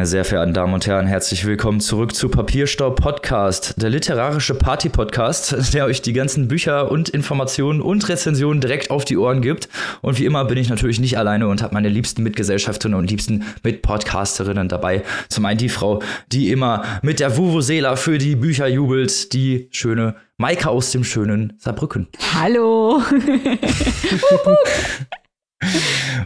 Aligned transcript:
Meine 0.00 0.08
sehr 0.08 0.24
verehrten 0.24 0.54
Damen 0.54 0.72
und 0.72 0.86
Herren, 0.86 1.06
herzlich 1.06 1.44
willkommen 1.44 1.78
zurück 1.78 2.14
zu 2.14 2.30
Papierstau 2.30 2.88
Podcast, 2.88 3.74
der 3.76 3.90
literarische 3.90 4.54
Party-Podcast, 4.54 5.54
der 5.74 5.84
euch 5.84 6.00
die 6.00 6.14
ganzen 6.14 6.48
Bücher 6.48 6.90
und 6.90 7.10
Informationen 7.10 7.82
und 7.82 8.08
Rezensionen 8.08 8.62
direkt 8.62 8.90
auf 8.90 9.04
die 9.04 9.18
Ohren 9.18 9.42
gibt. 9.42 9.68
Und 10.00 10.18
wie 10.18 10.24
immer 10.24 10.46
bin 10.46 10.56
ich 10.56 10.70
natürlich 10.70 11.00
nicht 11.00 11.18
alleine 11.18 11.48
und 11.48 11.62
habe 11.62 11.74
meine 11.74 11.90
liebsten 11.90 12.22
Mitgesellschafterinnen 12.22 12.98
und 12.98 13.10
liebsten 13.10 13.44
Mitpodcasterinnen 13.62 14.70
dabei. 14.70 15.02
Zum 15.28 15.44
einen 15.44 15.58
die 15.58 15.68
Frau, 15.68 16.00
die 16.32 16.50
immer 16.50 16.82
mit 17.02 17.20
der 17.20 17.36
Vuvuzela 17.36 17.96
für 17.96 18.16
die 18.16 18.36
Bücher 18.36 18.68
jubelt, 18.68 19.34
die 19.34 19.68
schöne 19.70 20.14
Maike 20.38 20.70
aus 20.70 20.92
dem 20.92 21.04
schönen 21.04 21.52
Saarbrücken. 21.58 22.08
Hallo. 22.32 23.02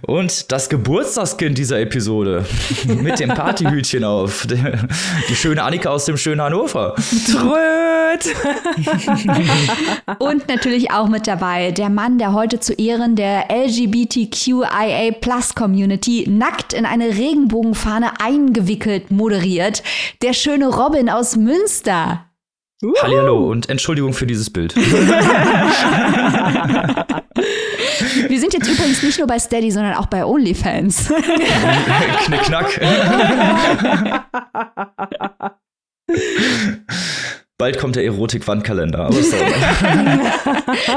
Und 0.02 0.52
das 0.52 0.68
Geburtstagskind 0.68 1.56
dieser 1.56 1.80
Episode 1.80 2.44
mit 2.86 3.18
dem 3.20 3.30
Partyhütchen 3.30 4.04
auf. 4.04 4.46
Die 5.28 5.34
schöne 5.34 5.62
Annika 5.62 5.90
aus 5.90 6.04
dem 6.04 6.16
schönen 6.16 6.40
Hannover. 6.40 6.94
Tröd! 7.26 8.34
Und 10.18 10.48
natürlich 10.48 10.90
auch 10.90 11.08
mit 11.08 11.26
dabei 11.26 11.70
der 11.70 11.88
Mann, 11.88 12.18
der 12.18 12.32
heute 12.32 12.60
zu 12.60 12.74
Ehren 12.74 13.16
der 13.16 13.46
LGBTQIA 13.50 15.12
Plus 15.20 15.54
Community 15.54 16.26
nackt 16.28 16.72
in 16.72 16.86
eine 16.86 17.08
Regenbogenfahne 17.08 18.20
eingewickelt 18.20 19.10
moderiert. 19.10 19.82
Der 20.22 20.32
schöne 20.32 20.68
Robin 20.68 21.08
aus 21.08 21.36
Münster. 21.36 22.26
Hallo 23.02 23.50
und 23.50 23.68
Entschuldigung 23.68 24.12
für 24.12 24.26
dieses 24.26 24.50
Bild. 24.50 24.74
Wir 28.28 28.40
sind 28.40 28.52
jetzt 28.52 28.68
übrigens 28.68 29.02
nicht 29.02 29.18
nur 29.18 29.26
bei 29.26 29.38
Steady, 29.38 29.70
sondern 29.70 29.94
auch 29.94 30.06
bei 30.06 30.24
OnlyFans. 30.24 31.08
Knickknack. 32.26 32.80
Bald 37.56 37.78
kommt 37.78 37.94
der 37.94 38.04
Erotik-Wandkalender. 38.04 39.10
das 39.12 39.26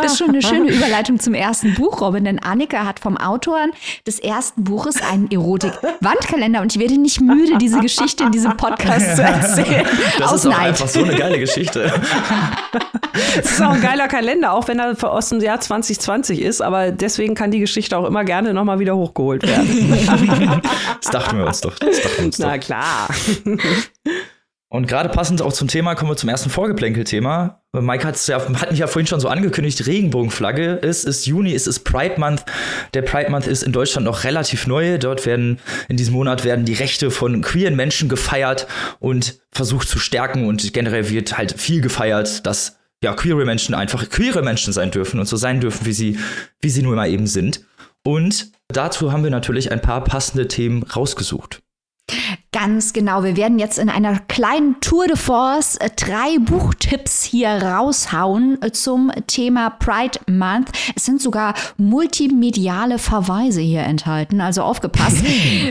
ist 0.06 0.18
schon 0.18 0.30
eine 0.30 0.42
schöne 0.42 0.72
Überleitung 0.72 1.20
zum 1.20 1.36
ersten 1.36 1.76
Buch, 1.76 2.02
Robin, 2.02 2.24
denn 2.24 2.40
Annika 2.40 2.84
hat 2.84 3.00
vom 3.00 3.16
Autoren 3.16 3.70
des 4.08 4.18
ersten 4.18 4.64
Buches 4.64 4.96
einen 5.04 5.30
Erotik-Wandkalender 5.30 6.62
und 6.62 6.76
ich 6.76 6.82
werde 6.82 6.98
nicht 6.98 7.22
müde, 7.22 7.60
diese 7.60 7.80
Geschichte 7.80 8.24
in 8.24 8.32
diesem 8.32 8.58
Podcast 8.58 9.18
zu 9.18 9.22
erzählen. 9.22 9.86
Das 10.18 10.34
ist 10.34 10.48
auch 10.48 10.58
einfach 10.58 10.88
so 10.88 11.04
eine 11.04 11.14
geile 11.14 11.38
Geschichte. 11.38 11.94
Es 13.38 13.52
ist 13.52 13.62
auch 13.62 13.74
ein 13.74 13.82
geiler 13.82 14.08
Kalender, 14.08 14.54
auch 14.54 14.68
wenn 14.68 14.80
er 14.80 14.96
aus 15.04 15.30
dem 15.30 15.40
Jahr 15.40 15.60
2020 15.60 16.42
ist, 16.42 16.62
aber 16.62 16.90
deswegen 16.92 17.36
kann 17.36 17.52
die 17.52 17.60
Geschichte 17.60 17.96
auch 17.96 18.06
immer 18.06 18.24
gerne 18.24 18.56
nochmal 18.56 18.80
wieder 18.80 18.96
hochgeholt 18.96 19.44
werden. 19.46 20.04
Das 21.02 21.12
dachten 21.12 21.38
wir 21.38 21.46
uns 21.46 21.62
doch. 21.62 21.78
Das 21.78 22.02
dachten 22.02 22.18
wir 22.18 22.26
uns 22.26 22.40
Na 22.40 22.58
klar. 22.58 23.10
Und 24.70 24.86
gerade 24.86 25.08
passend 25.08 25.42
auch 25.42 25.54
zum 25.54 25.70
Thema 25.70 25.96
kommen 25.96 26.12
wir 26.12 26.18
zum 26.18 26.28
ersten 26.28 26.50
Vorgeplänkel-Thema. 26.50 27.62
Mike 27.72 28.06
hat's 28.06 28.28
ja, 28.28 28.38
hat 28.60 28.72
mich 28.72 28.80
ja 28.80 28.88
vorhin 28.88 29.08
schon 29.08 29.22
so 29.22 29.30
angekündigt, 29.30 29.88
Regenbogenflagge. 29.88 30.74
ist, 30.74 31.06
ist 31.06 31.26
Juni, 31.26 31.54
es 31.54 31.68
ist 31.68 31.86
Pride 31.86 32.20
Month. 32.20 32.44
Der 32.94 33.02
Pride 33.02 33.32
Month 33.32 33.48
ist 33.48 33.64
in 33.64 33.72
Deutschland 33.72 34.06
noch 34.06 34.26
relativ 34.26 34.68
neu. 34.68 34.98
Dort 34.98 35.26
werden, 35.26 35.60
in 35.88 35.96
diesem 35.96 36.14
Monat 36.16 36.44
werden 36.44 36.66
die 36.66 36.74
Rechte 36.74 37.12
von 37.12 37.42
queeren 37.42 37.78
Menschen 37.78 38.10
gefeiert 38.10 38.68
und 39.00 39.40
versucht 39.54 39.88
zu 39.88 40.00
stärken 40.00 40.48
und 40.48 40.74
generell 40.74 41.10
wird 41.10 41.38
halt 41.38 41.54
viel 41.58 41.80
gefeiert, 41.80 42.46
dass 42.46 42.78
ja, 43.02 43.14
queere 43.14 43.46
Menschen 43.46 43.74
einfach 43.74 44.10
queere 44.10 44.42
Menschen 44.42 44.74
sein 44.74 44.92
dürfen 44.92 45.20
und 45.20 45.28
so 45.28 45.38
sein 45.38 45.62
dürfen, 45.62 45.86
wie 45.86 45.94
sie, 45.94 46.20
wie 46.62 46.70
sie 46.70 46.82
nur 46.82 46.94
immer 46.94 47.08
eben 47.08 47.28
sind. 47.28 47.64
Und 48.04 48.52
dazu 48.68 49.14
haben 49.14 49.24
wir 49.24 49.32
natürlich 49.32 49.72
ein 49.72 49.82
paar 49.82 50.04
passende 50.04 50.48
Themen 50.48 50.84
rausgesucht. 50.84 51.62
Ganz 52.54 52.94
genau. 52.94 53.24
Wir 53.24 53.36
werden 53.36 53.60
jetzt 53.60 53.78
in 53.78 53.90
einer 53.90 54.20
kleinen 54.20 54.80
Tour 54.80 55.08
de 55.08 55.18
Force 55.18 55.76
äh, 55.76 55.90
drei 55.96 56.40
Buchtipps 56.40 57.24
hier 57.24 57.50
raushauen 57.50 58.62
äh, 58.62 58.72
zum 58.72 59.12
Thema 59.28 59.70
Pride 59.70 60.20
Month. 60.28 60.72
Es 60.96 61.06
sind 61.06 61.22
sogar 61.22 61.54
multimediale 61.78 62.98
Verweise 62.98 63.62
hier 63.62 63.82
enthalten, 63.82 64.42
also 64.42 64.64
aufgepasst. 64.64 65.24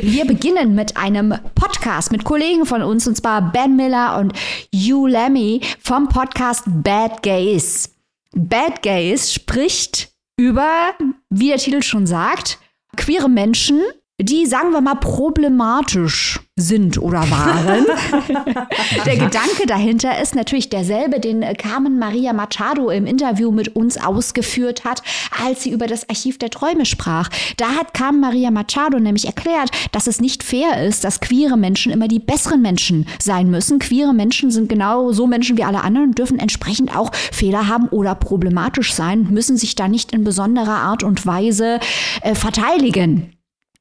Wir 0.03 0.27
beginnen 0.27 0.75
mit 0.75 0.97
einem 0.97 1.35
Podcast 1.55 2.13
mit 2.13 2.25
Kollegen 2.25 2.67
von 2.67 2.83
uns, 2.83 3.07
und 3.09 3.17
zwar 3.17 3.51
Ben 3.53 3.75
Miller 3.75 4.19
und 4.19 4.33
Hugh 4.75 5.09
Lemmy 5.09 5.63
vom 5.83 6.09
Podcast 6.09 6.65
Bad 6.67 7.23
Gays. 7.23 7.91
Bad 8.35 8.83
Gays 8.83 9.33
spricht 9.33 10.11
über, 10.37 10.93
wie 11.31 11.49
der 11.49 11.59
Titel 11.59 11.83
schon 11.83 12.07
sagt, 12.07 12.59
queere 12.97 13.29
Menschen 13.29 13.81
die, 14.19 14.47
sagen 14.47 14.73
wir 14.73 14.81
mal, 14.81 14.95
problematisch 14.95 16.41
sind 16.59 16.97
oder 16.97 17.31
waren. 17.31 17.85
der 19.05 19.17
Gedanke 19.17 19.67
dahinter 19.67 20.19
ist 20.23 20.35
natürlich 20.35 20.71
derselbe, 20.71 21.21
den 21.21 21.43
Carmen 21.59 21.99
Maria 21.99 22.33
Machado 22.33 22.89
im 22.89 23.05
Interview 23.05 23.51
mit 23.51 23.77
uns 23.77 23.99
ausgeführt 23.99 24.85
hat, 24.85 25.03
als 25.45 25.63
sie 25.63 25.71
über 25.71 25.87
das 25.87 26.09
Archiv 26.09 26.39
der 26.39 26.49
Träume 26.49 26.87
sprach. 26.87 27.29
Da 27.59 27.73
hat 27.73 27.93
Carmen 27.93 28.21
Maria 28.21 28.51
Machado 28.51 28.99
nämlich 28.99 29.27
erklärt, 29.27 29.71
dass 29.93 30.07
es 30.07 30.19
nicht 30.19 30.43
fair 30.43 30.83
ist, 30.83 31.05
dass 31.05 31.21
queere 31.21 31.59
Menschen 31.59 31.93
immer 31.93 32.09
die 32.09 32.19
besseren 32.19 32.63
Menschen 32.63 33.07
sein 33.19 33.51
müssen. 33.51 33.81
Queere 33.81 34.15
Menschen 34.15 34.51
sind 34.51 34.71
genau 34.71 35.13
so 35.13 35.27
Menschen 35.27 35.59
wie 35.59 35.65
alle 35.65 35.83
anderen 35.83 36.09
und 36.09 36.19
dürfen 36.19 36.39
entsprechend 36.39 36.97
auch 36.97 37.15
Fehler 37.15 37.69
haben 37.69 37.89
oder 37.89 38.15
problematisch 38.15 38.95
sein, 38.95 39.27
müssen 39.31 39.59
sich 39.59 39.75
da 39.75 39.89
nicht 39.89 40.13
in 40.13 40.25
besonderer 40.25 40.79
Art 40.79 41.03
und 41.03 41.27
Weise 41.27 41.81
äh, 42.23 42.35
verteidigen. 42.35 43.36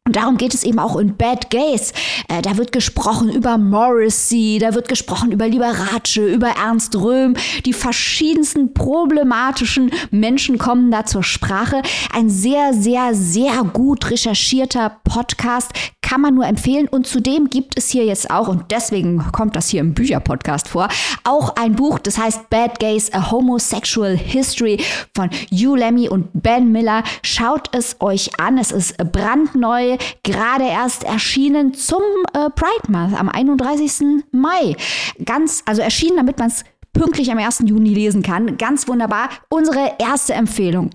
Und 0.07 0.17
darum 0.17 0.37
geht 0.37 0.53
es 0.53 0.63
eben 0.63 0.77
auch 0.77 0.97
in 0.97 1.17
Bad 1.17 1.49
Gays. 1.49 1.91
Äh, 2.27 2.43
da 2.43 2.57
wird 2.57 2.71
gesprochen 2.71 3.27
über 3.27 3.57
Morrissey, 3.57 4.59
da 4.61 4.75
wird 4.75 4.87
gesprochen 4.87 5.31
über 5.31 5.47
Liberace, 5.47 6.17
über 6.17 6.49
Ernst 6.49 6.95
Röhm. 6.95 7.35
Die 7.65 7.73
verschiedensten 7.73 8.75
problematischen 8.75 9.89
Menschen 10.11 10.59
kommen 10.59 10.91
da 10.91 11.05
zur 11.07 11.23
Sprache. 11.23 11.81
Ein 12.13 12.29
sehr, 12.29 12.75
sehr, 12.75 13.15
sehr 13.15 13.63
gut 13.63 14.11
recherchierter 14.11 14.95
Podcast 15.05 15.71
kann 16.05 16.21
man 16.21 16.35
nur 16.35 16.45
empfehlen. 16.45 16.87
Und 16.87 17.07
zudem 17.07 17.49
gibt 17.49 17.75
es 17.75 17.89
hier 17.89 18.05
jetzt 18.05 18.29
auch, 18.29 18.47
und 18.47 18.65
deswegen 18.69 19.31
kommt 19.31 19.55
das 19.55 19.69
hier 19.69 19.79
im 19.79 19.95
Bücherpodcast 19.95 20.67
vor, 20.67 20.87
auch 21.23 21.55
ein 21.55 21.75
Buch, 21.75 21.97
das 21.97 22.19
heißt 22.19 22.51
Bad 22.51 22.79
Gays, 22.79 23.11
A 23.11 23.31
Homosexual 23.31 24.15
History 24.15 24.77
von 25.15 25.31
Hugh 25.51 25.75
Lemmy 25.75 26.07
und 26.07 26.29
Ben 26.33 26.71
Miller. 26.71 27.03
Schaut 27.23 27.75
es 27.75 27.95
euch 28.01 28.39
an. 28.39 28.59
Es 28.59 28.71
ist 28.71 28.97
brandneu 29.11 29.94
gerade 30.23 30.65
erst 30.65 31.03
erschienen 31.03 31.73
zum 31.73 32.01
äh, 32.33 32.49
Pride 32.49 32.89
Month 32.89 33.19
am 33.19 33.29
31. 33.29 34.23
Mai. 34.31 34.75
Ganz, 35.23 35.63
also 35.65 35.81
erschienen, 35.81 36.17
damit 36.17 36.39
man 36.39 36.47
es 36.47 36.63
pünktlich 36.93 37.31
am 37.31 37.37
1. 37.37 37.63
Juni 37.65 37.93
lesen 37.93 38.23
kann. 38.23 38.57
Ganz 38.57 38.87
wunderbar. 38.87 39.29
Unsere 39.49 39.95
erste 39.99 40.33
Empfehlung. 40.33 40.91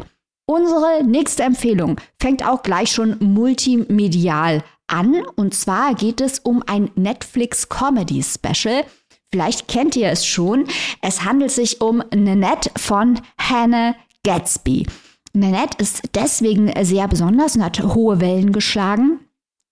Unsere 0.46 1.04
nächste 1.04 1.44
Empfehlung 1.44 2.00
fängt 2.20 2.44
auch 2.44 2.62
gleich 2.62 2.90
schon 2.90 3.16
multimedial 3.20 4.64
an. 4.88 5.22
Und 5.36 5.54
zwar 5.54 5.94
geht 5.94 6.20
es 6.20 6.40
um 6.40 6.64
ein 6.66 6.90
Netflix 6.96 7.68
Comedy 7.68 8.22
Special. 8.22 8.84
Vielleicht 9.30 9.68
kennt 9.68 9.94
ihr 9.94 10.08
es 10.08 10.26
schon. 10.26 10.66
Es 11.02 11.24
handelt 11.24 11.52
sich 11.52 11.80
um 11.80 12.02
Nanette 12.12 12.70
von 12.76 13.20
Hannah 13.38 13.94
Gatsby. 14.24 14.86
Nanette 15.32 15.78
ist 15.78 16.02
deswegen 16.14 16.72
sehr 16.84 17.06
besonders 17.08 17.56
und 17.56 17.64
hat 17.64 17.80
hohe 17.82 18.20
Wellen 18.20 18.52
geschlagen, 18.52 19.20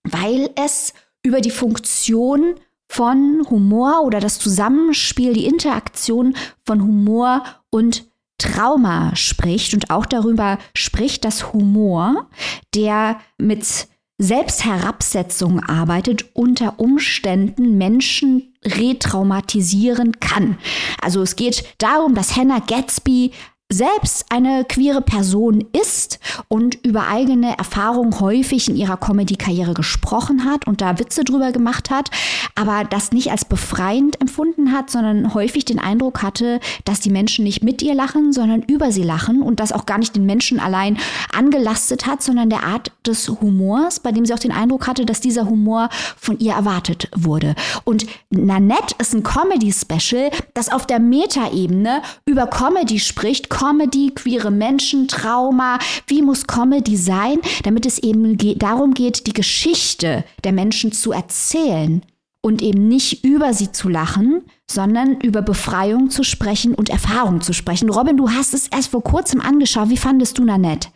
weil 0.04 0.50
es 0.54 0.92
über 1.22 1.40
die 1.40 1.50
Funktion 1.50 2.54
von 2.90 3.46
Humor 3.50 4.02
oder 4.04 4.20
das 4.20 4.38
Zusammenspiel, 4.38 5.34
die 5.34 5.46
Interaktion 5.46 6.34
von 6.64 6.82
Humor 6.82 7.42
und 7.70 8.06
Trauma 8.38 9.14
spricht 9.16 9.74
und 9.74 9.90
auch 9.90 10.06
darüber 10.06 10.58
spricht, 10.74 11.24
dass 11.24 11.52
Humor, 11.52 12.28
der 12.74 13.18
mit 13.36 13.88
Selbstherabsetzung 14.18 15.60
arbeitet, 15.60 16.24
unter 16.34 16.78
Umständen 16.80 17.78
Menschen 17.78 18.54
retraumatisieren 18.64 20.18
kann. 20.20 20.58
Also 21.00 21.22
es 21.22 21.36
geht 21.36 21.64
darum, 21.78 22.14
dass 22.14 22.36
Hannah 22.36 22.60
Gatsby 22.60 23.32
selbst 23.70 24.24
eine 24.30 24.64
queere 24.64 25.02
Person 25.02 25.62
ist 25.78 26.20
und 26.48 26.76
über 26.86 27.08
eigene 27.08 27.58
Erfahrungen 27.58 28.18
häufig 28.18 28.70
in 28.70 28.76
ihrer 28.76 28.96
Comedy-Karriere 28.96 29.74
gesprochen 29.74 30.46
hat 30.46 30.66
und 30.66 30.80
da 30.80 30.98
Witze 30.98 31.22
drüber 31.22 31.52
gemacht 31.52 31.90
hat, 31.90 32.10
aber 32.54 32.84
das 32.84 33.12
nicht 33.12 33.30
als 33.30 33.44
befreiend 33.44 34.22
empfunden 34.22 34.72
hat, 34.72 34.88
sondern 34.88 35.34
häufig 35.34 35.66
den 35.66 35.78
Eindruck 35.78 36.22
hatte, 36.22 36.60
dass 36.86 37.00
die 37.00 37.10
Menschen 37.10 37.44
nicht 37.44 37.62
mit 37.62 37.82
ihr 37.82 37.94
lachen, 37.94 38.32
sondern 38.32 38.62
über 38.62 38.90
sie 38.90 39.02
lachen 39.02 39.42
und 39.42 39.60
das 39.60 39.72
auch 39.72 39.84
gar 39.84 39.98
nicht 39.98 40.16
den 40.16 40.24
Menschen 40.24 40.60
allein 40.60 40.96
angelastet 41.36 42.06
hat, 42.06 42.22
sondern 42.22 42.48
der 42.48 42.62
Art 42.64 42.90
des 43.06 43.28
Humors, 43.28 44.00
bei 44.00 44.12
dem 44.12 44.24
sie 44.24 44.32
auch 44.32 44.38
den 44.38 44.52
Eindruck 44.52 44.86
hatte, 44.86 45.04
dass 45.04 45.20
dieser 45.20 45.46
Humor 45.46 45.90
von 46.16 46.38
ihr 46.38 46.54
erwartet 46.54 47.10
wurde. 47.14 47.54
Und 47.84 48.06
Nanette 48.30 48.94
ist 48.98 49.14
ein 49.14 49.22
Comedy-Special, 49.22 50.30
das 50.54 50.72
auf 50.72 50.86
der 50.86 51.00
Metaebene 51.00 52.00
über 52.24 52.46
Comedy 52.46 52.98
spricht, 52.98 53.50
Comedy, 53.58 54.12
queere 54.14 54.52
Menschen, 54.52 55.08
Trauma, 55.08 55.80
wie 56.06 56.22
muss 56.22 56.46
Comedy 56.46 56.96
sein, 56.96 57.38
damit 57.64 57.86
es 57.86 57.98
eben 57.98 58.38
darum 58.56 58.94
geht, 58.94 59.26
die 59.26 59.32
Geschichte 59.32 60.24
der 60.44 60.52
Menschen 60.52 60.92
zu 60.92 61.10
erzählen 61.10 62.02
und 62.40 62.62
eben 62.62 62.86
nicht 62.86 63.24
über 63.24 63.52
sie 63.54 63.72
zu 63.72 63.88
lachen, 63.88 64.44
sondern 64.70 65.20
über 65.20 65.42
Befreiung 65.42 66.08
zu 66.08 66.22
sprechen 66.22 66.72
und 66.72 66.88
Erfahrung 66.88 67.40
zu 67.40 67.52
sprechen. 67.52 67.90
Robin, 67.90 68.16
du 68.16 68.30
hast 68.30 68.54
es 68.54 68.68
erst 68.68 68.92
vor 68.92 69.02
kurzem 69.02 69.40
angeschaut. 69.40 69.88
Wie 69.88 69.96
fandest 69.96 70.38
du 70.38 70.44
Nanette? 70.44 70.90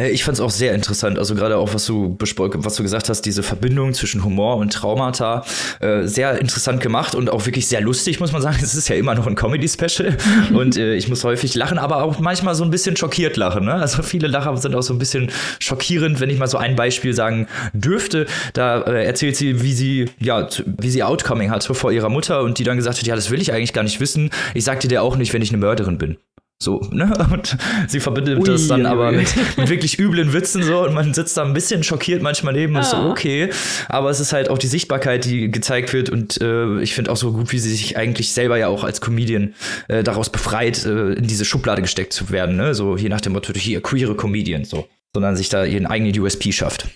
Äh, 0.00 0.10
ich 0.10 0.24
fand 0.24 0.36
es 0.36 0.40
auch 0.40 0.50
sehr 0.50 0.74
interessant, 0.74 1.18
also 1.18 1.34
gerade 1.34 1.58
auch, 1.58 1.74
was 1.74 1.86
du, 1.86 2.16
was 2.18 2.74
du 2.76 2.82
gesagt 2.82 3.08
hast, 3.08 3.22
diese 3.22 3.42
Verbindung 3.42 3.94
zwischen 3.94 4.24
Humor 4.24 4.56
und 4.56 4.72
Traumata, 4.72 5.44
äh, 5.80 6.06
sehr 6.06 6.40
interessant 6.40 6.80
gemacht 6.80 7.14
und 7.14 7.30
auch 7.30 7.46
wirklich 7.46 7.68
sehr 7.68 7.80
lustig, 7.80 8.20
muss 8.20 8.32
man 8.32 8.42
sagen. 8.42 8.58
Es 8.70 8.74
ist 8.74 8.88
ja 8.88 8.94
immer 8.94 9.14
noch 9.14 9.26
ein 9.26 9.34
Comedy-Special 9.34 10.16
und 10.54 10.76
äh, 10.76 10.94
ich 10.94 11.08
muss 11.08 11.24
häufig 11.24 11.54
lachen, 11.54 11.78
aber 11.78 12.04
auch 12.04 12.20
manchmal 12.20 12.54
so 12.54 12.62
ein 12.62 12.70
bisschen 12.70 12.96
schockiert 12.96 13.36
lachen. 13.36 13.64
Ne? 13.64 13.74
Also 13.74 14.02
viele 14.02 14.28
Lacher 14.28 14.56
sind 14.56 14.76
auch 14.76 14.82
so 14.82 14.94
ein 14.94 14.98
bisschen 14.98 15.30
schockierend, 15.58 16.20
wenn 16.20 16.30
ich 16.30 16.38
mal 16.38 16.46
so 16.46 16.56
ein 16.56 16.76
Beispiel 16.76 17.14
sagen 17.14 17.48
dürfte. 17.72 18.26
Da 18.52 18.82
äh, 18.82 19.04
erzählt 19.04 19.36
sie, 19.36 19.62
wie 19.62 19.72
sie, 19.72 20.10
ja, 20.20 20.46
wie 20.66 20.90
sie 20.90 21.02
Outcoming 21.02 21.50
hatte 21.50 21.74
vor 21.74 21.90
ihrer 21.90 22.10
Mutter 22.10 22.42
und 22.42 22.58
die 22.58 22.64
dann 22.64 22.76
gesagt 22.76 22.98
hat, 22.98 23.06
ja, 23.06 23.16
das 23.16 23.30
will 23.30 23.40
ich 23.40 23.52
eigentlich 23.52 23.72
gar 23.72 23.82
nicht 23.82 23.98
wissen. 23.98 24.30
Ich 24.54 24.64
sagte 24.64 24.86
dir 24.86 25.02
auch 25.02 25.16
nicht, 25.16 25.32
wenn 25.32 25.42
ich 25.42 25.50
eine 25.50 25.58
Mörderin 25.58 25.98
bin. 25.98 26.16
So, 26.62 26.86
ne? 26.92 27.10
Und 27.32 27.56
sie 27.88 28.00
verbindet 28.00 28.38
ui, 28.38 28.44
das 28.44 28.68
dann 28.68 28.82
ui. 28.82 28.86
aber 28.86 29.12
mit, 29.12 29.34
mit, 29.56 29.70
wirklich 29.70 29.98
üblen 29.98 30.34
Witzen 30.34 30.62
so 30.62 30.84
und 30.84 30.92
man 30.92 31.14
sitzt 31.14 31.36
da 31.38 31.42
ein 31.42 31.54
bisschen 31.54 31.82
schockiert 31.82 32.20
manchmal 32.20 32.52
neben 32.52 32.76
und 32.76 32.82
ah. 32.82 32.84
so, 32.84 32.96
okay. 33.08 33.48
Aber 33.88 34.10
es 34.10 34.20
ist 34.20 34.34
halt 34.34 34.50
auch 34.50 34.58
die 34.58 34.66
Sichtbarkeit, 34.66 35.24
die 35.24 35.50
gezeigt 35.50 35.92
wird 35.94 36.10
und 36.10 36.38
äh, 36.42 36.80
ich 36.82 36.94
finde 36.94 37.12
auch 37.12 37.16
so 37.16 37.32
gut, 37.32 37.52
wie 37.52 37.58
sie 37.58 37.70
sich 37.70 37.96
eigentlich 37.96 38.32
selber 38.32 38.58
ja 38.58 38.68
auch 38.68 38.84
als 38.84 39.00
Comedian 39.00 39.54
äh, 39.88 40.02
daraus 40.02 40.28
befreit, 40.28 40.84
äh, 40.84 41.14
in 41.14 41.26
diese 41.26 41.46
Schublade 41.46 41.80
gesteckt 41.80 42.12
zu 42.12 42.28
werden, 42.28 42.56
ne? 42.56 42.74
So 42.74 42.98
hier 42.98 43.08
nach 43.08 43.22
dem 43.22 43.32
Motto, 43.32 43.54
hier 43.54 43.80
queere 43.80 44.14
Comedian, 44.14 44.64
so. 44.64 44.86
Sondern 45.14 45.36
sich 45.36 45.48
da 45.48 45.64
ihren 45.64 45.86
eigenen 45.86 46.18
USP 46.20 46.52
schafft. 46.52 46.88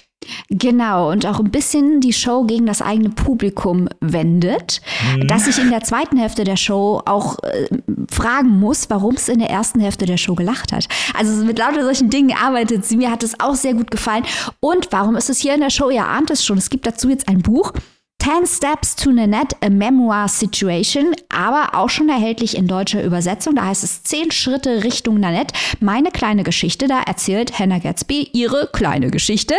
Genau, 0.50 1.10
und 1.10 1.26
auch 1.26 1.40
ein 1.40 1.50
bisschen 1.50 2.00
die 2.00 2.12
Show 2.12 2.44
gegen 2.44 2.66
das 2.66 2.82
eigene 2.82 3.10
Publikum 3.10 3.88
wendet, 4.00 4.80
mhm. 5.16 5.26
dass 5.26 5.46
ich 5.46 5.58
in 5.58 5.70
der 5.70 5.82
zweiten 5.82 6.16
Hälfte 6.16 6.44
der 6.44 6.56
Show 6.56 7.02
auch 7.04 7.38
äh, 7.42 7.68
fragen 8.10 8.58
muss, 8.60 8.90
warum 8.90 9.14
es 9.14 9.28
in 9.28 9.38
der 9.38 9.50
ersten 9.50 9.80
Hälfte 9.80 10.06
der 10.06 10.16
Show 10.16 10.34
gelacht 10.34 10.72
hat. 10.72 10.88
Also 11.16 11.44
mit 11.44 11.58
lauter 11.58 11.82
solchen 11.82 12.10
Dingen 12.10 12.36
arbeitet 12.36 12.84
sie. 12.84 12.96
Mir 12.96 13.10
hat 13.10 13.22
es 13.22 13.38
auch 13.40 13.54
sehr 13.54 13.74
gut 13.74 13.90
gefallen. 13.90 14.24
Und 14.60 14.88
warum 14.90 15.16
ist 15.16 15.30
es 15.30 15.38
hier 15.38 15.54
in 15.54 15.60
der 15.60 15.70
Show? 15.70 15.90
Ihr 15.90 16.06
ahnt 16.06 16.30
es 16.30 16.44
schon, 16.44 16.58
es 16.58 16.70
gibt 16.70 16.86
dazu 16.86 17.08
jetzt 17.08 17.28
ein 17.28 17.42
Buch. 17.42 17.72
10 18.24 18.46
Steps 18.46 18.96
to 18.96 19.12
Nanette, 19.12 19.54
a 19.60 19.68
Memoir 19.68 20.28
Situation, 20.28 21.14
aber 21.28 21.74
auch 21.78 21.90
schon 21.90 22.08
erhältlich 22.08 22.56
in 22.56 22.66
deutscher 22.66 23.04
Übersetzung. 23.04 23.54
Da 23.54 23.66
heißt 23.66 23.84
es 23.84 24.02
10 24.02 24.30
Schritte 24.30 24.82
Richtung 24.82 25.20
Nanette. 25.20 25.54
Meine 25.80 26.10
kleine 26.10 26.42
Geschichte, 26.42 26.88
da 26.88 27.02
erzählt 27.02 27.58
Hannah 27.58 27.80
Gatsby 27.80 28.30
ihre 28.32 28.70
kleine 28.72 29.10
Geschichte 29.10 29.54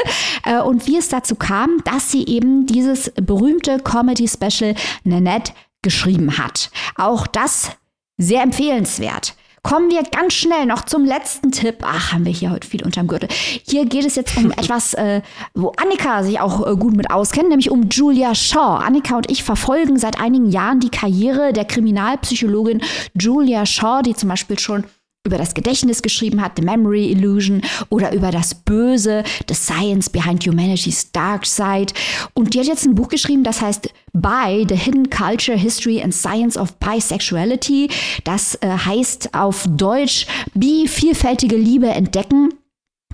äh, 0.46 0.60
und 0.60 0.88
wie 0.88 0.98
es 0.98 1.10
dazu 1.10 1.36
kam, 1.36 1.84
dass 1.84 2.10
sie 2.10 2.26
eben 2.26 2.66
dieses 2.66 3.12
berühmte 3.12 3.78
Comedy-Special 3.78 4.74
Nanette 5.04 5.54
geschrieben 5.84 6.40
hat. 6.40 6.72
Auch 6.96 7.28
das 7.28 7.70
sehr 8.18 8.42
empfehlenswert. 8.42 9.36
Kommen 9.66 9.90
wir 9.90 10.04
ganz 10.04 10.34
schnell 10.34 10.68
noch 10.68 10.86
zum 10.86 11.06
letzten 11.06 11.52
Tipp. 11.52 11.78
Ach, 11.82 12.14
haben 12.14 12.24
wir 12.24 12.32
hier 12.32 12.52
heute 12.52 12.68
viel 12.68 12.86
unterm 12.86 13.08
Gürtel. 13.08 13.30
Hier 13.68 13.88
geht 13.88 14.06
es 14.06 14.14
jetzt 14.14 14.38
um 14.38 14.52
etwas, 14.58 14.94
äh, 14.94 15.24
wo 15.56 15.70
Annika 15.70 16.22
sich 16.22 16.40
auch 16.40 16.68
äh, 16.68 16.76
gut 16.76 16.96
mit 16.96 17.10
auskennt, 17.10 17.50
nämlich 17.50 17.72
um 17.72 17.90
Julia 17.90 18.36
Shaw. 18.36 18.78
Annika 18.86 19.18
und 19.18 19.32
ich 19.32 19.44
verfolgen 19.44 19.98
seit 19.98 20.22
einigen 20.22 20.52
Jahren 20.52 20.82
die 20.82 20.92
Karriere 20.92 21.52
der 21.52 21.66
Kriminalpsychologin 21.66 22.84
Julia 23.20 23.66
Shaw, 23.66 24.04
die 24.04 24.14
zum 24.14 24.30
Beispiel 24.30 24.60
schon 24.60 24.84
über 25.26 25.38
das 25.38 25.54
Gedächtnis 25.54 26.02
geschrieben 26.02 26.42
hat, 26.42 26.54
The 26.58 26.64
Memory 26.64 27.12
Illusion, 27.12 27.62
oder 27.90 28.14
über 28.14 28.32
das 28.32 28.56
Böse, 28.56 29.24
The 29.48 29.56
Science 29.56 30.10
Behind 30.10 30.46
Humanity's 30.46 31.12
Dark 31.12 31.46
Side. 31.46 31.94
Und 32.34 32.54
die 32.54 32.60
hat 32.60 32.68
jetzt 32.68 32.86
ein 32.86 32.96
Buch 32.96 33.10
geschrieben, 33.10 33.44
das 33.44 33.62
heißt 33.62 33.90
Bi, 34.14 34.66
The 34.68 34.76
Hidden 34.76 35.10
Culture, 35.10 35.58
History 35.58 36.02
and 36.02 36.14
Science 36.14 36.58
of 36.58 36.74
Bisexuality. 36.76 37.90
Das 38.24 38.56
äh, 38.62 38.70
heißt 38.70 39.34
auf 39.34 39.66
Deutsch 39.70 40.28
Bi, 40.54 40.88
vielfältige 40.88 41.58
Liebe 41.58 41.88
entdecken. 41.88 42.54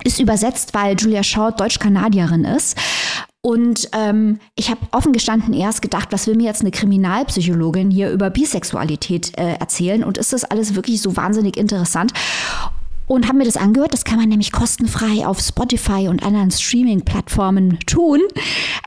Ist 0.03 0.19
übersetzt, 0.19 0.73
weil 0.73 0.95
Julia 0.97 1.23
Shaw 1.23 1.51
Deutsch-Kanadierin 1.51 2.43
ist. 2.43 2.77
Und 3.41 3.89
ähm, 3.93 4.39
ich 4.55 4.69
habe 4.69 4.81
offen 4.91 5.13
gestanden 5.13 5.53
erst 5.53 5.81
gedacht, 5.81 6.09
was 6.11 6.27
will 6.27 6.35
mir 6.35 6.45
jetzt 6.45 6.61
eine 6.61 6.71
Kriminalpsychologin 6.71 7.89
hier 7.89 8.11
über 8.11 8.29
Bisexualität 8.29 9.38
äh, 9.38 9.53
erzählen? 9.53 10.03
Und 10.03 10.19
ist 10.19 10.31
das 10.33 10.43
alles 10.43 10.75
wirklich 10.75 11.01
so 11.01 11.17
wahnsinnig 11.17 11.57
interessant? 11.57 12.13
Und 13.07 13.27
habe 13.27 13.39
mir 13.39 13.45
das 13.45 13.57
angehört. 13.57 13.93
Das 13.93 14.05
kann 14.05 14.19
man 14.19 14.29
nämlich 14.29 14.51
kostenfrei 14.51 15.25
auf 15.25 15.39
Spotify 15.39 16.07
und 16.07 16.23
anderen 16.23 16.51
Streaming-Plattformen 16.51 17.79
tun. 17.88 18.21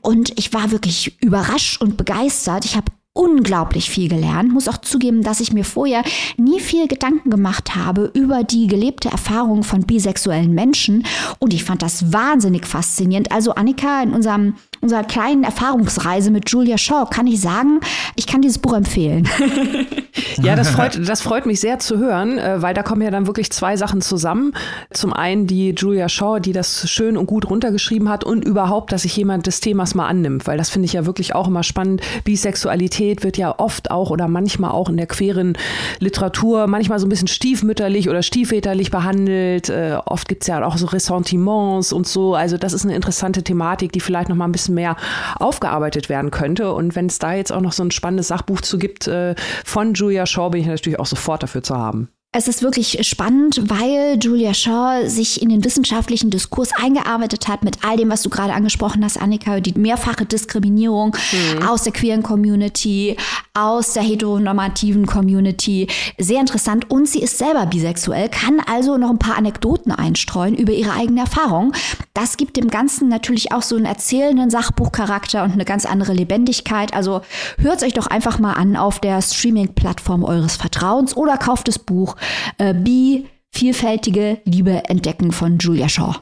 Und 0.01 0.37
ich 0.39 0.53
war 0.53 0.71
wirklich 0.71 1.21
überrascht 1.21 1.81
und 1.81 1.97
begeistert. 1.97 2.63
Ich 2.65 2.75
habe 2.77 2.91
unglaublich 3.15 3.89
viel 3.89 4.09
gelernt. 4.09 4.51
Muss 4.51 4.67
auch 4.67 4.77
zugeben, 4.77 5.23
dass 5.23 5.39
ich 5.39 5.53
mir 5.53 5.63
vorher 5.63 6.03
nie 6.35 6.59
viel 6.59 6.87
Gedanken 6.87 7.29
gemacht 7.29 7.73
habe 7.73 8.11
über 8.13 8.43
die 8.43 8.67
gelebte 8.67 9.09
Erfahrung 9.09 9.63
von 9.63 9.83
bisexuellen 9.83 10.53
Menschen. 10.53 11.05
Und 11.39 11.53
ich 11.53 11.63
fand 11.63 11.81
das 11.81 12.11
wahnsinnig 12.11 12.67
faszinierend. 12.67 13.31
Also 13.31 13.55
Annika, 13.55 14.03
in 14.03 14.11
unserem, 14.11 14.55
unserer 14.81 15.05
kleinen 15.05 15.45
Erfahrungsreise 15.45 16.29
mit 16.29 16.49
Julia 16.49 16.77
Shaw 16.77 17.05
kann 17.09 17.25
ich 17.25 17.39
sagen, 17.39 17.79
ich 18.17 18.27
kann 18.27 18.41
dieses 18.41 18.59
Buch 18.59 18.73
empfehlen. 18.73 19.27
Ja, 20.41 20.55
das 20.55 20.69
freut, 20.69 21.07
das 21.07 21.21
freut 21.21 21.45
mich 21.45 21.59
sehr 21.59 21.79
zu 21.79 21.97
hören, 21.97 22.37
äh, 22.37 22.61
weil 22.61 22.73
da 22.73 22.83
kommen 22.83 23.01
ja 23.01 23.11
dann 23.11 23.27
wirklich 23.27 23.51
zwei 23.51 23.77
Sachen 23.77 24.01
zusammen. 24.01 24.53
Zum 24.91 25.13
einen 25.13 25.47
die 25.47 25.71
Julia 25.71 26.09
Shaw, 26.09 26.39
die 26.39 26.51
das 26.51 26.89
schön 26.89 27.17
und 27.17 27.25
gut 27.25 27.49
runtergeschrieben 27.49 28.09
hat 28.09 28.23
und 28.23 28.43
überhaupt, 28.43 28.91
dass 28.91 29.03
sich 29.03 29.15
jemand 29.15 29.47
des 29.47 29.59
Themas 29.59 29.95
mal 29.95 30.07
annimmt, 30.07 30.47
weil 30.47 30.57
das 30.57 30.69
finde 30.69 30.85
ich 30.85 30.93
ja 30.93 31.05
wirklich 31.05 31.35
auch 31.35 31.47
immer 31.47 31.63
spannend. 31.63 32.01
Bisexualität 32.23 33.04
wird 33.23 33.37
ja 33.37 33.57
oft 33.57 33.91
auch 33.91 34.09
oder 34.09 34.27
manchmal 34.27 34.71
auch 34.71 34.89
in 34.89 34.97
der 34.97 35.07
queeren 35.07 35.57
Literatur 35.99 36.67
manchmal 36.67 36.99
so 36.99 37.05
ein 37.05 37.09
bisschen 37.09 37.27
stiefmütterlich 37.27 38.09
oder 38.09 38.21
stiefväterlich 38.21 38.91
behandelt. 38.91 39.69
Äh, 39.69 39.97
oft 40.05 40.27
gibt's 40.27 40.47
ja 40.47 40.65
auch 40.65 40.77
so 40.77 40.87
Ressentiments 40.87 41.93
und 41.93 42.07
so. 42.07 42.35
Also 42.35 42.57
das 42.57 42.73
ist 42.73 42.85
eine 42.85 42.95
interessante 42.95 43.43
Thematik, 43.43 43.91
die 43.91 43.99
vielleicht 43.99 44.29
noch 44.29 44.35
mal 44.35 44.45
ein 44.45 44.51
bisschen 44.51 44.75
mehr 44.75 44.95
aufgearbeitet 45.39 46.09
werden 46.09 46.31
könnte. 46.31 46.73
Und 46.73 46.95
wenn 46.95 47.07
es 47.07 47.19
da 47.19 47.33
jetzt 47.33 47.51
auch 47.51 47.61
noch 47.61 47.73
so 47.73 47.83
ein 47.83 47.91
spannendes 47.91 48.27
Sachbuch 48.27 48.61
zu 48.61 48.77
gibt 48.77 49.07
äh, 49.07 49.35
von 49.63 49.93
Julia 49.93 50.25
Shaw 50.25 50.49
bin 50.49 50.61
ich 50.61 50.67
natürlich 50.67 50.99
auch 50.99 51.05
sofort 51.05 51.43
dafür 51.43 51.63
zu 51.63 51.75
haben. 51.75 52.09
Es 52.37 52.49
ist 52.49 52.61
wirklich 52.61 52.97
spannend, 53.07 53.61
weil 53.69 54.19
Julia 54.21 54.53
Shaw 54.53 55.07
sich 55.07 55.41
in 55.41 55.47
den 55.47 55.63
wissenschaftlichen 55.63 56.31
Diskurs 56.31 56.71
eingearbeitet 56.75 57.47
hat 57.47 57.63
mit 57.63 57.85
all 57.85 57.95
dem, 57.95 58.09
was 58.09 58.23
du 58.23 58.29
gerade 58.29 58.51
angesprochen 58.51 59.05
hast, 59.05 59.15
Annika, 59.15 59.61
die 59.61 59.79
mehrfache 59.79 60.25
Diskriminierung 60.25 61.15
mhm. 61.31 61.63
aus 61.63 61.83
der 61.83 61.93
queeren 61.93 62.23
Community, 62.23 63.15
aus 63.53 63.93
der 63.93 64.03
heteronormativen 64.03 65.05
Community. 65.05 65.87
Sehr 66.17 66.41
interessant. 66.41 66.91
Und 66.91 67.07
sie 67.07 67.21
ist 67.21 67.37
selber 67.37 67.67
bisexuell, 67.67 68.27
kann 68.27 68.59
also 68.59 68.97
noch 68.97 69.11
ein 69.11 69.19
paar 69.19 69.37
Anekdoten 69.37 69.93
einstreuen 69.93 70.55
über 70.55 70.73
ihre 70.73 70.91
eigene 70.91 71.21
Erfahrung. 71.21 71.71
Das 72.13 72.35
gibt 72.35 72.57
dem 72.57 72.69
Ganzen 72.69 73.07
natürlich 73.07 73.53
auch 73.53 73.61
so 73.61 73.77
einen 73.77 73.85
erzählenden 73.85 74.49
Sachbuchcharakter 74.49 75.45
und 75.45 75.53
eine 75.53 75.63
ganz 75.63 75.85
andere 75.85 76.11
Lebendigkeit. 76.11 76.93
Also 76.93 77.21
hört 77.59 77.77
es 77.77 77.83
euch 77.83 77.93
doch 77.93 78.07
einfach 78.07 78.39
mal 78.39 78.53
an 78.53 78.75
auf 78.75 78.99
der 78.99 79.21
Streaming-Plattform 79.21 80.25
eures 80.25 80.57
Vertrauens 80.57 81.15
oder 81.15 81.37
kauft 81.37 81.69
das 81.69 81.79
Buch 81.79 82.17
äh, 82.57 82.73
Bi, 82.73 83.25
vielfältige 83.51 84.39
Liebe 84.45 84.83
entdecken 84.89 85.31
von 85.31 85.57
Julia 85.57 85.89
Shaw. 85.89 86.15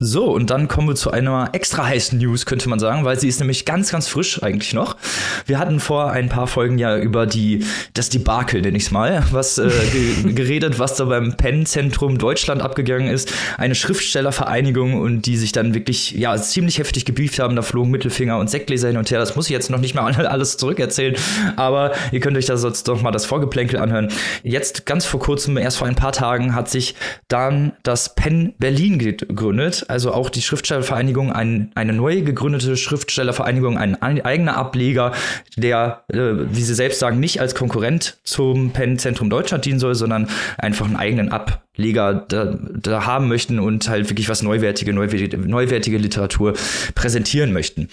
So, 0.00 0.30
und 0.30 0.50
dann 0.50 0.68
kommen 0.68 0.86
wir 0.86 0.94
zu 0.94 1.10
einer 1.10 1.48
extra 1.54 1.84
heißen 1.84 2.20
News, 2.20 2.46
könnte 2.46 2.68
man 2.68 2.78
sagen, 2.78 3.04
weil 3.04 3.18
sie 3.18 3.26
ist 3.26 3.40
nämlich 3.40 3.64
ganz, 3.64 3.90
ganz 3.90 4.06
frisch 4.06 4.40
eigentlich 4.44 4.72
noch. 4.72 4.96
Wir 5.44 5.58
hatten 5.58 5.80
vor 5.80 6.12
ein 6.12 6.28
paar 6.28 6.46
Folgen 6.46 6.78
ja 6.78 6.96
über 6.96 7.26
die, 7.26 7.64
das 7.94 8.08
Debakel, 8.08 8.62
nenne 8.62 8.76
ich 8.76 8.84
es 8.84 8.90
mal, 8.92 9.24
was 9.32 9.58
äh, 9.58 9.68
geredet, 10.34 10.78
was 10.78 10.94
da 10.94 11.06
beim 11.06 11.36
Penn-Zentrum 11.36 12.16
Deutschland 12.16 12.62
abgegangen 12.62 13.08
ist. 13.08 13.32
Eine 13.56 13.74
Schriftstellervereinigung 13.74 15.00
und 15.00 15.22
die 15.22 15.36
sich 15.36 15.50
dann 15.50 15.74
wirklich, 15.74 16.12
ja, 16.12 16.36
ziemlich 16.36 16.78
heftig 16.78 17.04
gebieft 17.04 17.40
haben. 17.40 17.56
Da 17.56 17.62
flogen 17.62 17.90
Mittelfinger 17.90 18.38
und 18.38 18.48
Sektgläser 18.48 18.86
hin 18.86 18.98
und 18.98 19.10
her. 19.10 19.18
Das 19.18 19.34
muss 19.34 19.46
ich 19.46 19.52
jetzt 19.52 19.68
noch 19.68 19.80
nicht 19.80 19.96
mal 19.96 20.14
alles 20.26 20.58
zurückerzählen, 20.58 21.16
aber 21.56 21.90
ihr 22.12 22.20
könnt 22.20 22.36
euch 22.36 22.46
da 22.46 22.56
sonst 22.56 22.86
doch 22.86 23.02
mal 23.02 23.10
das 23.10 23.26
Vorgeplänkel 23.26 23.80
anhören. 23.80 24.12
Jetzt, 24.44 24.86
ganz 24.86 25.06
vor 25.06 25.18
kurzem, 25.18 25.56
erst 25.56 25.78
vor 25.78 25.88
ein 25.88 25.96
paar 25.96 26.12
Tagen, 26.12 26.54
hat 26.54 26.70
sich 26.70 26.94
dann 27.26 27.72
das 27.82 28.14
Penn 28.14 28.54
Berlin 28.58 29.00
gegründet 29.00 29.86
also 29.88 30.12
auch 30.12 30.30
die 30.30 30.42
Schriftstellervereinigung, 30.42 31.32
ein, 31.32 31.72
eine 31.74 31.92
neu 31.92 32.22
gegründete 32.22 32.76
Schriftstellervereinigung, 32.76 33.78
ein, 33.78 34.00
eigener 34.00 34.56
Ableger, 34.56 35.12
der, 35.56 36.04
äh, 36.12 36.16
wie 36.16 36.62
sie 36.62 36.74
selbst 36.74 36.98
sagen, 36.98 37.18
nicht 37.20 37.40
als 37.40 37.54
Konkurrent 37.54 38.18
zum 38.22 38.70
Penn 38.70 38.98
Zentrum 38.98 39.30
Deutschland 39.30 39.64
dienen 39.64 39.78
soll, 39.78 39.94
sondern 39.94 40.28
einfach 40.58 40.86
einen 40.86 40.96
eigenen 40.96 41.32
Ableger 41.32 42.14
da, 42.28 42.58
da 42.80 43.06
haben 43.06 43.28
möchten 43.28 43.58
und 43.58 43.88
halt 43.88 44.08
wirklich 44.10 44.28
was 44.28 44.42
neuwertige, 44.42 44.92
neuwertige, 44.92 45.38
neuwertige 45.38 45.98
Literatur 45.98 46.54
präsentieren 46.94 47.52
möchten. 47.52 47.88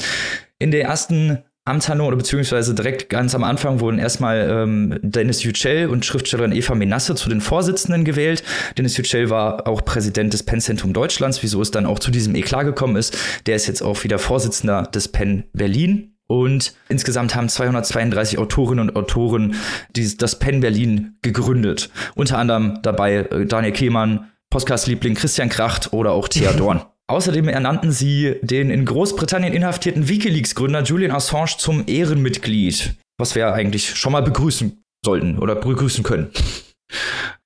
In 0.60 0.72
der 0.72 0.84
ersten 0.84 1.44
Amtshandlung 1.67 2.07
oder 2.07 2.17
beziehungsweise 2.17 2.75
direkt 2.75 3.10
ganz 3.10 3.34
am 3.34 3.43
Anfang 3.43 3.79
wurden 3.79 3.98
erstmal 3.98 4.48
ähm, 4.50 5.00
Dennis 5.01 5.43
Yücel 5.43 5.89
und 5.89 6.05
Schriftstellerin 6.05 6.51
Eva 6.51 6.75
Menasse 6.75 7.15
zu 7.15 7.27
den 7.27 7.41
Vorsitzenden 7.41 8.05
gewählt. 8.05 8.43
Dennis 8.77 8.98
Yücel 8.98 9.31
war 9.31 9.67
auch 9.67 9.84
Präsident 9.84 10.31
des 10.34 10.43
Penn-Zentrum 10.43 10.93
Deutschlands, 10.93 11.41
wieso 11.41 11.63
es 11.63 11.72
dann 11.72 11.88
auch 11.88 11.98
zu 11.98 12.12
diesem 12.12 12.36
Eklat 12.36 12.65
gekommen 12.65 12.95
ist. 12.95 13.17
Der 13.48 13.55
ist 13.55 13.65
jetzt 13.65 13.81
auch 13.81 14.03
wieder 14.03 14.19
Vorsitzender 14.19 14.84
des 14.84 15.07
Penn 15.07 15.45
Berlin. 15.53 16.12
Und 16.27 16.74
insgesamt 16.88 17.36
haben 17.36 17.50
232 17.50 18.38
Autorinnen 18.38 18.89
und 18.89 18.95
Autoren 18.95 19.55
dieses, 19.95 20.17
das 20.17 20.38
Penn 20.38 20.60
Berlin 20.60 21.17
gegründet. 21.24 21.89
Unter 22.13 22.38
anderem 22.38 22.79
dabei 22.84 23.15
äh, 23.15 23.45
Daniel 23.45 23.74
Kehmann, 23.74 24.31
Podcast-Liebling 24.51 25.15
Christian 25.15 25.50
Kracht 25.50 25.93
oder 25.93 26.12
auch 26.12 26.27
Thea 26.27 26.53
Dorn. 26.57 26.81
Außerdem 27.08 27.48
ernannten 27.48 27.92
sie 27.92 28.38
den 28.42 28.72
in 28.72 28.86
Großbritannien 28.86 29.54
inhaftierten 29.54 30.10
Wikileaks-Gründer 30.10 30.84
Julian 30.84 31.12
Assange 31.12 31.56
zum 31.58 31.84
Ehrenmitglied, 31.86 32.96
was 33.20 33.36
wir 33.36 33.54
eigentlich 33.54 33.96
schon 33.96 34.12
mal 34.12 34.24
begrüßen 34.24 34.84
sollten 35.06 35.38
oder 35.38 35.56
begrüßen 35.56 36.04
können. 36.04 36.32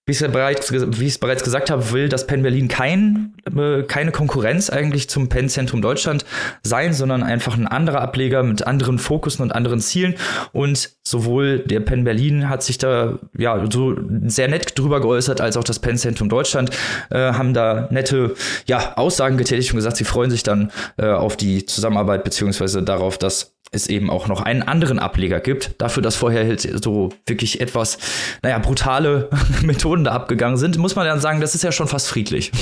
Wie 0.10 0.14
ich, 0.14 0.32
bereits, 0.32 0.72
es 0.72 1.18
bereits 1.20 1.44
gesagt 1.44 1.70
habe, 1.70 1.92
will 1.92 2.10
das 2.10 2.26
Penn 2.26 2.42
Berlin 2.42 2.68
kein, 2.68 3.36
äh, 3.56 3.84
keine 3.84 4.12
Konkurrenz 4.12 4.72
eigentlich 4.72 5.08
zum 5.08 5.30
Penn 5.30 5.50
Zentrum 5.50 5.84
Deutschland 5.84 6.26
sein, 6.64 6.94
sondern 6.94 7.22
einfach 7.22 7.56
ein 7.56 7.68
anderer 7.68 8.02
Ableger 8.02 8.42
mit 8.42 8.66
anderen 8.66 8.98
Fokussen 8.98 9.44
und 9.44 9.52
anderen 9.52 9.82
Zielen. 9.82 10.16
Und 10.52 10.98
sowohl 11.04 11.60
der 11.60 11.82
Penn 11.82 12.06
Berlin 12.06 12.50
hat 12.50 12.64
sich 12.64 12.80
da 12.80 13.20
ja 13.38 13.64
so 13.72 13.98
sehr 14.26 14.48
nett 14.48 14.80
drüber 14.80 15.00
geäußert, 15.00 15.42
als 15.42 15.58
auch 15.58 15.64
das 15.64 15.78
Penn 15.78 15.96
Zentrum 15.96 16.28
Deutschland 16.28 16.72
äh, 17.12 17.34
haben 17.34 17.54
da 17.54 17.88
nette 17.92 18.34
ja, 18.66 18.98
Aussagen 18.98 19.38
getätigt 19.38 19.74
und 19.74 19.76
gesagt, 19.76 19.98
sie 19.98 20.06
freuen 20.06 20.32
sich 20.32 20.42
dann 20.42 20.72
äh, 20.98 21.06
auf 21.06 21.38
die 21.38 21.68
Zusammenarbeit 21.68 22.24
beziehungsweise 22.24 22.82
darauf, 22.82 23.20
dass 23.20 23.59
es 23.72 23.88
eben 23.88 24.10
auch 24.10 24.28
noch 24.28 24.42
einen 24.42 24.64
anderen 24.64 25.00
Ableger 25.00 25.40
gibt. 25.40 25.80
Dafür, 25.80 26.02
dass 26.02 26.16
vorher 26.16 26.46
halt 26.46 26.62
so 26.84 27.10
wirklich 27.28 27.62
etwas, 27.62 28.00
naja, 28.42 28.58
brutale 28.58 29.30
Methoden 29.62 30.04
da 30.04 30.12
abgegangen 30.12 30.58
sind, 30.58 30.78
muss 30.78 30.96
man 30.96 31.06
dann 31.06 31.20
sagen, 31.20 31.40
das 31.40 31.56
ist 31.56 31.64
ja 31.64 31.72
schon 31.72 31.88
fast 31.88 32.08
friedlich. 32.08 32.52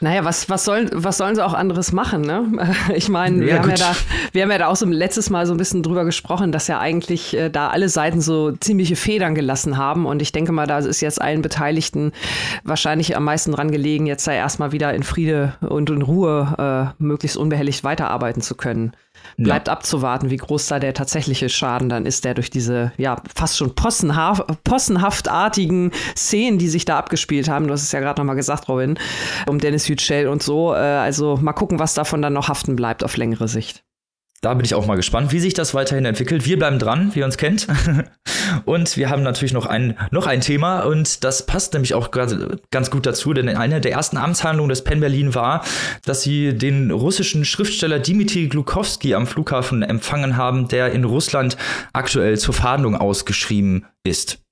Naja, 0.00 0.22
was, 0.22 0.50
was, 0.50 0.66
sollen, 0.66 0.90
was 0.92 1.16
sollen 1.16 1.34
sie 1.34 1.42
auch 1.42 1.54
anderes 1.54 1.90
machen, 1.92 2.20
ne? 2.22 2.44
Ich 2.94 3.08
meine, 3.08 3.40
wir, 3.40 3.48
ja, 3.48 3.58
haben 3.60 3.70
ja 3.70 3.76
da, 3.76 3.96
wir 4.32 4.42
haben 4.42 4.50
ja 4.50 4.58
da 4.58 4.66
auch 4.66 4.76
so 4.76 4.84
letztes 4.84 5.30
Mal 5.30 5.46
so 5.46 5.54
ein 5.54 5.56
bisschen 5.56 5.82
drüber 5.82 6.04
gesprochen, 6.04 6.52
dass 6.52 6.68
ja 6.68 6.78
eigentlich 6.78 7.34
äh, 7.34 7.48
da 7.48 7.68
alle 7.68 7.88
Seiten 7.88 8.20
so 8.20 8.52
ziemliche 8.52 8.96
Federn 8.96 9.34
gelassen 9.34 9.78
haben. 9.78 10.04
Und 10.04 10.20
ich 10.20 10.30
denke 10.30 10.52
mal, 10.52 10.66
da 10.66 10.80
ist 10.80 11.00
jetzt 11.00 11.22
allen 11.22 11.40
Beteiligten 11.40 12.12
wahrscheinlich 12.64 13.16
am 13.16 13.24
meisten 13.24 13.52
dran 13.52 13.70
gelegen, 13.70 14.04
jetzt 14.04 14.26
da 14.26 14.32
erstmal 14.32 14.72
wieder 14.72 14.92
in 14.92 15.04
Friede 15.04 15.54
und 15.60 15.88
in 15.88 16.02
Ruhe 16.02 16.92
äh, 16.98 17.02
möglichst 17.02 17.38
unbehelligt 17.38 17.82
weiterarbeiten 17.82 18.42
zu 18.42 18.56
können. 18.56 18.92
Bleibt 19.36 19.68
ja. 19.68 19.72
abzuwarten, 19.72 20.30
wie 20.30 20.36
groß 20.36 20.66
da 20.66 20.78
der 20.78 20.94
tatsächliche 20.94 21.48
Schaden 21.48 21.88
dann 21.88 22.06
ist, 22.06 22.24
der 22.24 22.34
durch 22.34 22.50
diese 22.50 22.92
ja 22.96 23.16
fast 23.34 23.56
schon 23.56 23.74
possenhaft, 23.74 24.44
possenhaftartigen 24.64 25.92
Szenen, 26.16 26.58
die 26.58 26.68
sich 26.68 26.84
da 26.84 26.98
abgespielt 26.98 27.48
haben, 27.48 27.66
du 27.66 27.72
hast 27.72 27.82
es 27.82 27.92
ja 27.92 28.00
gerade 28.00 28.20
nochmal 28.20 28.36
gesagt, 28.36 28.68
Robin, 28.68 28.98
um 29.46 29.58
Dennis 29.58 29.88
Yücel 29.88 30.28
und 30.28 30.42
so. 30.42 30.74
Äh, 30.74 30.78
also 30.78 31.36
mal 31.36 31.52
gucken, 31.52 31.78
was 31.78 31.94
davon 31.94 32.22
dann 32.22 32.32
noch 32.32 32.48
haften 32.48 32.76
bleibt 32.76 33.04
auf 33.04 33.16
längere 33.16 33.48
Sicht. 33.48 33.84
Da 34.44 34.52
bin 34.52 34.66
ich 34.66 34.74
auch 34.74 34.84
mal 34.84 34.96
gespannt, 34.96 35.32
wie 35.32 35.40
sich 35.40 35.54
das 35.54 35.72
weiterhin 35.72 36.04
entwickelt. 36.04 36.44
Wir 36.44 36.58
bleiben 36.58 36.78
dran, 36.78 37.14
wie 37.14 37.20
ihr 37.20 37.24
uns 37.24 37.38
kennt. 37.38 37.66
und 38.66 38.94
wir 38.98 39.08
haben 39.08 39.22
natürlich 39.22 39.54
noch 39.54 39.64
ein, 39.64 39.96
noch 40.10 40.26
ein 40.26 40.42
Thema 40.42 40.80
und 40.80 41.24
das 41.24 41.46
passt 41.46 41.72
nämlich 41.72 41.94
auch 41.94 42.10
ganz 42.10 42.90
gut 42.90 43.06
dazu, 43.06 43.32
denn 43.32 43.48
eine 43.48 43.80
der 43.80 43.92
ersten 43.92 44.18
Amtshandlungen 44.18 44.68
des 44.68 44.84
Penn 44.84 45.00
Berlin 45.00 45.34
war, 45.34 45.64
dass 46.04 46.20
sie 46.20 46.52
den 46.52 46.90
russischen 46.90 47.46
Schriftsteller 47.46 47.98
Dimitri 48.00 48.48
Glukowski 48.48 49.14
am 49.14 49.26
Flughafen 49.26 49.82
empfangen 49.82 50.36
haben, 50.36 50.68
der 50.68 50.92
in 50.92 51.04
Russland 51.04 51.56
aktuell 51.94 52.36
zur 52.36 52.52
Fahndung 52.52 52.96
ausgeschrieben 52.96 53.86
ist. 54.02 54.43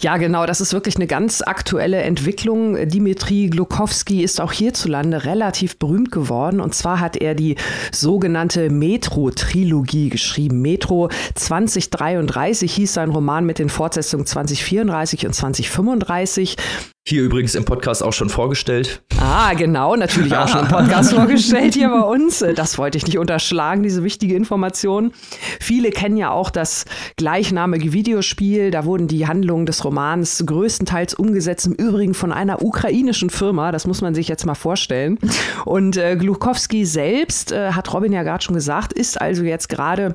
Ja, 0.00 0.16
genau, 0.16 0.46
das 0.46 0.60
ist 0.60 0.72
wirklich 0.72 0.96
eine 0.96 1.06
ganz 1.06 1.42
aktuelle 1.42 1.98
Entwicklung. 1.98 2.88
Dimitri 2.88 3.48
Glukowski 3.48 4.22
ist 4.22 4.40
auch 4.40 4.52
hierzulande 4.52 5.24
relativ 5.24 5.78
berühmt 5.78 6.10
geworden. 6.10 6.60
Und 6.60 6.74
zwar 6.74 7.00
hat 7.00 7.16
er 7.16 7.34
die 7.34 7.56
sogenannte 7.92 8.70
Metro-Trilogie 8.70 10.08
geschrieben. 10.08 10.62
Metro 10.62 11.10
2033 11.34 12.72
hieß 12.72 12.94
sein 12.94 13.10
Roman 13.10 13.44
mit 13.44 13.58
den 13.58 13.68
Fortsetzungen 13.68 14.26
2034 14.26 15.26
und 15.26 15.34
2035. 15.34 16.56
Hier 17.10 17.24
übrigens 17.24 17.56
im 17.56 17.64
Podcast 17.64 18.04
auch 18.04 18.12
schon 18.12 18.28
vorgestellt. 18.28 19.02
Ah, 19.18 19.54
genau, 19.54 19.96
natürlich 19.96 20.32
auch 20.36 20.46
schon 20.46 20.60
im 20.60 20.68
Podcast 20.68 21.12
vorgestellt 21.16 21.74
hier 21.74 21.88
bei 21.88 22.02
uns. 22.02 22.38
Das 22.54 22.78
wollte 22.78 22.98
ich 22.98 23.04
nicht 23.04 23.18
unterschlagen, 23.18 23.82
diese 23.82 24.04
wichtige 24.04 24.36
Information. 24.36 25.10
Viele 25.58 25.90
kennen 25.90 26.16
ja 26.16 26.30
auch 26.30 26.50
das 26.50 26.84
gleichnamige 27.16 27.92
Videospiel. 27.92 28.70
Da 28.70 28.84
wurden 28.84 29.08
die 29.08 29.26
Handlungen 29.26 29.66
des 29.66 29.84
Romans 29.84 30.44
größtenteils 30.46 31.14
umgesetzt, 31.14 31.66
im 31.66 31.72
Übrigen 31.72 32.14
von 32.14 32.30
einer 32.30 32.62
ukrainischen 32.62 33.28
Firma. 33.28 33.72
Das 33.72 33.88
muss 33.88 34.02
man 34.02 34.14
sich 34.14 34.28
jetzt 34.28 34.46
mal 34.46 34.54
vorstellen. 34.54 35.18
Und 35.64 35.96
äh, 35.96 36.14
Glukowski 36.14 36.86
selbst, 36.86 37.50
äh, 37.50 37.72
hat 37.72 37.92
Robin 37.92 38.12
ja 38.12 38.22
gerade 38.22 38.44
schon 38.44 38.54
gesagt, 38.54 38.92
ist 38.92 39.20
also 39.20 39.42
jetzt 39.42 39.68
gerade 39.68 40.14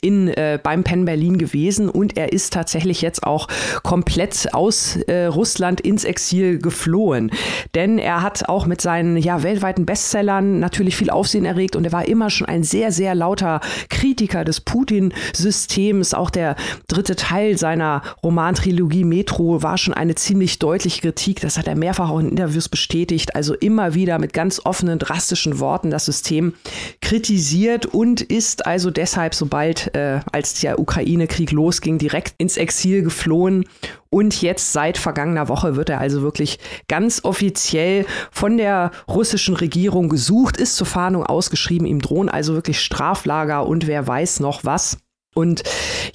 in, 0.00 0.28
äh, 0.28 0.58
beim 0.62 0.84
Penn 0.84 1.04
Berlin 1.04 1.38
gewesen 1.38 1.88
und 1.88 2.16
er 2.16 2.32
ist 2.32 2.52
tatsächlich 2.52 3.02
jetzt 3.02 3.22
auch 3.22 3.48
komplett 3.82 4.52
aus 4.52 4.96
äh, 4.96 5.26
Russland 5.26 5.80
ins 5.80 6.04
Exil 6.04 6.58
geflohen. 6.58 7.30
Denn 7.74 7.98
er 7.98 8.22
hat 8.22 8.48
auch 8.48 8.66
mit 8.66 8.80
seinen 8.80 9.16
ja, 9.16 9.42
weltweiten 9.42 9.86
Bestsellern 9.86 10.58
natürlich 10.58 10.96
viel 10.96 11.10
Aufsehen 11.10 11.44
erregt 11.44 11.76
und 11.76 11.84
er 11.84 11.92
war 11.92 12.06
immer 12.06 12.30
schon 12.30 12.46
ein 12.46 12.62
sehr, 12.62 12.92
sehr 12.92 13.14
lauter 13.14 13.60
Kritiker 13.88 14.44
des 14.44 14.60
Putin-Systems. 14.60 16.14
Auch 16.14 16.30
der 16.30 16.56
dritte 16.86 17.16
Teil 17.16 17.58
seiner 17.58 18.02
Romantrilogie 18.22 19.04
Metro 19.04 19.62
war 19.62 19.78
schon 19.78 19.94
eine 19.94 20.14
ziemlich 20.14 20.58
deutliche 20.58 21.00
Kritik. 21.00 21.40
Das 21.40 21.58
hat 21.58 21.66
er 21.66 21.76
mehrfach 21.76 22.10
auch 22.10 22.20
in 22.20 22.28
Interviews 22.28 22.68
bestätigt. 22.68 23.34
Also 23.34 23.54
immer 23.54 23.94
wieder 23.94 24.18
mit 24.18 24.32
ganz 24.32 24.60
offenen, 24.64 24.98
drastischen 24.98 25.60
Worten 25.60 25.90
das 25.90 26.04
System 26.04 26.54
kritisiert 27.00 27.86
und 27.86 28.20
ist 28.20 28.66
also 28.66 28.90
deshalb, 28.90 29.34
sobald 29.34 29.73
bald, 29.74 29.94
äh, 29.94 30.20
als 30.32 30.60
der 30.60 30.78
Ukraine-Krieg 30.78 31.50
losging, 31.50 31.98
direkt 31.98 32.34
ins 32.38 32.56
Exil 32.56 33.02
geflohen. 33.02 33.64
Und 34.10 34.40
jetzt 34.42 34.72
seit 34.72 34.96
vergangener 34.96 35.48
Woche 35.48 35.76
wird 35.76 35.90
er 35.90 36.00
also 36.00 36.22
wirklich 36.22 36.58
ganz 36.88 37.24
offiziell 37.24 38.06
von 38.30 38.56
der 38.56 38.92
russischen 39.08 39.56
Regierung 39.56 40.08
gesucht, 40.08 40.56
ist 40.56 40.76
zur 40.76 40.86
Fahndung 40.86 41.24
ausgeschrieben. 41.24 41.86
Ihm 41.86 42.00
drohen 42.00 42.28
also 42.28 42.54
wirklich 42.54 42.80
Straflager 42.80 43.66
und 43.66 43.86
wer 43.86 44.06
weiß 44.06 44.40
noch 44.40 44.64
was. 44.64 44.98
Und 45.34 45.64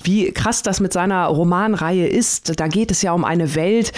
wie 0.02 0.32
krass 0.32 0.64
das 0.64 0.80
mit 0.80 0.94
seiner 0.94 1.26
Romanreihe 1.26 2.08
ist, 2.08 2.60
da 2.60 2.68
geht 2.68 2.90
es 2.90 3.02
ja 3.02 3.12
um 3.12 3.26
eine 3.26 3.54
Welt, 3.56 3.92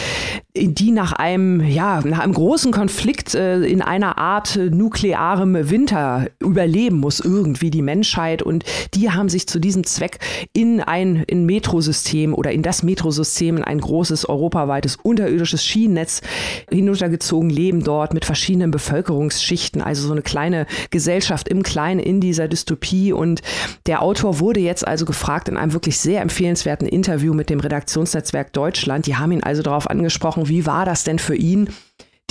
die 0.55 0.91
nach 0.91 1.13
einem, 1.13 1.61
ja, 1.61 2.01
nach 2.01 2.19
einem 2.19 2.33
großen 2.33 2.71
Konflikt 2.71 3.35
äh, 3.35 3.61
in 3.61 3.81
einer 3.81 4.17
Art 4.17 4.57
nuklearem 4.57 5.69
Winter 5.69 6.27
überleben 6.39 6.97
muss, 6.97 7.19
irgendwie 7.19 7.69
die 7.69 7.81
Menschheit. 7.81 8.41
Und 8.41 8.65
die 8.93 9.11
haben 9.11 9.29
sich 9.29 9.47
zu 9.47 9.59
diesem 9.59 9.85
Zweck 9.85 10.19
in 10.53 10.81
ein 10.81 11.23
in 11.27 11.45
Metrosystem 11.45 12.33
oder 12.33 12.51
in 12.51 12.63
das 12.63 12.83
Metrosystem, 12.83 13.57
in 13.57 13.63
ein 13.63 13.79
großes 13.79 14.27
europaweites 14.27 14.97
unterirdisches 14.97 15.63
Schienennetz 15.63 16.21
hinuntergezogen, 16.69 17.49
leben 17.49 17.83
dort 17.83 18.13
mit 18.13 18.25
verschiedenen 18.25 18.71
Bevölkerungsschichten, 18.71 19.81
also 19.81 20.07
so 20.07 20.11
eine 20.11 20.21
kleine 20.21 20.65
Gesellschaft 20.89 21.47
im 21.47 21.63
Kleinen 21.63 21.99
in 21.99 22.19
dieser 22.19 22.47
Dystopie. 22.47 23.13
Und 23.13 23.41
der 23.85 24.01
Autor 24.01 24.39
wurde 24.39 24.59
jetzt 24.59 24.85
also 24.85 25.05
gefragt 25.11 25.49
in 25.49 25.57
einem 25.57 25.73
wirklich 25.73 25.99
sehr 25.99 26.21
empfehlenswerten 26.21 26.87
Interview 26.87 27.33
mit 27.33 27.49
dem 27.49 27.59
Redaktionsnetzwerk 27.59 28.53
Deutschland. 28.53 29.07
Die 29.07 29.17
haben 29.17 29.33
ihn 29.33 29.43
also 29.43 29.61
darauf 29.61 29.89
angesprochen, 29.89 30.47
wie 30.47 30.65
war 30.65 30.85
das 30.85 31.03
denn 31.03 31.19
für 31.19 31.35
ihn, 31.35 31.69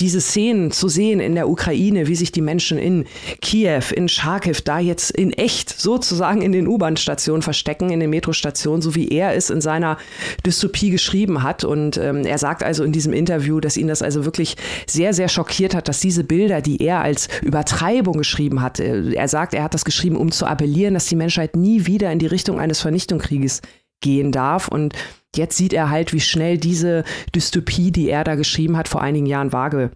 diese 0.01 0.21
Szenen 0.21 0.71
zu 0.71 0.89
sehen 0.89 1.21
in 1.21 1.35
der 1.35 1.49
Ukraine, 1.49 2.07
wie 2.09 2.17
sich 2.17 2.33
die 2.33 2.41
Menschen 2.41 2.79
in 2.79 3.05
Kiew, 3.41 3.83
in 3.95 4.09
Charkiw 4.09 4.57
da 4.65 4.79
jetzt 4.79 5.11
in 5.11 5.33
echt 5.33 5.69
sozusagen 5.69 6.43
in 6.43 6.53
den 6.53 6.67
U-Bahn-Stationen 6.67 7.43
verstecken, 7.43 7.91
in 7.91 8.01
den 8.01 8.11
Metrostationen, 8.11 8.83
so 8.83 8.95
wie 8.95 9.09
er 9.09 9.35
es 9.35 9.51
in 9.51 9.61
seiner 9.61 9.99
Dystopie 10.45 10.91
geschrieben 10.91 11.43
hat. 11.43 11.65
Und 11.65 11.97
ähm, 11.99 12.25
er 12.25 12.39
sagt 12.39 12.63
also 12.63 12.85
in 12.85 12.93
diesem 12.93 13.13
Interview, 13.13 13.61
dass 13.61 13.77
ihn 13.77 13.89
das 13.89 14.03
also 14.03 14.25
wirklich 14.25 14.57
sehr, 14.87 15.13
sehr 15.13 15.29
schockiert 15.29 15.75
hat, 15.75 15.89
dass 15.89 16.01
diese 16.01 16.25
Bilder, 16.25 16.61
die 16.61 16.83
er 16.83 17.01
als 17.01 17.29
Übertreibung 17.43 18.19
geschrieben 18.19 18.63
hat, 18.63 18.81
äh, 18.81 19.13
er 19.13 19.29
sagt, 19.29 19.55
er 19.55 19.65
hat 19.65 19.75
das 19.75 19.85
geschrieben, 19.85 20.17
um 20.17 20.33
zu 20.33 20.47
appellieren, 20.47 20.95
dass 20.95 21.07
die 21.07 21.17
Menschheit 21.17 21.57
nie 21.57 21.87
wieder 21.87 22.11
in 22.11 22.19
die 22.19 22.27
Richtung 22.27 22.59
eines 22.59 22.81
Vernichtungskrieges 22.81 23.61
gehen 24.01 24.33
darf. 24.33 24.69
Und 24.69 24.95
jetzt 25.35 25.57
sieht 25.57 25.73
er 25.73 25.91
halt, 25.91 26.13
wie 26.13 26.21
schnell 26.21 26.59
diese 26.59 27.05
Dystopie, 27.35 27.91
die 27.91 28.09
er 28.09 28.25
da 28.25 28.35
geschrieben 28.35 28.77
hat, 28.77 28.89
vor 28.89 29.03
einigen 29.03 29.27
Jahren 29.27 29.53
vage 29.53 29.91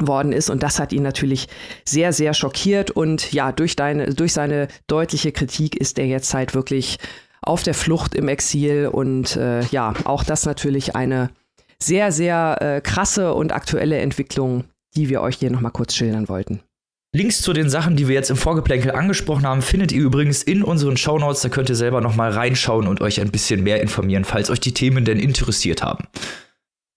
worden 0.00 0.32
ist. 0.32 0.48
Und 0.48 0.62
das 0.62 0.78
hat 0.78 0.92
ihn 0.92 1.02
natürlich 1.02 1.48
sehr 1.84 2.12
sehr 2.12 2.34
schockiert. 2.34 2.90
Und 2.90 3.32
ja 3.32 3.52
durch 3.52 3.76
deine 3.76 4.14
durch 4.14 4.32
seine 4.32 4.68
deutliche 4.86 5.32
Kritik 5.32 5.76
ist 5.76 5.98
er 5.98 6.06
jetzt 6.06 6.32
halt 6.34 6.54
wirklich 6.54 6.98
auf 7.42 7.62
der 7.62 7.74
Flucht 7.74 8.14
im 8.14 8.28
Exil. 8.28 8.88
Und 8.92 9.36
äh, 9.36 9.62
ja 9.66 9.94
auch 10.04 10.24
das 10.24 10.46
natürlich 10.46 10.94
eine 10.94 11.30
sehr 11.82 12.12
sehr 12.12 12.58
äh, 12.60 12.80
krasse 12.80 13.34
und 13.34 13.52
aktuelle 13.52 13.98
Entwicklung 13.98 14.64
die 14.96 15.08
wir 15.08 15.20
euch 15.20 15.36
hier 15.36 15.50
noch 15.50 15.60
mal 15.60 15.70
kurz 15.70 15.94
schildern 15.94 16.28
wollten 16.28 16.60
Links 17.14 17.40
zu 17.40 17.54
den 17.54 17.70
Sachen, 17.70 17.96
die 17.96 18.06
wir 18.06 18.14
jetzt 18.14 18.28
im 18.28 18.36
Vorgeplänkel 18.36 18.90
angesprochen 18.90 19.46
haben, 19.46 19.62
findet 19.62 19.92
ihr 19.92 20.02
übrigens 20.02 20.42
in 20.42 20.62
unseren 20.62 20.98
Shownotes. 20.98 21.40
Da 21.40 21.48
könnt 21.48 21.70
ihr 21.70 21.74
selber 21.74 22.02
nochmal 22.02 22.32
reinschauen 22.32 22.86
und 22.86 23.00
euch 23.00 23.20
ein 23.20 23.30
bisschen 23.30 23.62
mehr 23.62 23.80
informieren, 23.80 24.26
falls 24.26 24.50
euch 24.50 24.60
die 24.60 24.74
Themen 24.74 25.06
denn 25.06 25.18
interessiert 25.18 25.82
haben. 25.82 26.06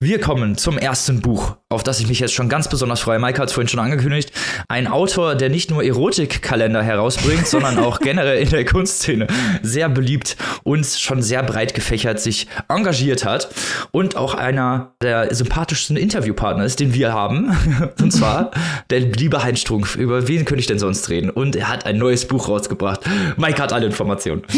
Wir 0.02 0.20
kommen 0.20 0.58
zum 0.58 0.78
ersten 0.78 1.22
Buch 1.22 1.56
auf 1.72 1.84
das 1.84 2.00
ich 2.00 2.08
mich 2.08 2.20
jetzt 2.20 2.34
schon 2.34 2.50
ganz 2.50 2.68
besonders 2.68 3.00
freue. 3.00 3.20
Mike 3.20 3.42
hat 3.42 3.50
es 3.50 3.54
vorhin 3.54 3.68
schon 3.68 3.80
angekündigt. 3.80 4.32
Ein 4.68 4.88
Autor, 4.88 5.36
der 5.36 5.50
nicht 5.50 5.72
nur 5.72 5.84
Erotikkalender 5.84 6.84
herausbringt, 6.84 7.48
sondern 7.48 7.80
auch 7.80 8.00
generell 8.02 8.42
in 8.42 8.50
der 8.50 8.66
Kunstszene 8.66 9.28
sehr 9.62 9.90
beliebt 9.90 10.38
und 10.64 10.86
schon 10.86 11.22
sehr 11.22 11.44
breit 11.44 11.74
gefächert 11.74 12.20
sich 12.20 12.48
engagiert 12.68 13.26
hat 13.26 13.50
und 13.92 14.16
auch 14.16 14.34
einer 14.34 14.92
der 15.02 15.34
sympathischsten 15.34 15.96
Interviewpartner 15.96 16.66
ist, 16.66 16.80
den 16.80 16.94
wir 16.94 17.14
haben. 17.14 17.56
und 18.02 18.12
zwar 18.12 18.52
der 18.90 19.00
liebe 19.00 19.44
Heinz 19.44 19.60
Strunk. 19.60 19.96
Über 19.96 20.28
wen 20.28 20.46
könnte 20.46 20.60
ich 20.62 20.68
denn 20.68 20.80
sonst 20.80 21.10
reden? 21.10 21.30
Und 21.30 21.56
er 21.56 21.70
hat 21.70 21.86
ein 21.86 21.98
neues 21.98 22.28
Buch 22.28 22.50
rausgebracht. 22.50 23.02
Mike 23.38 23.62
hat 23.62 23.74
alle 23.74 23.86
Informationen. 23.86 24.44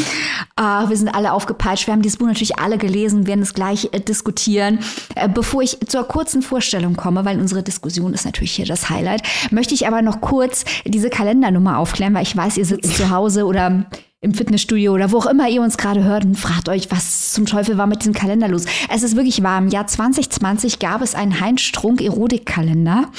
Ah, 0.56 0.88
wir 0.88 0.96
sind 0.96 1.10
alle 1.10 1.34
aufgepeitscht. 1.34 1.88
Wir 1.88 1.94
haben 1.94 2.04
dieses 2.04 2.18
Buch 2.18 2.28
natürlich 2.28 2.60
alle 2.60 2.78
gelesen, 2.78 3.26
werden 3.26 3.42
es 3.42 3.56
gleich 3.56 3.90
äh, 3.92 4.00
diskutieren. 4.00 4.80
Äh, 5.16 5.28
bevor 5.28 5.64
ich 5.64 5.80
zur 5.88 6.04
kurzen 6.08 6.44
Vorstellung 6.44 6.96
komme, 6.96 7.03
weil 7.26 7.40
unsere 7.40 7.64
Diskussion 7.64 8.14
ist 8.14 8.26
natürlich 8.26 8.54
hier 8.54 8.66
das 8.66 8.90
Highlight, 8.90 9.24
möchte 9.52 9.74
ich 9.74 9.88
aber 9.88 10.02
noch 10.02 10.22
kurz 10.22 10.66
diese 10.86 11.10
Kalendernummer 11.10 11.78
aufklären, 11.78 12.14
weil 12.14 12.24
ich 12.24 12.36
weiß, 12.36 12.58
ihr 12.58 12.66
sitzt 12.66 12.96
zu 12.98 13.10
Hause 13.10 13.46
oder 13.46 13.86
im 14.24 14.34
Fitnessstudio 14.34 14.94
oder 14.94 15.12
wo 15.12 15.18
auch 15.18 15.26
immer 15.26 15.50
ihr 15.50 15.62
uns 15.62 15.78
gerade 15.78 16.04
hört 16.04 16.24
und 16.24 16.36
fragt 16.36 16.70
euch, 16.70 16.90
was 16.90 17.34
zum 17.34 17.46
Teufel 17.46 17.78
war 17.78 17.88
mit 17.88 18.00
diesem 18.00 18.14
Kalender 18.14 18.48
los. 18.48 18.66
Es 18.90 19.04
ist 19.04 19.18
wirklich 19.18 19.44
wahr. 19.44 19.60
Im 19.60 19.68
Jahr 19.68 19.86
2020 19.86 20.80
gab 20.80 21.02
es 21.02 21.14
einen 21.14 21.42
Heinz 21.42 21.62
Strunk 21.62 22.02
Erotikkalender, 22.02 23.10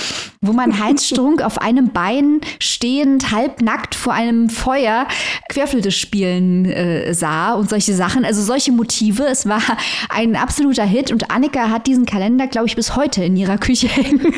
wo 0.40 0.52
man 0.52 0.78
Heinz 0.82 1.06
Strunk 1.06 1.42
auf 1.42 1.60
einem 1.60 1.90
Bein 1.90 2.40
stehend, 2.58 3.32
halbnackt 3.32 3.94
vor 3.94 4.14
einem 4.14 4.48
Feuer 4.48 5.06
Querflöte 5.50 5.90
spielen 5.90 6.64
äh, 6.64 7.12
sah 7.12 7.52
und 7.52 7.68
solche 7.68 7.92
Sachen. 7.92 8.24
Also 8.24 8.40
solche 8.40 8.72
Motive. 8.72 9.24
Es 9.26 9.46
war 9.46 9.62
ein 10.08 10.36
absoluter 10.36 10.84
Hit 10.84 11.12
und 11.12 11.30
Annika 11.30 11.68
hat 11.68 11.86
diesen 11.86 12.06
Kalender, 12.06 12.46
glaube 12.46 12.66
ich, 12.66 12.76
bis 12.76 12.96
heute 12.96 13.22
in 13.22 13.36
ihrer 13.36 13.58
Küche 13.58 13.88
hängen. 13.88 14.34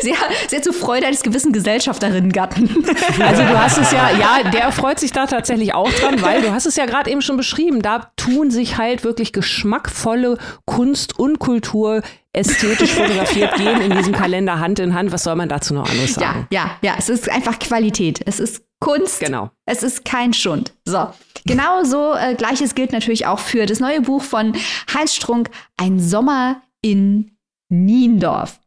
sie 0.00 0.14
hat 0.14 0.64
so 0.64 0.72
Freude 0.72 1.06
eines 1.06 1.22
gewissen 1.22 1.52
Gesellschafterinnen-Gatten. 1.52 2.86
Also 3.20 3.42
du 3.42 3.58
hast 3.58 3.76
es 3.76 3.92
ja, 3.92 4.10
ja, 4.18 4.50
der 4.50 4.72
freut 4.72 4.98
sich 4.98 5.12
da 5.12 5.26
tatsächlich 5.26 5.73
auch 5.74 5.90
dran, 5.92 6.22
weil 6.22 6.42
du 6.42 6.50
hast 6.52 6.66
es 6.66 6.76
ja 6.76 6.86
gerade 6.86 7.10
eben 7.10 7.22
schon 7.22 7.36
beschrieben, 7.36 7.82
da 7.82 8.10
tun 8.16 8.50
sich 8.50 8.78
halt 8.78 9.04
wirklich 9.04 9.32
geschmackvolle 9.32 10.38
Kunst 10.64 11.18
und 11.18 11.38
Kultur 11.38 12.02
ästhetisch 12.32 12.90
fotografiert 12.94 13.54
gehen 13.56 13.80
in 13.80 13.96
diesem 13.96 14.12
Kalender 14.12 14.58
Hand 14.58 14.78
in 14.78 14.94
Hand. 14.94 15.12
Was 15.12 15.24
soll 15.24 15.36
man 15.36 15.48
dazu 15.48 15.74
noch 15.74 15.88
anderes 15.88 16.14
sagen? 16.14 16.46
Ja, 16.50 16.78
ja, 16.82 16.90
ja, 16.90 16.94
es 16.98 17.08
ist 17.08 17.28
einfach 17.30 17.58
Qualität. 17.58 18.20
Es 18.26 18.40
ist 18.40 18.64
Kunst. 18.80 19.20
Genau. 19.20 19.50
Es 19.66 19.82
ist 19.82 20.04
kein 20.04 20.34
Schund. 20.34 20.74
So. 20.84 21.08
Genauso 21.46 22.14
äh, 22.14 22.34
gleiches 22.34 22.74
gilt 22.74 22.92
natürlich 22.92 23.26
auch 23.26 23.38
für 23.38 23.66
das 23.66 23.80
neue 23.80 24.00
Buch 24.00 24.22
von 24.22 24.54
Heinz 24.92 25.14
Strunk, 25.14 25.50
Ein 25.76 26.00
Sommer 26.00 26.62
in 26.82 27.36
Niendorf. 27.70 28.60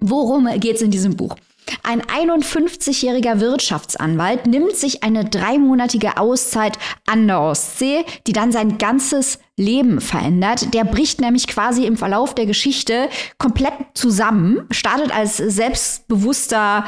Worum 0.00 0.48
geht 0.60 0.76
es 0.76 0.82
in 0.82 0.90
diesem 0.90 1.16
Buch? 1.16 1.36
Ein 1.82 2.02
51-jähriger 2.02 3.40
Wirtschaftsanwalt 3.40 4.46
nimmt 4.46 4.76
sich 4.76 5.02
eine 5.02 5.24
dreimonatige 5.24 6.16
Auszeit 6.16 6.78
an 7.06 7.26
der 7.26 7.40
Ostsee, 7.40 8.04
die 8.26 8.32
dann 8.32 8.52
sein 8.52 8.78
ganzes 8.78 9.38
Leben 9.56 10.00
verändert. 10.00 10.74
Der 10.74 10.84
bricht 10.84 11.20
nämlich 11.20 11.46
quasi 11.46 11.84
im 11.86 11.96
Verlauf 11.96 12.34
der 12.34 12.46
Geschichte 12.46 13.08
komplett 13.38 13.74
zusammen, 13.94 14.66
startet 14.70 15.14
als 15.14 15.36
selbstbewusster 15.36 16.84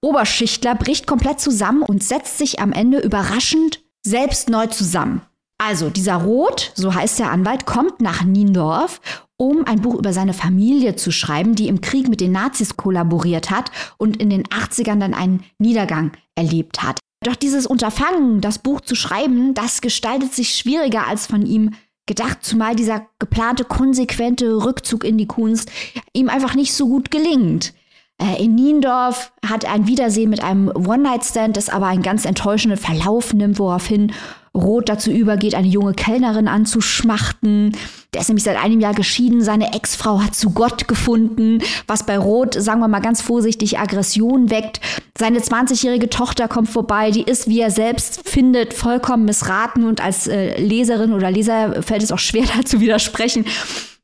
Oberschichtler, 0.00 0.74
bricht 0.74 1.06
komplett 1.06 1.40
zusammen 1.40 1.82
und 1.82 2.04
setzt 2.04 2.38
sich 2.38 2.60
am 2.60 2.72
Ende 2.72 2.98
überraschend 3.00 3.80
selbst 4.02 4.48
neu 4.48 4.66
zusammen. 4.66 5.22
Also, 5.58 5.90
dieser 5.90 6.16
Roth, 6.16 6.70
so 6.76 6.94
heißt 6.94 7.18
der 7.18 7.32
Anwalt, 7.32 7.66
kommt 7.66 8.00
nach 8.00 8.22
Niendorf 8.22 9.00
um 9.38 9.64
ein 9.64 9.80
Buch 9.80 9.94
über 9.94 10.12
seine 10.12 10.34
Familie 10.34 10.96
zu 10.96 11.10
schreiben, 11.10 11.54
die 11.54 11.68
im 11.68 11.80
Krieg 11.80 12.08
mit 12.08 12.20
den 12.20 12.32
Nazis 12.32 12.76
kollaboriert 12.76 13.50
hat 13.50 13.70
und 13.96 14.18
in 14.18 14.28
den 14.28 14.44
80ern 14.44 14.98
dann 14.98 15.14
einen 15.14 15.44
Niedergang 15.58 16.12
erlebt 16.34 16.82
hat. 16.82 16.98
Doch 17.24 17.36
dieses 17.36 17.66
Unterfangen, 17.66 18.40
das 18.40 18.58
Buch 18.58 18.80
zu 18.80 18.94
schreiben, 18.94 19.54
das 19.54 19.80
gestaltet 19.80 20.34
sich 20.34 20.50
schwieriger 20.54 21.06
als 21.06 21.26
von 21.26 21.46
ihm 21.46 21.72
gedacht, 22.06 22.38
zumal 22.42 22.74
dieser 22.74 23.06
geplante 23.18 23.64
konsequente 23.64 24.64
Rückzug 24.64 25.04
in 25.04 25.18
die 25.18 25.26
Kunst 25.26 25.70
ihm 26.12 26.28
einfach 26.28 26.54
nicht 26.54 26.72
so 26.72 26.88
gut 26.88 27.10
gelingt. 27.10 27.74
Äh, 28.20 28.42
in 28.42 28.56
Niendorf 28.56 29.32
hat 29.46 29.64
er 29.64 29.72
ein 29.72 29.86
Wiedersehen 29.86 30.30
mit 30.30 30.42
einem 30.42 30.68
One-Night-Stand, 30.68 31.56
das 31.56 31.68
aber 31.68 31.86
einen 31.86 32.02
ganz 32.02 32.24
enttäuschenden 32.24 32.78
Verlauf 32.78 33.32
nimmt, 33.32 33.58
woraufhin 33.58 34.12
Roth 34.58 34.88
dazu 34.88 35.10
übergeht, 35.10 35.54
eine 35.54 35.68
junge 35.68 35.94
Kellnerin 35.94 36.48
anzuschmachten. 36.48 37.76
Der 38.14 38.22
ist 38.22 38.28
nämlich 38.28 38.44
seit 38.44 38.62
einem 38.62 38.80
Jahr 38.80 38.94
geschieden. 38.94 39.42
Seine 39.42 39.74
Ex-Frau 39.74 40.22
hat 40.22 40.34
zu 40.34 40.50
Gott 40.50 40.88
gefunden, 40.88 41.62
was 41.86 42.06
bei 42.06 42.18
Roth, 42.18 42.54
sagen 42.54 42.80
wir 42.80 42.88
mal 42.88 43.00
ganz 43.00 43.20
vorsichtig, 43.22 43.78
Aggression 43.78 44.50
weckt. 44.50 44.80
Seine 45.16 45.40
20-jährige 45.40 46.08
Tochter 46.08 46.48
kommt 46.48 46.68
vorbei. 46.68 47.10
Die 47.10 47.22
ist, 47.22 47.48
wie 47.48 47.60
er 47.60 47.70
selbst 47.70 48.28
findet, 48.28 48.74
vollkommen 48.74 49.24
missraten 49.24 49.84
und 49.84 50.02
als 50.02 50.26
äh, 50.26 50.60
Leserin 50.60 51.12
oder 51.12 51.30
Leser 51.30 51.82
fällt 51.82 52.02
es 52.02 52.12
auch 52.12 52.18
schwer, 52.18 52.44
dazu 52.56 52.80
widersprechen. 52.80 53.44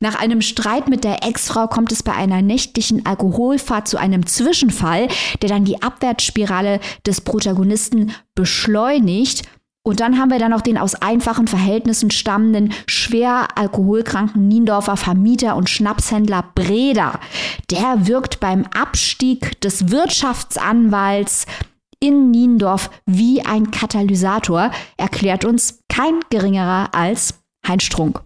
Nach 0.00 0.20
einem 0.20 0.42
Streit 0.42 0.88
mit 0.88 1.02
der 1.02 1.24
Ex-Frau 1.24 1.66
kommt 1.66 1.90
es 1.90 2.02
bei 2.02 2.12
einer 2.12 2.42
nächtlichen 2.42 3.06
Alkoholfahrt 3.06 3.88
zu 3.88 3.96
einem 3.96 4.26
Zwischenfall, 4.26 5.08
der 5.40 5.48
dann 5.48 5.64
die 5.64 5.82
Abwärtsspirale 5.82 6.80
des 7.06 7.22
Protagonisten 7.22 8.12
beschleunigt. 8.34 9.44
Und 9.86 10.00
dann 10.00 10.18
haben 10.18 10.30
wir 10.30 10.38
dann 10.38 10.52
noch 10.52 10.62
den 10.62 10.78
aus 10.78 10.94
einfachen 10.94 11.46
Verhältnissen 11.46 12.10
stammenden, 12.10 12.72
schwer 12.86 13.48
alkoholkranken 13.54 14.48
Niendorfer 14.48 14.96
Vermieter 14.96 15.56
und 15.56 15.68
Schnapshändler 15.68 16.42
Breda. 16.54 17.20
Der 17.70 18.06
wirkt 18.06 18.40
beim 18.40 18.64
Abstieg 18.74 19.60
des 19.60 19.90
Wirtschaftsanwalts 19.90 21.44
in 22.00 22.30
Niendorf 22.30 22.90
wie 23.04 23.42
ein 23.42 23.70
Katalysator, 23.70 24.70
erklärt 24.96 25.44
uns 25.44 25.80
kein 25.88 26.20
geringerer 26.30 26.94
als 26.94 27.34
Heinz 27.66 27.82
Strunk. 27.82 28.22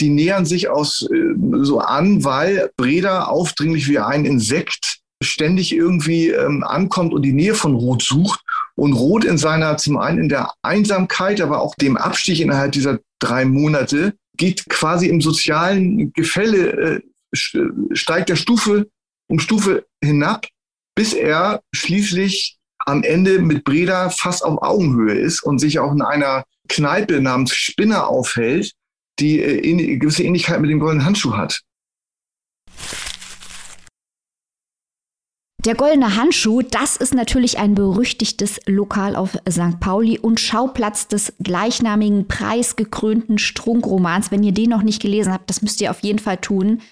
Die 0.00 0.10
nähern 0.10 0.44
sich 0.44 0.68
aus 0.68 1.08
äh, 1.08 1.34
so 1.62 1.78
an, 1.78 2.24
weil 2.24 2.70
Breda 2.76 3.26
aufdringlich 3.26 3.88
wie 3.88 4.00
ein 4.00 4.24
Insekt 4.24 4.93
ständig 5.22 5.74
irgendwie 5.74 6.28
ähm, 6.28 6.62
ankommt 6.64 7.12
und 7.12 7.22
die 7.22 7.32
Nähe 7.32 7.54
von 7.54 7.74
Rot 7.74 8.02
sucht. 8.02 8.40
Und 8.76 8.92
Rot 8.92 9.24
in 9.24 9.38
seiner, 9.38 9.76
zum 9.76 9.98
einen 9.98 10.18
in 10.18 10.28
der 10.28 10.52
Einsamkeit, 10.62 11.40
aber 11.40 11.60
auch 11.60 11.74
dem 11.76 11.96
Abstich 11.96 12.40
innerhalb 12.40 12.72
dieser 12.72 12.98
drei 13.20 13.44
Monate, 13.44 14.14
geht 14.36 14.68
quasi 14.68 15.08
im 15.08 15.20
sozialen 15.20 16.12
Gefälle, 16.12 16.70
äh, 16.70 17.00
steigt 17.92 18.28
der 18.28 18.36
Stufe 18.36 18.88
um 19.28 19.38
Stufe 19.38 19.86
hinab, 20.02 20.46
bis 20.94 21.12
er 21.12 21.62
schließlich 21.72 22.58
am 22.86 23.02
Ende 23.02 23.40
mit 23.40 23.64
Breda 23.64 24.10
fast 24.10 24.44
auf 24.44 24.62
Augenhöhe 24.62 25.14
ist 25.14 25.42
und 25.42 25.58
sich 25.58 25.78
auch 25.78 25.92
in 25.92 26.02
einer 26.02 26.44
Kneipe 26.68 27.20
namens 27.20 27.54
Spinner 27.54 28.08
aufhält, 28.08 28.72
die 29.18 29.40
äh, 29.40 29.96
gewisse 29.96 30.24
Ähnlichkeit 30.24 30.60
mit 30.60 30.70
dem 30.70 30.80
goldenen 30.80 31.04
Handschuh 31.04 31.36
hat. 31.36 31.62
Der 35.64 35.74
goldene 35.74 36.16
Handschuh, 36.16 36.60
das 36.60 36.98
ist 36.98 37.14
natürlich 37.14 37.58
ein 37.58 37.74
berüchtigtes 37.74 38.60
Lokal 38.66 39.16
auf 39.16 39.38
St. 39.48 39.80
Pauli 39.80 40.18
und 40.18 40.38
Schauplatz 40.38 41.08
des 41.08 41.32
gleichnamigen 41.42 42.28
preisgekrönten 42.28 43.38
Strunkromans. 43.38 44.30
Wenn 44.30 44.42
ihr 44.42 44.52
den 44.52 44.68
noch 44.68 44.82
nicht 44.82 45.00
gelesen 45.00 45.32
habt, 45.32 45.48
das 45.48 45.62
müsst 45.62 45.80
ihr 45.80 45.90
auf 45.90 46.00
jeden 46.00 46.18
Fall 46.18 46.36
tun. 46.36 46.82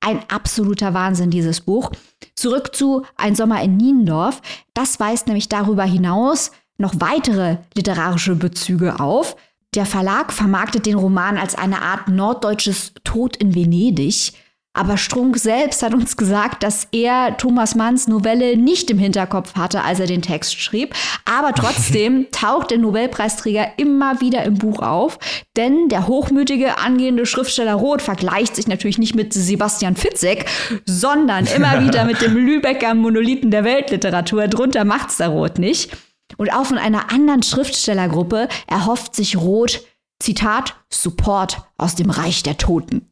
Ein 0.00 0.20
absoluter 0.28 0.92
Wahnsinn, 0.92 1.30
dieses 1.30 1.62
Buch. 1.62 1.90
Zurück 2.34 2.76
zu 2.76 3.06
Ein 3.16 3.34
Sommer 3.34 3.62
in 3.62 3.78
Niendorf. 3.78 4.42
Das 4.74 5.00
weist 5.00 5.26
nämlich 5.26 5.48
darüber 5.48 5.84
hinaus 5.84 6.50
noch 6.76 6.94
weitere 6.98 7.56
literarische 7.74 8.34
Bezüge 8.36 9.00
auf. 9.00 9.36
Der 9.74 9.86
Verlag 9.86 10.34
vermarktet 10.34 10.84
den 10.84 10.96
Roman 10.96 11.38
als 11.38 11.54
eine 11.54 11.80
Art 11.80 12.08
norddeutsches 12.08 12.92
Tod 13.04 13.36
in 13.38 13.54
Venedig. 13.54 14.34
Aber 14.74 14.96
Strunk 14.96 15.38
selbst 15.38 15.82
hat 15.82 15.92
uns 15.92 16.16
gesagt, 16.16 16.62
dass 16.62 16.86
er 16.92 17.36
Thomas 17.36 17.74
Manns 17.74 18.06
Novelle 18.06 18.56
nicht 18.56 18.90
im 18.90 18.98
Hinterkopf 18.98 19.56
hatte, 19.56 19.82
als 19.82 19.98
er 19.98 20.06
den 20.06 20.22
Text 20.22 20.60
schrieb. 20.60 20.94
Aber 21.24 21.52
trotzdem 21.52 22.26
taucht 22.32 22.70
der 22.70 22.78
Nobelpreisträger 22.78 23.72
immer 23.76 24.20
wieder 24.20 24.44
im 24.44 24.54
Buch 24.54 24.80
auf. 24.80 25.18
Denn 25.56 25.88
der 25.88 26.06
hochmütige 26.06 26.78
angehende 26.78 27.26
Schriftsteller 27.26 27.74
Roth 27.74 28.02
vergleicht 28.02 28.54
sich 28.54 28.68
natürlich 28.68 28.98
nicht 28.98 29.16
mit 29.16 29.32
Sebastian 29.32 29.96
Fitzek, 29.96 30.44
sondern 30.86 31.46
immer 31.46 31.82
wieder 31.84 32.04
mit 32.04 32.20
dem 32.22 32.36
Lübecker 32.36 32.94
Monolithen 32.94 33.50
der 33.50 33.64
Weltliteratur. 33.64 34.46
Drunter 34.46 34.84
macht's 34.84 35.16
der 35.16 35.28
Roth 35.28 35.58
nicht. 35.58 35.90
Und 36.36 36.52
auch 36.52 36.66
von 36.66 36.78
einer 36.78 37.10
anderen 37.10 37.42
Schriftstellergruppe 37.42 38.48
erhofft 38.66 39.16
sich 39.16 39.36
Roth, 39.36 39.80
Zitat, 40.22 40.76
Support 40.92 41.62
aus 41.78 41.94
dem 41.94 42.10
Reich 42.10 42.42
der 42.42 42.58
Toten. 42.58 43.10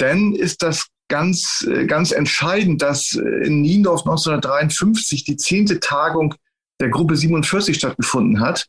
Denn 0.00 0.34
ist 0.34 0.62
das 0.62 0.86
ganz, 1.08 1.66
äh, 1.70 1.86
ganz 1.86 2.12
entscheidend, 2.12 2.80
dass 2.80 3.14
äh, 3.14 3.46
in 3.46 3.60
Niendorf 3.60 4.00
1953 4.00 5.24
die 5.24 5.36
zehnte 5.36 5.80
Tagung 5.80 6.34
der 6.80 6.88
Gruppe 6.88 7.16
47 7.16 7.76
stattgefunden 7.76 8.40
hat. 8.40 8.66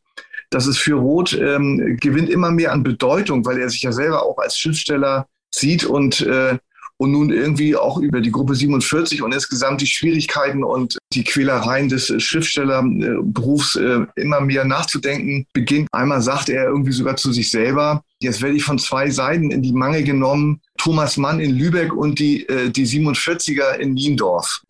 dass 0.54 0.66
es 0.66 0.78
für 0.78 0.96
Roth 0.96 1.32
ähm, 1.32 1.96
gewinnt 2.02 2.30
immer 2.30 2.52
mehr 2.52 2.74
an 2.74 2.84
Bedeutung, 2.84 3.46
weil 3.46 3.58
er 3.58 3.70
sich 3.70 3.84
ja 3.84 3.94
selber 3.94 4.24
auch 4.24 4.38
als 4.38 4.58
Schriftsteller 4.58 5.28
sieht 5.50 5.86
und 5.86 6.20
äh, 6.20 6.58
und 7.02 7.14
nun 7.14 7.32
irgendwie 7.32 7.76
auch 7.76 7.98
über 7.98 8.22
die 8.22 8.30
Gruppe 8.30 8.54
47 8.54 9.24
und 9.24 9.34
insgesamt 9.34 9.82
die 9.82 9.88
Schwierigkeiten 9.88 10.64
und 10.64 11.00
die 11.14 11.24
Quälereien 11.24 11.90
des 11.90 12.14
Schriftstellerberufs 12.22 13.76
äh, 13.78 14.06
immer 14.16 14.40
mehr 14.42 14.66
nachzudenken 14.66 15.48
beginnt. 15.52 15.88
Einmal 15.92 16.22
sagt 16.22 16.50
er 16.50 16.66
irgendwie 16.66 16.92
sogar 16.92 17.16
zu 17.16 17.32
sich 17.32 17.50
selber, 17.50 18.04
jetzt 18.22 18.42
werde 18.42 18.56
ich 18.56 18.64
von 18.64 18.80
zwei 18.80 19.10
Seiten 19.10 19.52
in 19.52 19.62
die 19.62 19.74
Mangel 19.74 20.04
genommen, 20.04 20.62
Thomas 20.78 21.18
Mann 21.18 21.40
in 21.40 21.58
Lübeck 21.58 21.94
und 21.94 22.20
die, 22.20 22.48
äh, 22.48 22.70
die 22.70 22.86
47er 22.86 23.76
in 23.76 23.94
Niendorf. 23.94 24.62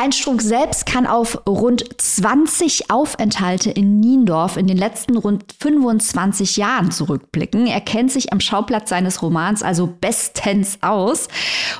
Heinz 0.00 0.16
Strunk 0.16 0.40
selbst 0.40 0.86
kann 0.86 1.06
auf 1.06 1.46
rund 1.46 1.84
20 2.00 2.90
Aufenthalte 2.90 3.70
in 3.70 4.00
Niendorf 4.00 4.56
in 4.56 4.66
den 4.66 4.78
letzten 4.78 5.18
rund 5.18 5.44
25 5.60 6.56
Jahren 6.56 6.90
zurückblicken. 6.90 7.66
Er 7.66 7.82
kennt 7.82 8.10
sich 8.10 8.32
am 8.32 8.40
Schauplatz 8.40 8.88
seines 8.88 9.20
Romans 9.20 9.62
also 9.62 9.86
bestens 9.86 10.78
aus. 10.80 11.28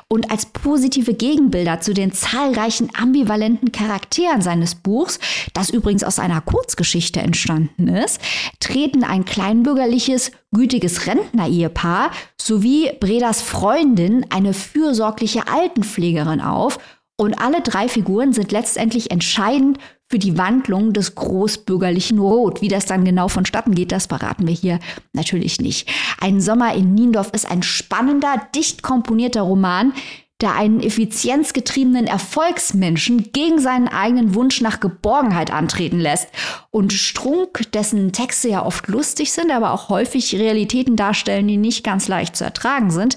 Und 0.07 0.31
als 0.31 0.45
positive 0.45 1.15
Gegenbilder 1.15 1.81
zu 1.81 1.95
den 1.95 2.13
zahlreichen 2.13 2.91
ambivalenten 2.95 3.73
Charakteren 3.73 4.43
seines 4.43 4.75
Buchs, 4.75 5.19
das 5.55 5.71
übrigens 5.71 6.05
aus 6.05 6.19
einer 6.19 6.43
Kurzgeschichte 6.43 7.21
entstanden 7.21 7.89
ist, 7.89 8.21
treten 8.61 9.03
ein 9.03 9.25
kleinbürgerliches, 9.25 10.31
gütiges 10.53 11.07
Rentner-Ehepaar 11.07 12.11
sowie 12.37 12.91
Bredas 13.01 13.41
Freundin, 13.41 14.27
eine 14.29 14.53
fürsorgliche 14.53 15.49
Altenpflegerin 15.49 16.43
auf 16.43 16.79
und 17.21 17.39
alle 17.39 17.61
drei 17.61 17.87
Figuren 17.87 18.33
sind 18.33 18.51
letztendlich 18.51 19.11
entscheidend 19.11 19.79
für 20.09 20.19
die 20.19 20.39
Wandlung 20.39 20.95
des 20.95 21.15
großbürgerlichen 21.17 22.19
Rot. 22.19 22.63
Wie 22.63 22.69
das 22.69 22.87
dann 22.87 23.05
genau 23.05 23.29
vonstatten 23.29 23.75
geht, 23.75 23.93
das 23.93 24.07
verraten 24.07 24.47
wir 24.47 24.55
hier 24.55 24.79
natürlich 25.13 25.61
nicht. 25.61 25.87
Ein 26.19 26.41
Sommer 26.41 26.75
in 26.75 26.95
Niendorf 26.95 27.31
ist 27.35 27.49
ein 27.49 27.63
spannender, 27.63 28.41
dicht 28.55 28.83
komponierter 28.83 29.43
Roman, 29.43 29.93
der 30.41 30.55
einen 30.55 30.81
effizienzgetriebenen 30.81 32.07
Erfolgsmenschen 32.07 33.33
gegen 33.33 33.59
seinen 33.59 33.89
eigenen 33.89 34.35
Wunsch 34.35 34.61
nach 34.61 34.81
Geborgenheit 34.81 35.53
antreten 35.53 35.99
lässt. 35.99 36.29
Und 36.71 36.93
Strunk, 36.93 37.71
dessen 37.73 38.13
Texte 38.13 38.49
ja 38.49 38.65
oft 38.65 38.89
lustig 38.89 39.33
sind, 39.33 39.51
aber 39.51 39.73
auch 39.73 39.89
häufig 39.89 40.35
Realitäten 40.35 40.97
darstellen, 40.97 41.49
die 41.49 41.57
nicht 41.57 41.85
ganz 41.85 42.09
leicht 42.09 42.37
zu 42.37 42.45
ertragen 42.45 42.91
sind, 42.91 43.17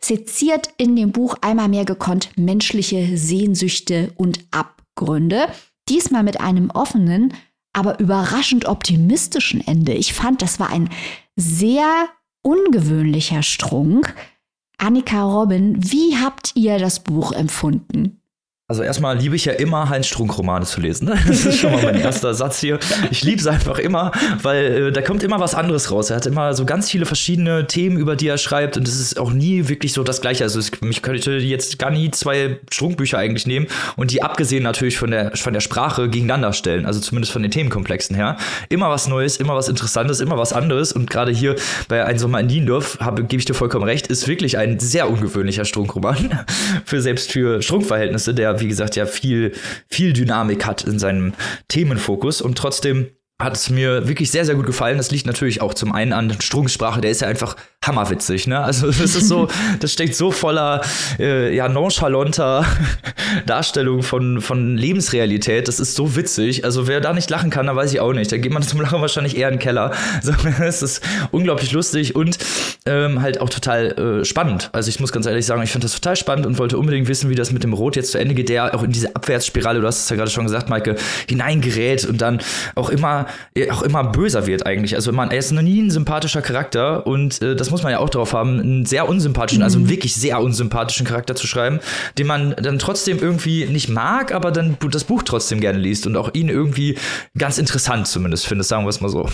seziert 0.00 0.68
in 0.76 0.96
dem 0.96 1.12
Buch 1.12 1.36
einmal 1.40 1.68
mehr 1.68 1.84
gekonnt 1.84 2.30
menschliche 2.36 3.16
Sehnsüchte 3.16 4.12
und 4.16 4.40
Abgründe. 4.50 5.48
Diesmal 5.88 6.22
mit 6.22 6.40
einem 6.40 6.70
offenen, 6.70 7.34
aber 7.72 7.98
überraschend 7.98 8.66
optimistischen 8.66 9.66
Ende. 9.66 9.92
Ich 9.92 10.12
fand, 10.12 10.42
das 10.42 10.60
war 10.60 10.70
ein 10.70 10.90
sehr 11.36 12.08
ungewöhnlicher 12.42 13.42
Strunk, 13.42 14.14
Annika 14.82 15.22
Robin, 15.22 15.76
wie 15.78 16.16
habt 16.16 16.56
ihr 16.56 16.76
das 16.80 17.04
Buch 17.04 17.30
empfunden? 17.30 18.20
Also 18.72 18.82
erstmal 18.82 19.18
liebe 19.18 19.36
ich 19.36 19.44
ja 19.44 19.52
immer 19.52 19.90
Heinz 19.90 20.06
Strunk 20.06 20.38
Romane 20.38 20.64
zu 20.64 20.80
lesen. 20.80 21.04
Ne? 21.04 21.18
Das 21.26 21.44
ist 21.44 21.58
schon 21.58 21.72
mal 21.72 21.82
mein 21.82 21.94
erster 22.00 22.32
Satz 22.32 22.58
hier. 22.58 22.78
Ich 23.10 23.22
liebe 23.22 23.38
es 23.38 23.46
einfach 23.46 23.78
immer, 23.78 24.12
weil 24.40 24.86
äh, 24.86 24.92
da 24.92 25.02
kommt 25.02 25.22
immer 25.22 25.40
was 25.40 25.54
anderes 25.54 25.90
raus. 25.90 26.08
Er 26.08 26.16
hat 26.16 26.24
immer 26.24 26.54
so 26.54 26.64
ganz 26.64 26.90
viele 26.90 27.04
verschiedene 27.04 27.66
Themen, 27.66 27.98
über 27.98 28.16
die 28.16 28.28
er 28.28 28.38
schreibt 28.38 28.78
und 28.78 28.88
es 28.88 28.98
ist 28.98 29.20
auch 29.20 29.30
nie 29.30 29.68
wirklich 29.68 29.92
so 29.92 30.02
das 30.04 30.22
Gleiche. 30.22 30.44
Also 30.44 30.58
ich 30.58 31.02
könnte 31.02 31.32
jetzt 31.32 31.78
gar 31.78 31.90
nie 31.90 32.10
zwei 32.12 32.60
Strunkbücher 32.72 33.18
eigentlich 33.18 33.46
nehmen 33.46 33.66
und 33.96 34.10
die 34.10 34.22
abgesehen 34.22 34.62
natürlich 34.62 34.96
von 34.96 35.10
der, 35.10 35.36
von 35.36 35.52
der 35.52 35.60
Sprache 35.60 36.08
gegeneinander 36.08 36.54
stellen. 36.54 36.86
Also 36.86 36.98
zumindest 37.00 37.30
von 37.30 37.42
den 37.42 37.50
Themenkomplexen 37.50 38.16
her. 38.16 38.38
Immer 38.70 38.88
was 38.88 39.06
Neues, 39.06 39.36
immer 39.36 39.54
was 39.54 39.68
Interessantes, 39.68 40.20
immer 40.20 40.38
was 40.38 40.54
anderes 40.54 40.94
und 40.94 41.10
gerade 41.10 41.30
hier 41.30 41.56
bei 41.88 42.06
Ein 42.06 42.18
Sommer 42.18 42.40
in 42.40 42.46
Niendorf, 42.46 42.96
gebe 43.28 43.36
ich 43.36 43.44
dir 43.44 43.52
vollkommen 43.52 43.84
recht, 43.84 44.06
ist 44.06 44.26
wirklich 44.28 44.56
ein 44.56 44.80
sehr 44.80 45.10
ungewöhnlicher 45.10 45.66
Strunkroman. 45.66 46.38
für 46.86 47.02
selbst 47.02 47.32
für 47.32 47.60
Strunkverhältnisse, 47.60 48.32
der 48.32 48.61
wie 48.62 48.68
gesagt, 48.68 48.96
ja 48.96 49.06
viel, 49.06 49.52
viel 49.88 50.12
Dynamik 50.12 50.64
hat 50.64 50.84
in 50.84 50.98
seinem 50.98 51.34
Themenfokus. 51.68 52.40
Und 52.40 52.56
trotzdem 52.56 53.10
hat 53.42 53.56
es 53.56 53.70
mir 53.70 54.08
wirklich 54.08 54.30
sehr, 54.30 54.44
sehr 54.44 54.54
gut 54.54 54.66
gefallen. 54.66 54.98
Das 54.98 55.10
liegt 55.10 55.26
natürlich 55.26 55.60
auch 55.60 55.74
zum 55.74 55.92
einen 55.92 56.12
an 56.12 56.36
Strunks 56.40 56.72
Sprache, 56.72 57.00
der 57.00 57.10
ist 57.10 57.20
ja 57.20 57.28
einfach 57.28 57.56
hammerwitzig, 57.84 58.46
ne? 58.46 58.60
Also 58.60 58.86
das 58.86 59.00
ist 59.00 59.28
so, 59.28 59.48
das 59.80 59.92
steckt 59.92 60.14
so 60.14 60.30
voller 60.30 60.82
äh, 61.18 61.54
ja, 61.54 61.68
nonchalanter 61.68 62.64
Darstellung 63.46 64.02
von, 64.02 64.40
von 64.40 64.76
Lebensrealität. 64.76 65.68
Das 65.68 65.80
ist 65.80 65.94
so 65.94 66.16
witzig. 66.16 66.64
Also 66.64 66.86
wer 66.86 67.00
da 67.00 67.12
nicht 67.12 67.30
lachen 67.30 67.50
kann, 67.50 67.66
da 67.66 67.74
weiß 67.74 67.92
ich 67.92 68.00
auch 68.00 68.12
nicht. 68.12 68.30
Da 68.30 68.36
geht 68.36 68.52
man 68.52 68.62
zum 68.62 68.80
Lachen 68.80 69.00
wahrscheinlich 69.00 69.36
eher 69.36 69.48
in 69.48 69.54
den 69.54 69.60
Keller. 69.60 69.92
Also, 70.16 70.32
es 70.62 70.82
ist 70.82 71.02
unglaublich 71.30 71.72
lustig 71.72 72.14
und 72.14 72.38
ähm, 72.86 73.22
halt 73.22 73.40
auch 73.40 73.48
total 73.48 74.20
äh, 74.20 74.24
spannend. 74.24 74.70
Also 74.72 74.88
ich 74.88 75.00
muss 75.00 75.12
ganz 75.12 75.26
ehrlich 75.26 75.46
sagen, 75.46 75.62
ich 75.62 75.70
fand 75.70 75.84
das 75.84 75.92
total 75.92 76.16
spannend 76.16 76.46
und 76.46 76.58
wollte 76.58 76.78
unbedingt 76.78 77.08
wissen, 77.08 77.30
wie 77.30 77.34
das 77.34 77.52
mit 77.52 77.64
dem 77.64 77.72
Rot 77.72 77.96
jetzt 77.96 78.12
zu 78.12 78.18
Ende 78.18 78.34
geht, 78.34 78.48
der 78.48 78.74
auch 78.74 78.82
in 78.82 78.92
diese 78.92 79.14
Abwärtsspirale, 79.14 79.80
du 79.80 79.86
hast 79.86 80.04
es 80.04 80.08
ja 80.08 80.16
gerade 80.16 80.30
schon 80.30 80.44
gesagt, 80.44 80.68
Maike, 80.68 80.96
hineingerät 81.28 82.04
und 82.04 82.20
dann 82.20 82.40
auch 82.74 82.90
immer, 82.90 83.26
auch 83.70 83.82
immer 83.82 84.04
böser 84.04 84.46
wird 84.46 84.66
eigentlich. 84.66 84.94
Also 84.94 85.12
man, 85.12 85.30
er 85.30 85.38
ist 85.38 85.52
noch 85.52 85.62
nie 85.62 85.80
ein 85.80 85.90
sympathischer 85.90 86.42
Charakter 86.42 87.06
und 87.06 87.40
äh, 87.42 87.54
das 87.56 87.70
muss 87.70 87.82
man 87.82 87.92
ja 87.92 87.98
auch 87.98 88.10
drauf 88.10 88.32
haben, 88.32 88.60
einen 88.60 88.86
sehr 88.86 89.08
unsympathischen, 89.08 89.62
also 89.62 89.78
einen 89.78 89.86
mhm. 89.86 89.90
wirklich 89.90 90.14
sehr 90.14 90.40
unsympathischen 90.40 91.06
Charakter 91.06 91.34
zu 91.34 91.46
schreiben, 91.46 91.80
den 92.18 92.26
man 92.26 92.54
dann 92.56 92.78
trotzdem 92.78 93.18
irgendwie 93.18 93.66
nicht 93.66 93.88
mag, 93.88 94.32
aber 94.32 94.50
dann 94.50 94.76
das 94.90 95.04
Buch 95.04 95.22
trotzdem 95.22 95.60
gerne 95.60 95.78
liest 95.78 96.06
und 96.06 96.16
auch 96.16 96.34
ihn 96.34 96.48
irgendwie 96.48 96.96
ganz 97.36 97.58
interessant 97.58 98.06
zumindest 98.06 98.46
findet, 98.46 98.66
sagen 98.66 98.84
wir 98.84 98.90
es 98.90 99.00
mal 99.00 99.08
so. 99.08 99.28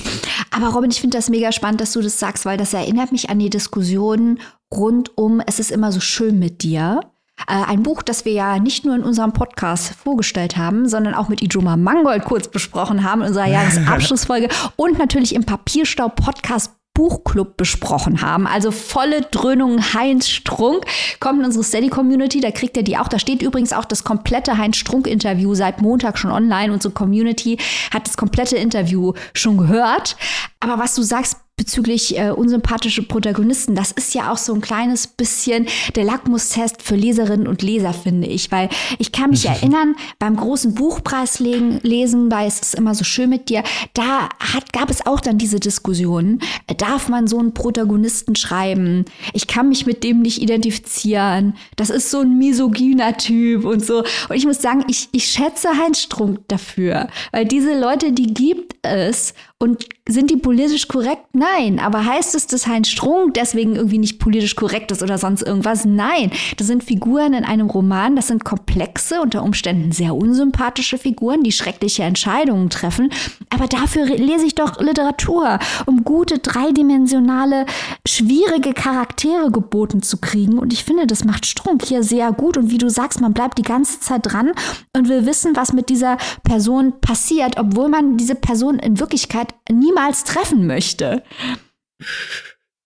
Aber 0.50 0.68
Robin, 0.68 0.90
ich 0.90 1.00
finde 1.00 1.16
das 1.16 1.28
mega 1.28 1.52
spannend, 1.52 1.80
dass 1.80 1.92
du 1.92 2.00
das 2.00 2.18
sagst, 2.18 2.44
weil 2.44 2.56
das 2.56 2.74
erinnert 2.74 3.12
mich 3.12 3.30
an 3.30 3.38
die 3.38 3.50
Diskussionen 3.50 4.40
rund 4.72 5.16
um 5.16 5.40
Es 5.46 5.58
ist 5.58 5.70
immer 5.70 5.92
so 5.92 6.00
schön 6.00 6.38
mit 6.38 6.62
dir. 6.62 7.00
Äh, 7.46 7.64
ein 7.66 7.82
Buch, 7.82 8.02
das 8.02 8.24
wir 8.24 8.32
ja 8.32 8.58
nicht 8.58 8.84
nur 8.84 8.94
in 8.94 9.02
unserem 9.02 9.32
Podcast 9.32 9.94
vorgestellt 9.94 10.56
haben, 10.56 10.88
sondern 10.88 11.14
auch 11.14 11.28
mit 11.28 11.42
Ijoma 11.42 11.76
Mangold 11.76 12.24
kurz 12.24 12.48
besprochen 12.48 13.04
haben 13.04 13.22
in 13.22 13.28
unserer 13.28 13.46
Jahresabschlussfolge 13.48 14.48
und 14.76 14.98
natürlich 14.98 15.34
im 15.34 15.44
Papierstau-Podcast 15.44 16.72
Buchclub 16.98 17.56
besprochen 17.56 18.22
haben. 18.22 18.48
Also 18.48 18.72
volle 18.72 19.20
Dröhnung 19.22 19.94
Heinz 19.94 20.26
Strunk 20.26 20.84
kommt 21.20 21.38
in 21.38 21.44
unsere 21.44 21.62
Steady-Community, 21.62 22.40
da 22.40 22.50
kriegt 22.50 22.76
ihr 22.76 22.82
die 22.82 22.98
auch. 22.98 23.06
Da 23.06 23.20
steht 23.20 23.40
übrigens 23.40 23.72
auch 23.72 23.84
das 23.84 24.02
komplette 24.02 24.58
Heinz 24.58 24.78
Strunk-Interview 24.78 25.54
seit 25.54 25.80
Montag 25.80 26.18
schon 26.18 26.32
online. 26.32 26.72
Unsere 26.72 26.92
Community 26.92 27.56
hat 27.94 28.08
das 28.08 28.16
komplette 28.16 28.56
Interview 28.56 29.12
schon 29.32 29.58
gehört. 29.58 30.16
Aber 30.58 30.80
was 30.80 30.96
du 30.96 31.02
sagst, 31.02 31.36
bezüglich 31.58 32.16
äh, 32.18 32.30
unsympathische 32.30 33.02
Protagonisten, 33.02 33.74
das 33.74 33.92
ist 33.92 34.14
ja 34.14 34.32
auch 34.32 34.38
so 34.38 34.54
ein 34.54 34.62
kleines 34.62 35.06
bisschen 35.06 35.66
der 35.94 36.04
Lackmustest 36.04 36.82
für 36.82 36.96
Leserinnen 36.96 37.46
und 37.46 37.60
Leser, 37.60 37.92
finde 37.92 38.28
ich. 38.28 38.50
Weil 38.50 38.70
ich 38.98 39.12
kann 39.12 39.30
mich 39.30 39.44
erinnern, 39.46 39.94
beim 40.18 40.36
großen 40.36 40.74
Buchpreis 40.74 41.40
lesen, 41.40 42.30
weil 42.30 42.48
es 42.48 42.60
ist 42.60 42.74
immer 42.74 42.94
so 42.94 43.04
schön 43.04 43.28
mit 43.28 43.50
dir, 43.50 43.62
da 43.92 44.30
hat, 44.38 44.72
gab 44.72 44.88
es 44.88 45.04
auch 45.04 45.20
dann 45.20 45.36
diese 45.36 45.60
Diskussion, 45.60 46.38
darf 46.78 47.08
man 47.08 47.26
so 47.26 47.38
einen 47.38 47.52
Protagonisten 47.52 48.36
schreiben? 48.36 49.04
Ich 49.34 49.46
kann 49.48 49.68
mich 49.68 49.84
mit 49.84 50.04
dem 50.04 50.22
nicht 50.22 50.40
identifizieren. 50.40 51.54
Das 51.76 51.90
ist 51.90 52.10
so 52.10 52.20
ein 52.20 52.38
misogyner 52.38 53.16
Typ 53.16 53.64
und 53.64 53.84
so. 53.84 54.04
Und 54.28 54.36
ich 54.36 54.46
muss 54.46 54.62
sagen, 54.62 54.84
ich, 54.88 55.08
ich 55.12 55.26
schätze 55.26 55.70
Heinz 55.76 56.00
Strunk 56.00 56.40
dafür, 56.46 57.08
weil 57.32 57.44
diese 57.44 57.78
Leute, 57.78 58.12
die 58.12 58.32
gibt 58.32 58.76
es 58.82 59.34
und 59.60 59.88
sind 60.08 60.30
die 60.30 60.36
politisch 60.36 60.86
korrekt? 60.86 61.26
Nein. 61.32 61.80
Aber 61.80 62.04
heißt 62.04 62.36
es, 62.36 62.46
dass 62.46 62.68
Heinz 62.68 62.88
Strunk 62.88 63.34
deswegen 63.34 63.74
irgendwie 63.74 63.98
nicht 63.98 64.20
politisch 64.20 64.54
korrekt 64.54 64.92
ist 64.92 65.02
oder 65.02 65.18
sonst 65.18 65.42
irgendwas? 65.42 65.84
Nein. 65.84 66.30
Das 66.56 66.68
sind 66.68 66.84
Figuren 66.84 67.34
in 67.34 67.44
einem 67.44 67.68
Roman, 67.68 68.14
das 68.14 68.28
sind 68.28 68.44
komplexe, 68.44 69.20
unter 69.20 69.42
Umständen 69.42 69.90
sehr 69.90 70.14
unsympathische 70.14 70.96
Figuren, 70.96 71.42
die 71.42 71.50
schreckliche 71.50 72.04
Entscheidungen 72.04 72.70
treffen. 72.70 73.10
Aber 73.50 73.66
dafür 73.66 74.06
lese 74.06 74.46
ich 74.46 74.54
doch 74.54 74.80
Literatur, 74.80 75.58
um 75.86 76.04
gute, 76.04 76.38
dreidimensionale, 76.38 77.66
schwierige 78.06 78.74
Charaktere 78.74 79.50
geboten 79.50 80.02
zu 80.02 80.18
kriegen. 80.18 80.58
Und 80.58 80.72
ich 80.72 80.84
finde, 80.84 81.08
das 81.08 81.24
macht 81.24 81.46
Strunk 81.46 81.84
hier 81.84 82.04
sehr 82.04 82.30
gut. 82.30 82.56
Und 82.56 82.70
wie 82.70 82.78
du 82.78 82.88
sagst, 82.88 83.20
man 83.20 83.32
bleibt 83.32 83.58
die 83.58 83.62
ganze 83.62 83.98
Zeit 83.98 84.20
dran 84.22 84.52
und 84.96 85.08
will 85.08 85.26
wissen, 85.26 85.56
was 85.56 85.72
mit 85.72 85.88
dieser 85.88 86.16
Person 86.44 86.94
passiert, 87.00 87.58
obwohl 87.58 87.88
man 87.88 88.16
diese 88.16 88.36
Person 88.36 88.78
in 88.78 89.00
Wirklichkeit 89.00 89.47
niemals 89.70 90.24
treffen 90.24 90.66
möchte. 90.66 91.22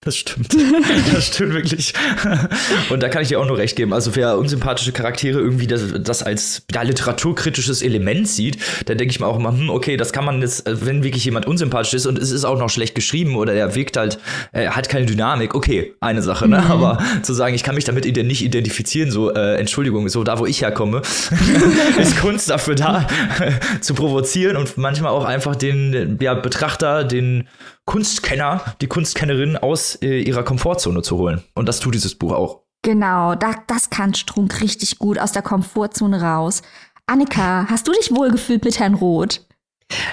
Das 0.05 0.17
stimmt. 0.17 0.57
Das 1.13 1.27
stimmt 1.29 1.55
wirklich. 1.55 1.93
Und 2.91 3.03
da 3.03 3.09
kann 3.09 3.23
ich 3.23 3.29
dir 3.29 3.39
auch 3.39 3.47
nur 3.47 3.59
recht 3.59 3.77
geben. 3.77 3.93
Also 3.93 4.17
wer 4.17 4.37
unsympathische 4.37 4.93
Charaktere 4.93 5.39
irgendwie 5.39 5.67
das, 5.67 5.83
das 6.01 6.23
als 6.23 6.65
ja, 6.73 6.83
literaturkritisches 6.83 7.83
Element 7.83 8.27
sieht, 8.29 8.59
dann 8.87 8.99
denke 8.99 9.13
ich 9.13 9.21
mir 9.21 9.27
auch 9.27 9.39
immer, 9.39 9.53
hm, 9.53 9.71
okay, 9.71 9.97
das 9.97 10.13
kann 10.13 10.25
man 10.25 10.41
jetzt, 10.41 10.67
äh, 10.67 10.87
wenn 10.87 11.05
wirklich 11.05 11.25
jemand 11.25 11.47
unsympathisch 11.47 11.95
ist 11.95 12.07
und 12.07 12.19
es 12.19 12.31
ist 12.31 12.45
auch 12.45 12.59
noch 12.59 12.69
schlecht 12.69 12.95
geschrieben 12.95 13.37
oder 13.37 13.53
er 13.53 13.75
wirkt 13.75 13.97
halt, 13.97 14.19
er 14.53 14.75
hat 14.75 14.89
keine 14.89 15.07
Dynamik, 15.07 15.55
okay, 15.55 15.95
eine 16.01 16.23
Sache, 16.23 16.49
ne? 16.49 16.61
Mhm. 16.61 16.71
Aber 16.71 16.99
zu 17.23 17.33
sagen, 17.33 17.55
ich 17.55 17.63
kann 17.63 17.75
mich 17.75 17.85
damit 17.85 18.05
nicht 18.05 18.43
identifizieren, 18.43 19.11
so, 19.11 19.33
äh, 19.33 19.57
Entschuldigung, 19.57 20.09
so 20.09 20.25
da, 20.25 20.39
wo 20.39 20.47
ich 20.47 20.63
herkomme, 20.63 21.03
ist 21.99 22.19
Kunst 22.19 22.51
dafür 22.51 22.75
da, 22.75 23.07
zu 23.81 23.95
provozieren 23.95 24.57
und 24.57 24.77
manchmal 24.79 25.13
auch 25.13 25.25
einfach 25.25 25.55
den 25.55 26.19
ja, 26.21 26.35
Betrachter, 26.35 27.05
den 27.05 27.49
Kunstkenner, 27.85 28.63
die 28.81 28.87
Kunstkennerin 28.87 29.57
aus 29.57 29.97
äh, 29.97 30.21
ihrer 30.21 30.45
Komfortzone 30.45 31.03
zu 31.03 31.19
holen. 31.19 31.43
Und 31.55 31.69
das 31.69 31.81
tut 31.81 31.95
dieses 31.95 32.15
Buch 32.15 32.33
auch. 32.33 32.63
Genau, 32.83 33.35
da, 33.35 33.55
das 33.67 33.91
kann 33.91 34.15
Strunk 34.15 34.61
richtig 34.61 34.99
gut 34.99 35.19
aus 35.19 35.33
der 35.33 35.43
Komfortzone 35.43 36.21
raus. 36.21 36.63
Annika, 37.07 37.67
hast 37.69 37.87
du 37.89 37.93
dich 37.93 38.15
wohlgefühlt 38.15 38.65
mit 38.65 38.79
Herrn 38.79 38.95
Roth? 38.95 39.47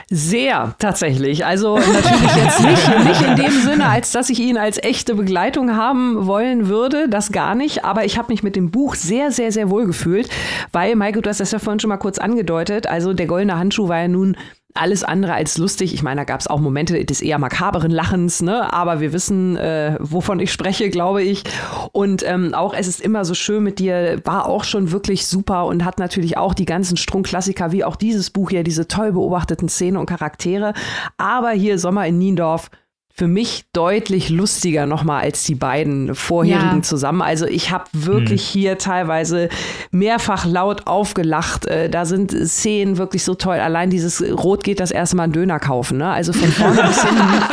Sehr, 0.09 0.75
tatsächlich. 0.79 1.45
Also 1.45 1.77
natürlich 1.77 2.35
jetzt 2.35 2.59
nicht, 2.63 3.05
nicht 3.05 3.21
in 3.21 3.35
dem 3.35 3.61
Sinne, 3.61 3.87
als 3.87 4.11
dass 4.11 4.29
ich 4.29 4.39
ihn 4.39 4.57
als 4.57 4.77
echte 4.77 5.15
Begleitung 5.15 5.75
haben 5.75 6.27
wollen 6.27 6.67
würde, 6.67 7.07
das 7.07 7.31
gar 7.31 7.55
nicht. 7.55 7.85
Aber 7.85 8.05
ich 8.05 8.17
habe 8.17 8.31
mich 8.31 8.43
mit 8.43 8.55
dem 8.55 8.71
Buch 8.71 8.95
sehr, 8.95 9.31
sehr, 9.31 9.51
sehr 9.51 9.69
wohl 9.69 9.85
gefühlt, 9.85 10.29
weil, 10.71 10.95
Michael, 10.95 11.21
du 11.21 11.29
hast 11.29 11.39
das 11.39 11.51
ja 11.51 11.59
vorhin 11.59 11.79
schon 11.79 11.89
mal 11.89 11.97
kurz 11.97 12.17
angedeutet. 12.17 12.87
Also 12.87 13.13
der 13.13 13.27
goldene 13.27 13.57
Handschuh 13.57 13.87
war 13.87 13.99
ja 13.99 14.07
nun 14.07 14.35
alles 14.79 15.03
andere 15.03 15.33
als 15.33 15.57
lustig. 15.57 15.93
Ich 15.93 16.03
meine, 16.03 16.21
da 16.21 16.23
gab 16.23 16.39
es 16.39 16.47
auch 16.47 16.59
Momente 16.59 17.03
des 17.05 17.21
eher 17.21 17.37
makaberen 17.37 17.91
Lachens, 17.91 18.41
ne? 18.41 18.71
aber 18.73 18.99
wir 18.99 19.13
wissen, 19.13 19.57
äh, 19.57 19.97
wovon 19.99 20.39
ich 20.39 20.51
spreche, 20.51 20.89
glaube 20.89 21.21
ich. 21.21 21.43
Und 21.91 22.23
ähm, 22.27 22.53
auch 22.53 22.73
Es 22.73 22.87
ist 22.87 23.01
immer 23.01 23.25
so 23.25 23.33
schön 23.33 23.63
mit 23.63 23.79
dir 23.79 24.21
war 24.23 24.47
auch 24.47 24.63
schon 24.63 24.91
wirklich 24.91 25.27
super 25.27 25.65
und 25.65 25.85
hat 25.85 25.99
natürlich 25.99 26.37
auch 26.37 26.53
die 26.53 26.65
ganzen 26.65 26.97
Strunk-Klassiker, 26.97 27.71
wie 27.71 27.83
auch 27.83 27.95
dieses 27.95 28.29
Buch 28.29 28.49
hier, 28.49 28.63
diese 28.63 28.87
toll 28.87 29.11
beobachteten 29.11 29.69
Szenen 29.69 29.97
und 29.97 30.05
Charaktere. 30.05 30.73
Aber 31.17 31.51
hier 31.51 31.77
Sommer 31.79 32.07
in 32.07 32.17
Niendorf 32.17 32.69
für 33.13 33.27
mich 33.27 33.65
deutlich 33.73 34.29
lustiger 34.29 34.85
nochmal 34.85 35.23
als 35.23 35.43
die 35.43 35.55
beiden 35.55 36.15
vorherigen 36.15 36.77
ja. 36.77 36.81
zusammen. 36.81 37.21
Also 37.21 37.45
ich 37.45 37.69
habe 37.69 37.85
wirklich 37.91 38.43
hm. 38.43 38.51
hier 38.51 38.77
teilweise 38.77 39.49
mehrfach 39.91 40.45
laut 40.45 40.87
aufgelacht. 40.87 41.65
Äh, 41.65 41.89
da 41.89 42.05
sind 42.05 42.31
Szenen 42.31 42.97
wirklich 42.97 43.25
so 43.25 43.35
toll. 43.35 43.57
Allein 43.57 43.89
dieses 43.89 44.23
Rot 44.23 44.63
geht 44.63 44.79
das 44.79 44.91
erste 44.91 45.17
Mal 45.17 45.23
einen 45.23 45.33
Döner 45.33 45.59
kaufen. 45.59 45.97
Ne? 45.97 46.09
Also 46.09 46.31
von 46.31 46.49
vorne 46.49 46.81
bis 46.87 47.03
hinten 47.03 47.43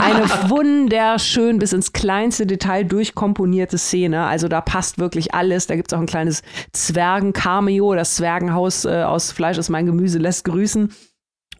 eine 0.00 0.50
wunderschön 0.50 1.58
bis 1.58 1.72
ins 1.72 1.92
kleinste 1.92 2.46
Detail 2.46 2.84
durchkomponierte 2.84 3.78
Szene. 3.78 4.26
Also 4.26 4.46
da 4.46 4.60
passt 4.60 4.98
wirklich 4.98 5.34
alles. 5.34 5.66
Da 5.66 5.74
gibt 5.74 5.90
es 5.90 5.96
auch 5.96 6.00
ein 6.00 6.06
kleines 6.06 6.42
Zwergen-Cameo. 6.72 7.94
Das 7.94 8.14
Zwergenhaus 8.14 8.84
äh, 8.84 9.02
aus 9.02 9.32
Fleisch 9.32 9.58
ist 9.58 9.70
mein 9.70 9.86
Gemüse 9.86 10.18
lässt 10.18 10.44
grüßen 10.44 10.92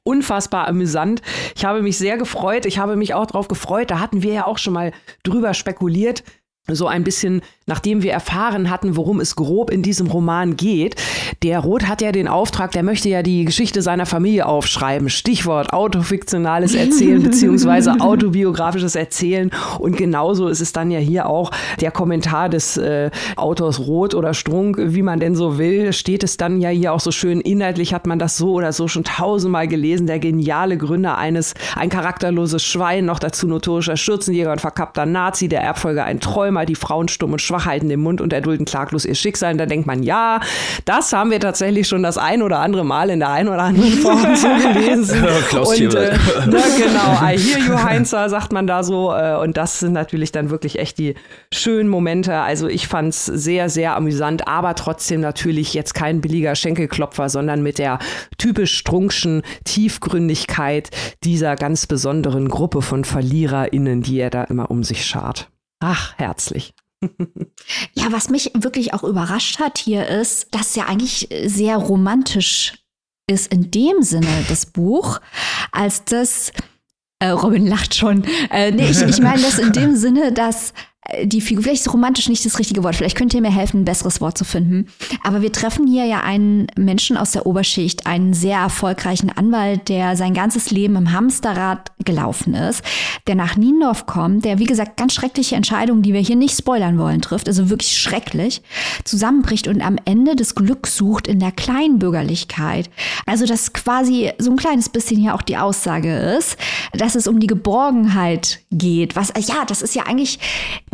unfassbar 0.07 0.69
amüsant. 0.69 1.21
Ich 1.55 1.64
habe 1.64 1.83
mich 1.83 1.99
sehr 1.99 2.16
gefreut. 2.16 2.64
Ich 2.66 2.79
habe 2.79 2.97
mich 2.97 3.14
auch 3.14 3.27
darauf 3.27 3.49
gefreut. 3.49 3.90
Da 3.90 3.99
hatten 3.99 4.23
wir 4.23 4.33
ja 4.33 4.47
auch 4.47 4.59
schon 4.59 4.73
mal 4.73 4.92
drüber 5.23 5.53
spekuliert, 5.55 6.23
so 6.69 6.87
ein 6.87 7.05
bisschen, 7.05 7.42
nachdem 7.69 8.05
wir 8.05 8.13
erfahren 8.13 8.71
hatten, 8.71 8.97
worum 8.97 9.19
es 9.19 9.35
grob 9.35 9.71
in 9.71 9.83
diesem 9.83 10.07
Roman 10.07 10.57
geht. 10.57 10.95
Der 11.43 11.59
Roth 11.59 11.89
hat 11.89 12.01
ja 12.01 12.13
den 12.13 12.29
Auftrag, 12.29 12.71
der 12.71 12.85
möchte 12.85 13.09
ja 13.09 13.25
die 13.25 13.45
Geschichte 13.45 13.83
seiner 13.83 14.07
Familie 14.07 14.47
aufschreiben. 14.47 15.09
Stichwort 15.09 15.73
autofiktionales 15.73 16.77
Erzählen 16.77 17.21
beziehungsweise 17.25 18.01
autobiografisches 18.01 18.95
Erzählen. 18.95 19.51
Und 19.81 19.97
genauso 19.97 20.47
ist 20.47 20.61
es 20.61 20.73
dann 20.73 20.93
ja 20.93 21.01
hier 21.01 21.29
auch 21.29 21.51
der 21.81 21.91
Kommentar 21.91 22.49
des 22.49 22.77
äh, 22.77 23.11
Autors 23.35 23.81
Roth 23.81 24.15
oder 24.15 24.33
Strunk, 24.33 24.77
wie 24.81 25.03
man 25.03 25.19
denn 25.19 25.35
so 25.35 25.59
will, 25.59 25.93
steht 25.93 26.23
es 26.23 26.37
dann 26.37 26.61
ja 26.61 26.69
hier 26.69 26.93
auch 26.93 27.01
so 27.01 27.11
schön. 27.11 27.41
Inhaltlich 27.41 27.93
hat 27.93 28.07
man 28.07 28.21
das 28.21 28.37
so 28.37 28.53
oder 28.53 28.73
so 28.73 28.87
schon 28.87 29.03
tausendmal 29.03 29.67
gelesen. 29.67 30.07
Der 30.07 30.21
geniale 30.21 30.79
Gründer 30.79 31.19
eines, 31.19 31.55
ein 31.75 31.89
charakterloses 31.89 32.63
Schwein, 32.63 33.07
noch 33.07 33.19
dazu 33.19 33.49
notorischer 33.49 33.97
Schürzenjäger 33.97 34.53
und 34.53 34.61
verkappter 34.61 35.05
Nazi, 35.05 35.49
der 35.49 35.63
Erbfolger 35.63 36.05
ein 36.05 36.21
Träumer 36.21 36.65
die 36.65 36.77
Frauen 36.77 37.09
stumm 37.09 37.33
und 37.33 37.43
schwach 37.43 37.56
halten 37.64 37.88
den 37.88 38.01
Mund 38.01 38.21
und 38.21 38.33
erdulden 38.33 38.66
klaglos 38.66 39.05
ihr 39.05 39.14
Schicksal. 39.14 39.53
Und 39.53 39.59
da 39.59 39.66
denkt 39.66 39.87
man, 39.87 40.03
ja, 40.03 40.40
das 40.85 41.12
haben 41.12 41.31
wir 41.31 41.40
tatsächlich 41.40 41.88
schon 41.88 42.03
das 42.03 42.19
ein 42.19 42.42
oder 42.42 42.59
andere 42.59 42.85
Mal 42.85 43.11
in 43.11 43.21
der 43.21 43.31
ein 43.31 43.49
oder 43.49 43.62
anderen 43.62 43.92
Form 44.03 44.37
so 44.37 44.49
gelesen. 44.49 45.25
Klaus 45.49 45.81
und, 45.81 45.95
äh, 45.95 46.16
ne, 46.47 46.62
genau, 46.77 47.19
I 47.23 47.38
hear 47.38 47.59
you, 47.59 47.83
Heinzer, 47.83 48.29
sagt 48.29 48.53
man 48.53 48.66
da 48.66 48.83
so. 48.83 49.12
Äh, 49.12 49.37
und 49.37 49.57
das 49.57 49.81
sind 49.81 49.92
natürlich 49.92 50.33
dann 50.33 50.51
wirklich 50.51 50.79
echt 50.79 50.99
die 50.99 51.14
schönen 51.53 51.88
Momente. 51.88 52.35
Also 52.35 52.69
ich 52.69 52.88
fand 52.88 53.11
es 53.11 53.27
sehr, 53.27 53.69
sehr 53.69 53.97
amüsant, 53.97 54.49
aber 54.49 54.75
trotzdem 54.75 55.21
natürlich 55.21 55.75
jetzt 55.75 55.95
kein 55.95 56.21
billiger 56.21 56.55
Schenkelklopfer, 56.55 57.29
sondern 57.29 57.62
mit 57.62 57.79
der 57.79 57.99
typisch 58.38 58.77
strunkschen 58.77 59.42
Tiefgründigkeit 59.64 60.90
dieser 61.25 61.57
ganz 61.57 61.87
besonderen 61.87 62.49
Gruppe 62.49 62.83
von 62.83 63.05
VerliererInnen, 63.05 64.03
die 64.03 64.19
er 64.19 64.31
da 64.31 64.45
immer 64.45 64.71
um 64.71 64.85
sich 64.85 65.05
schart. 65.05 65.49
Ach, 65.81 66.14
herzlich. 66.16 66.73
Ja, 67.95 68.11
was 68.11 68.29
mich 68.29 68.53
wirklich 68.55 68.95
auch 68.95 69.05
überrascht 69.05 69.59
hat 69.59 69.79
hier 69.79 70.07
ist, 70.07 70.55
dass 70.55 70.75
ja 70.75 70.87
eigentlich 70.87 71.29
sehr 71.45 71.77
romantisch 71.77 72.75
ist 73.29 73.53
in 73.53 73.71
dem 73.71 74.03
Sinne 74.03 74.45
das 74.49 74.66
Buch, 74.66 75.21
als 75.73 76.05
das 76.05 76.53
äh, 77.19 77.29
Robin 77.29 77.66
lacht 77.66 77.95
schon. 77.95 78.25
Äh, 78.51 78.71
nee, 78.71 78.90
ich, 78.90 79.03
ich 79.03 79.21
meine 79.21 79.42
das 79.42 79.59
in 79.59 79.73
dem 79.73 79.97
Sinne, 79.97 80.33
dass 80.33 80.73
die 81.25 81.40
Figur, 81.40 81.62
vielleicht 81.62 81.87
ist 81.87 81.92
romantisch 81.92 82.29
nicht 82.29 82.45
das 82.45 82.59
richtige 82.59 82.83
Wort, 82.83 82.97
vielleicht 82.97 83.16
könnt 83.16 83.35
ihr 83.35 83.40
mir 83.40 83.55
helfen, 83.55 83.83
ein 83.83 83.85
besseres 83.85 84.21
Wort 84.21 84.37
zu 84.37 84.45
finden. 84.45 84.87
Aber 85.23 85.42
wir 85.42 85.53
treffen 85.53 85.87
hier 85.87 86.05
ja 86.05 86.21
einen 86.21 86.66
Menschen 86.77 87.16
aus 87.16 87.33
der 87.33 87.47
Oberschicht, 87.47 88.07
einen 88.07 88.35
sehr 88.35 88.59
erfolgreichen 88.59 89.31
Anwalt, 89.31 89.88
der 89.88 90.16
sein 90.16 90.35
ganzes 90.35 90.71
Leben 90.71 90.97
im 90.97 91.12
Hamsterrad 91.12 91.92
gelaufen 92.05 92.55
ist, 92.55 92.83
der 93.27 93.35
nach 93.35 93.57
Niendorf 93.57 94.07
kommt, 94.07 94.45
der, 94.45 94.59
wie 94.59 94.64
gesagt, 94.64 94.97
ganz 94.97 95.14
schreckliche 95.14 95.57
Entscheidungen, 95.57 96.03
die 96.03 96.12
wir 96.12 96.21
hier 96.21 96.37
nicht 96.37 96.57
spoilern 96.57 96.99
wollen, 96.99 97.21
trifft, 97.21 97.49
also 97.49 97.71
wirklich 97.71 97.99
schrecklich, 97.99 98.62
zusammenbricht 99.05 99.69
und 99.69 99.83
am 99.83 99.97
Ende 100.05 100.37
des 100.37 100.55
Glücks 100.55 100.97
sucht 100.97 101.27
in 101.27 101.40
der 101.40 101.53
Kleinbürgerlichkeit. 101.53 102.90
Also, 103.27 103.47
dass 103.47 103.73
quasi 103.73 104.33
so 104.38 104.51
ein 104.51 104.57
kleines 104.57 104.88
bisschen 104.88 105.21
hier 105.21 105.35
auch 105.35 105.42
die 105.42 105.57
Aussage 105.57 106.16
ist, 106.16 106.57
dass 106.92 107.14
es 107.14 107.27
um 107.27 107.40
die 107.40 107.47
Geborgenheit 107.47 108.61
geht. 108.71 109.16
Was, 109.16 109.33
ja, 109.37 109.64
das 109.66 109.83
ist 109.83 109.95
ja 109.95 110.05
eigentlich, 110.05 110.38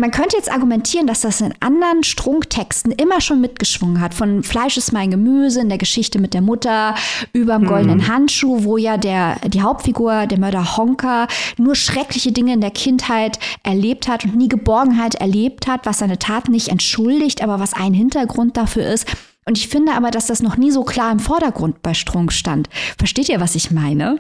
man 0.03 0.11
könnte 0.11 0.37
jetzt 0.37 0.51
argumentieren, 0.51 1.07
dass 1.07 1.21
das 1.21 1.41
in 1.41 1.55
anderen 1.61 2.03
Strunktexten 2.03 2.91
immer 2.91 3.21
schon 3.21 3.41
mitgeschwungen 3.41 4.01
hat. 4.01 4.15
Von 4.15 4.43
Fleisch 4.43 4.77
ist 4.77 4.93
mein 4.93 5.13
Gemüse, 5.13 5.61
in 5.61 5.69
der 5.69 5.79
Geschichte 5.79 6.19
mit 6.19 6.35
der 6.35 6.41
Mutter, 6.41 6.97
überm 7.33 7.67
goldenen 7.67 7.99
mhm. 7.99 8.09
Handschuh, 8.09 8.65
wo 8.65 8.77
ja 8.77 8.97
der, 8.97 9.37
die 9.47 9.63
Hauptfigur, 9.63 10.27
der 10.27 10.41
Mörder 10.41 10.77
Honka, 10.77 11.29
nur 11.57 11.77
schreckliche 11.77 12.33
Dinge 12.33 12.53
in 12.53 12.61
der 12.61 12.73
Kindheit 12.73 13.39
erlebt 13.63 14.09
hat 14.09 14.25
und 14.25 14.35
nie 14.35 14.49
Geborgenheit 14.49 15.15
erlebt 15.15 15.69
hat, 15.69 15.87
was 15.87 16.01
seine 16.01 16.19
Taten 16.19 16.51
nicht 16.51 16.67
entschuldigt, 16.67 17.41
aber 17.41 17.61
was 17.61 17.73
ein 17.73 17.95
Hintergrund 17.95 18.57
dafür 18.57 18.85
ist. 18.85 19.07
Und 19.45 19.57
ich 19.57 19.69
finde 19.69 19.93
aber, 19.93 20.11
dass 20.11 20.27
das 20.27 20.43
noch 20.43 20.57
nie 20.57 20.73
so 20.73 20.83
klar 20.83 21.13
im 21.13 21.21
Vordergrund 21.21 21.81
bei 21.81 21.95
Strunk 21.95 22.33
stand. 22.33 22.69
Versteht 22.99 23.29
ihr, 23.29 23.41
was 23.41 23.55
ich 23.55 23.71
meine? 23.71 24.19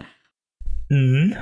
Mhm. 0.88 1.34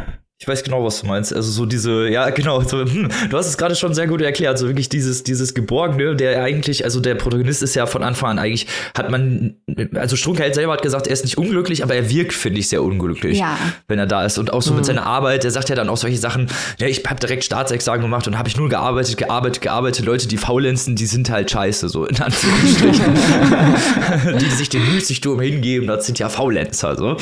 Ich 0.42 0.48
weiß 0.48 0.62
genau, 0.62 0.82
was 0.82 1.02
du 1.02 1.06
meinst. 1.06 1.34
Also 1.34 1.50
so 1.50 1.66
diese, 1.66 2.08
ja 2.08 2.30
genau, 2.30 2.62
so, 2.62 2.78
hm, 2.78 3.10
du 3.28 3.36
hast 3.36 3.46
es 3.46 3.58
gerade 3.58 3.76
schon 3.76 3.92
sehr 3.92 4.06
gut 4.06 4.22
erklärt. 4.22 4.58
So 4.58 4.68
wirklich 4.68 4.88
dieses, 4.88 5.22
dieses 5.22 5.52
Geborgene, 5.52 6.16
der 6.16 6.42
eigentlich, 6.42 6.82
also 6.82 6.98
der 6.98 7.14
Protagonist 7.14 7.62
ist 7.62 7.74
ja 7.74 7.84
von 7.84 8.02
Anfang 8.02 8.30
an 8.30 8.38
eigentlich, 8.38 8.66
hat 8.96 9.10
man, 9.10 9.56
also 9.94 10.16
Strunkheld 10.16 10.54
selber 10.54 10.72
hat 10.72 10.80
gesagt, 10.80 11.08
er 11.08 11.12
ist 11.12 11.24
nicht 11.24 11.36
unglücklich, 11.36 11.84
aber 11.84 11.94
er 11.94 12.08
wirkt, 12.08 12.32
finde 12.32 12.58
ich, 12.58 12.70
sehr 12.70 12.82
unglücklich, 12.82 13.38
ja. 13.38 13.58
wenn 13.86 13.98
er 13.98 14.06
da 14.06 14.24
ist. 14.24 14.38
Und 14.38 14.50
auch 14.50 14.62
so 14.62 14.70
mhm. 14.70 14.78
mit 14.78 14.86
seiner 14.86 15.04
Arbeit, 15.04 15.44
er 15.44 15.50
sagt 15.50 15.68
ja 15.68 15.74
dann 15.74 15.90
auch 15.90 15.98
solche 15.98 16.16
Sachen, 16.16 16.46
ja, 16.78 16.86
ich 16.86 17.04
habe 17.06 17.20
direkt 17.20 17.44
Staatsexamen 17.44 18.00
gemacht 18.00 18.26
und 18.26 18.38
habe 18.38 18.48
ich 18.48 18.56
nur 18.56 18.70
gearbeitet, 18.70 19.18
gearbeitet, 19.18 19.60
gearbeitet. 19.60 20.06
Leute, 20.06 20.26
die 20.26 20.38
faulenzen, 20.38 20.96
die 20.96 21.04
sind 21.04 21.28
halt 21.28 21.50
scheiße, 21.50 21.90
so 21.90 22.06
in 22.06 22.18
Anführungsstrichen. 22.18 23.14
die, 24.40 24.50
sich 24.50 24.70
den 24.70 24.90
Müßigtum 24.90 25.38
hingeben, 25.38 25.86
das 25.86 26.06
sind 26.06 26.18
ja 26.18 26.30
Faulenzer, 26.30 26.96
so. 26.96 27.18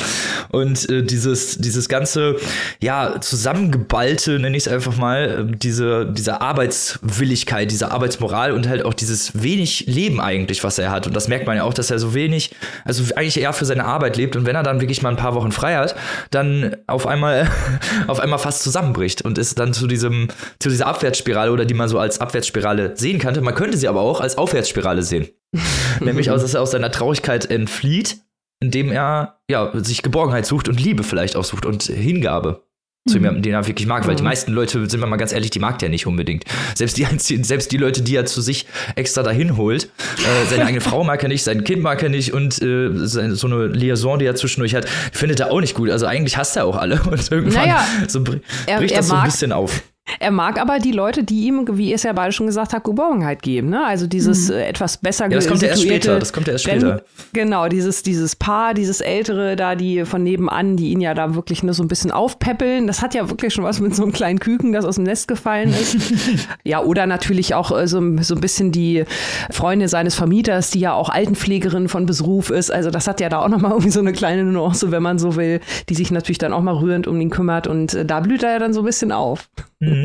Und 0.51 0.89
äh, 0.89 1.03
dieses, 1.03 1.57
dieses 1.57 1.89
ganze, 1.89 2.37
ja, 2.79 3.08
zusammengeballte, 3.19 4.39
nenne 4.39 4.55
ich 4.55 4.65
es 4.65 4.71
einfach 4.71 4.95
mal, 4.97 5.37
ähm, 5.39 5.59
diese, 5.59 6.05
diese 6.05 6.41
Arbeitswilligkeit, 6.41 7.71
diese 7.71 7.91
Arbeitsmoral 7.91 8.51
und 8.51 8.67
halt 8.67 8.85
auch 8.85 8.93
dieses 8.93 9.41
wenig 9.41 9.85
Leben 9.87 10.21
eigentlich, 10.21 10.63
was 10.63 10.77
er 10.77 10.91
hat. 10.91 11.07
Und 11.07 11.15
das 11.15 11.27
merkt 11.27 11.47
man 11.47 11.57
ja 11.57 11.63
auch, 11.63 11.73
dass 11.73 11.91
er 11.91 11.99
so 11.99 12.13
wenig, 12.13 12.55
also 12.85 13.03
eigentlich 13.15 13.39
eher 13.39 13.53
für 13.53 13.65
seine 13.65 13.85
Arbeit 13.85 14.17
lebt. 14.17 14.35
Und 14.35 14.45
wenn 14.45 14.55
er 14.55 14.63
dann 14.63 14.81
wirklich 14.81 15.01
mal 15.01 15.09
ein 15.09 15.17
paar 15.17 15.35
Wochen 15.35 15.51
frei 15.51 15.75
hat, 15.75 15.95
dann 16.31 16.75
auf 16.87 17.07
einmal, 17.07 17.49
auf 18.07 18.19
einmal 18.19 18.39
fast 18.39 18.63
zusammenbricht 18.63 19.23
und 19.23 19.37
ist 19.37 19.59
dann 19.59 19.73
zu 19.73 19.87
diesem, 19.87 20.27
zu 20.59 20.69
dieser 20.69 20.87
Abwärtsspirale 20.87 21.51
oder 21.51 21.65
die 21.65 21.73
man 21.73 21.89
so 21.89 21.99
als 21.99 22.21
Abwärtsspirale 22.21 22.95
sehen 22.95 23.19
könnte. 23.19 23.41
Man 23.41 23.55
könnte 23.55 23.77
sie 23.77 23.87
aber 23.87 24.01
auch 24.01 24.21
als 24.21 24.37
Aufwärtsspirale 24.37 25.03
sehen. 25.03 25.29
Nämlich 25.99 26.31
aus, 26.31 26.41
dass 26.41 26.53
er 26.53 26.61
aus 26.61 26.71
seiner 26.71 26.91
Traurigkeit 26.91 27.49
entflieht, 27.49 28.21
indem 28.59 28.91
er 28.91 29.39
ja 29.49 29.71
sich 29.73 30.01
Geborgenheit 30.01 30.45
sucht 30.45 30.67
und 30.67 30.79
Liebe 30.79 31.03
vielleicht 31.03 31.35
auch 31.35 31.43
sucht 31.43 31.65
und 31.65 31.83
Hingabe. 31.83 32.63
Zu 33.07 33.17
mhm. 33.17 33.23
jemandem, 33.23 33.43
den 33.43 33.53
er 33.53 33.67
wirklich 33.67 33.87
mag, 33.87 34.07
weil 34.07 34.15
die 34.15 34.21
mhm. 34.21 34.29
meisten 34.29 34.51
Leute, 34.51 34.89
sind 34.89 34.99
wir 34.99 35.07
mal 35.07 35.17
ganz 35.17 35.31
ehrlich, 35.31 35.49
die 35.49 35.59
mag 35.59 35.79
der 35.79 35.89
nicht 35.89 36.05
unbedingt. 36.05 36.43
Selbst 36.75 36.97
die, 36.97 37.05
selbst 37.43 37.71
die 37.71 37.77
Leute, 37.77 38.01
die 38.01 38.15
er 38.15 38.25
zu 38.25 38.41
sich 38.41 38.65
extra 38.95 39.23
dahin 39.23 39.57
holt, 39.57 39.85
äh, 39.85 40.49
seine 40.49 40.65
eigene 40.65 40.81
Frau 40.81 41.03
mag 41.03 41.21
er 41.23 41.29
nicht, 41.29 41.43
sein 41.43 41.63
Kind 41.63 41.81
mag 41.81 42.01
er 42.03 42.09
nicht 42.09 42.33
und 42.33 42.61
äh, 42.61 42.89
so 42.93 43.47
eine 43.47 43.67
Liaison, 43.67 44.19
die 44.19 44.25
er 44.25 44.35
zwischendurch 44.35 44.75
hat, 44.75 44.87
findet 45.11 45.39
er 45.39 45.51
auch 45.51 45.61
nicht 45.61 45.75
gut. 45.75 45.89
Also 45.89 46.05
eigentlich 46.05 46.37
hasst 46.37 46.57
er 46.57 46.65
auch 46.65 46.75
alle 46.75 47.01
und 47.09 47.31
irgendwann 47.31 47.67
naja, 47.67 47.85
so 48.07 48.23
bricht 48.23 48.41
er, 48.67 48.81
er 48.81 48.87
das 48.87 49.07
so 49.07 49.15
ein 49.15 49.25
bisschen 49.25 49.51
auf. 49.51 49.81
Er 50.19 50.31
mag 50.31 50.59
aber 50.59 50.79
die 50.79 50.91
Leute, 50.91 51.23
die 51.23 51.45
ihm, 51.45 51.65
wie 51.73 51.89
ihr 51.89 51.95
es 51.95 52.03
ja 52.03 52.13
beide 52.13 52.31
schon 52.31 52.47
gesagt 52.47 52.73
habt, 52.73 52.85
Geborgenheit 52.85 53.41
geben. 53.41 53.69
Ne? 53.69 53.85
Also 53.85 54.07
dieses 54.07 54.49
mhm. 54.49 54.55
äh, 54.55 54.67
etwas 54.67 54.97
besser 54.97 55.25
ja, 55.25 55.35
das 55.35 55.47
kommt 55.47 55.61
ja 55.61 55.69
erst 55.69 55.83
später. 55.83 56.19
Das 56.19 56.33
kommt 56.33 56.47
ja 56.47 56.53
erst 56.53 56.65
später. 56.65 57.03
Genau, 57.33 57.67
dieses, 57.67 58.03
dieses 58.03 58.35
Paar, 58.35 58.73
dieses 58.73 59.01
Ältere 59.01 59.55
da, 59.55 59.75
die 59.75 60.05
von 60.05 60.23
nebenan, 60.23 60.77
die 60.77 60.91
ihn 60.91 61.01
ja 61.01 61.13
da 61.13 61.35
wirklich 61.35 61.63
nur 61.63 61.73
so 61.73 61.83
ein 61.83 61.87
bisschen 61.87 62.11
aufpäppeln. 62.11 62.87
Das 62.87 63.01
hat 63.01 63.13
ja 63.13 63.29
wirklich 63.29 63.53
schon 63.53 63.63
was 63.63 63.79
mit 63.79 63.95
so 63.95 64.03
einem 64.03 64.11
kleinen 64.11 64.39
Küken, 64.39 64.71
das 64.71 64.85
aus 64.85 64.95
dem 64.95 65.03
Nest 65.03 65.27
gefallen 65.27 65.69
ist. 65.69 65.97
ja, 66.63 66.81
oder 66.81 67.05
natürlich 67.05 67.53
auch 67.53 67.77
äh, 67.77 67.87
so, 67.87 68.01
so 68.21 68.35
ein 68.35 68.41
bisschen 68.41 68.71
die 68.71 69.05
Freundin 69.51 69.87
seines 69.87 70.15
Vermieters, 70.15 70.71
die 70.71 70.79
ja 70.79 70.93
auch 70.93 71.09
Altenpflegerin 71.09 71.87
von 71.89 72.05
Beruf 72.05 72.49
ist. 72.49 72.71
Also 72.71 72.91
das 72.91 73.07
hat 73.07 73.19
ja 73.19 73.29
da 73.29 73.39
auch 73.39 73.49
nochmal 73.49 73.71
irgendwie 73.71 73.91
so 73.91 73.99
eine 73.99 74.13
kleine 74.13 74.43
Nuance, 74.43 74.91
wenn 74.91 75.03
man 75.03 75.19
so 75.19 75.35
will, 75.35 75.59
die 75.89 75.95
sich 75.95 76.11
natürlich 76.11 76.37
dann 76.37 76.53
auch 76.53 76.61
mal 76.61 76.75
rührend 76.75 77.07
um 77.07 77.19
ihn 77.19 77.29
kümmert. 77.29 77.67
Und 77.67 77.93
äh, 77.93 78.05
da 78.05 78.19
blüht 78.19 78.43
er 78.43 78.53
ja 78.53 78.59
dann 78.59 78.73
so 78.73 78.81
ein 78.81 78.85
bisschen 78.85 79.11
auf. 79.11 79.49
Mhm. 79.79 79.98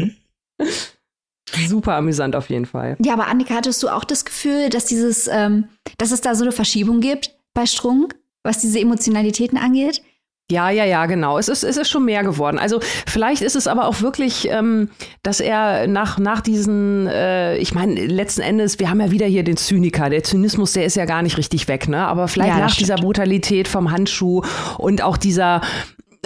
Super 1.68 1.94
amüsant 1.94 2.35
auf 2.37 2.50
jeden 2.50 2.66
Fall. 2.66 2.96
Ja, 3.04 3.12
aber 3.12 3.28
Annika, 3.28 3.54
hattest 3.54 3.83
du 3.83 3.88
auch 3.88 4.04
das 4.04 4.24
Gefühl, 4.24 4.70
dass 4.70 4.87
dieses, 4.87 5.28
ähm, 5.28 5.68
dass 5.98 6.11
es 6.11 6.20
da 6.20 6.35
so 6.35 6.42
eine 6.44 6.52
Verschiebung 6.52 7.00
gibt 7.00 7.37
bei 7.52 7.66
Strunk, 7.66 8.16
was 8.42 8.59
diese 8.59 8.80
Emotionalitäten 8.80 9.59
angeht? 9.59 10.02
Ja, 10.50 10.68
ja, 10.68 10.85
ja, 10.85 11.07
genau. 11.07 11.38
Es 11.38 11.48
ist, 11.48 11.62
es 11.64 11.78
ist 11.78 11.88
schon 11.88 12.04
mehr 12.04 12.22
geworden. 12.22 12.59
Also 12.59 12.80
vielleicht 13.07 13.40
ist 13.40 13.57
es 13.57 13.66
aber 13.66 13.88
auch 13.88 14.02
wirklich, 14.02 14.46
ähm, 14.50 14.90
dass 15.22 15.40
er 15.40 15.87
nach, 15.87 16.18
nach 16.18 16.42
diesen, 16.42 17.07
äh, 17.07 17.57
ich 17.57 17.74
meine, 17.74 17.94
letzten 18.04 18.42
Endes, 18.42 18.78
wir 18.78 18.90
haben 18.90 19.00
ja 19.00 19.11
wieder 19.11 19.24
hier 19.24 19.42
den 19.42 19.57
Zyniker. 19.57 20.11
Der 20.11 20.22
Zynismus, 20.22 20.74
der 20.74 20.85
ist 20.85 20.96
ja 20.96 21.07
gar 21.07 21.22
nicht 21.22 21.38
richtig 21.38 21.66
weg, 21.66 21.88
ne? 21.88 22.07
Aber 22.07 22.28
vielleicht 22.28 22.57
ja, 22.57 22.59
nach 22.59 22.76
dieser 22.76 22.96
Brutalität 22.96 23.68
vom 23.68 23.90
Handschuh 23.90 24.42
und 24.76 25.00
auch 25.00 25.16
dieser, 25.16 25.62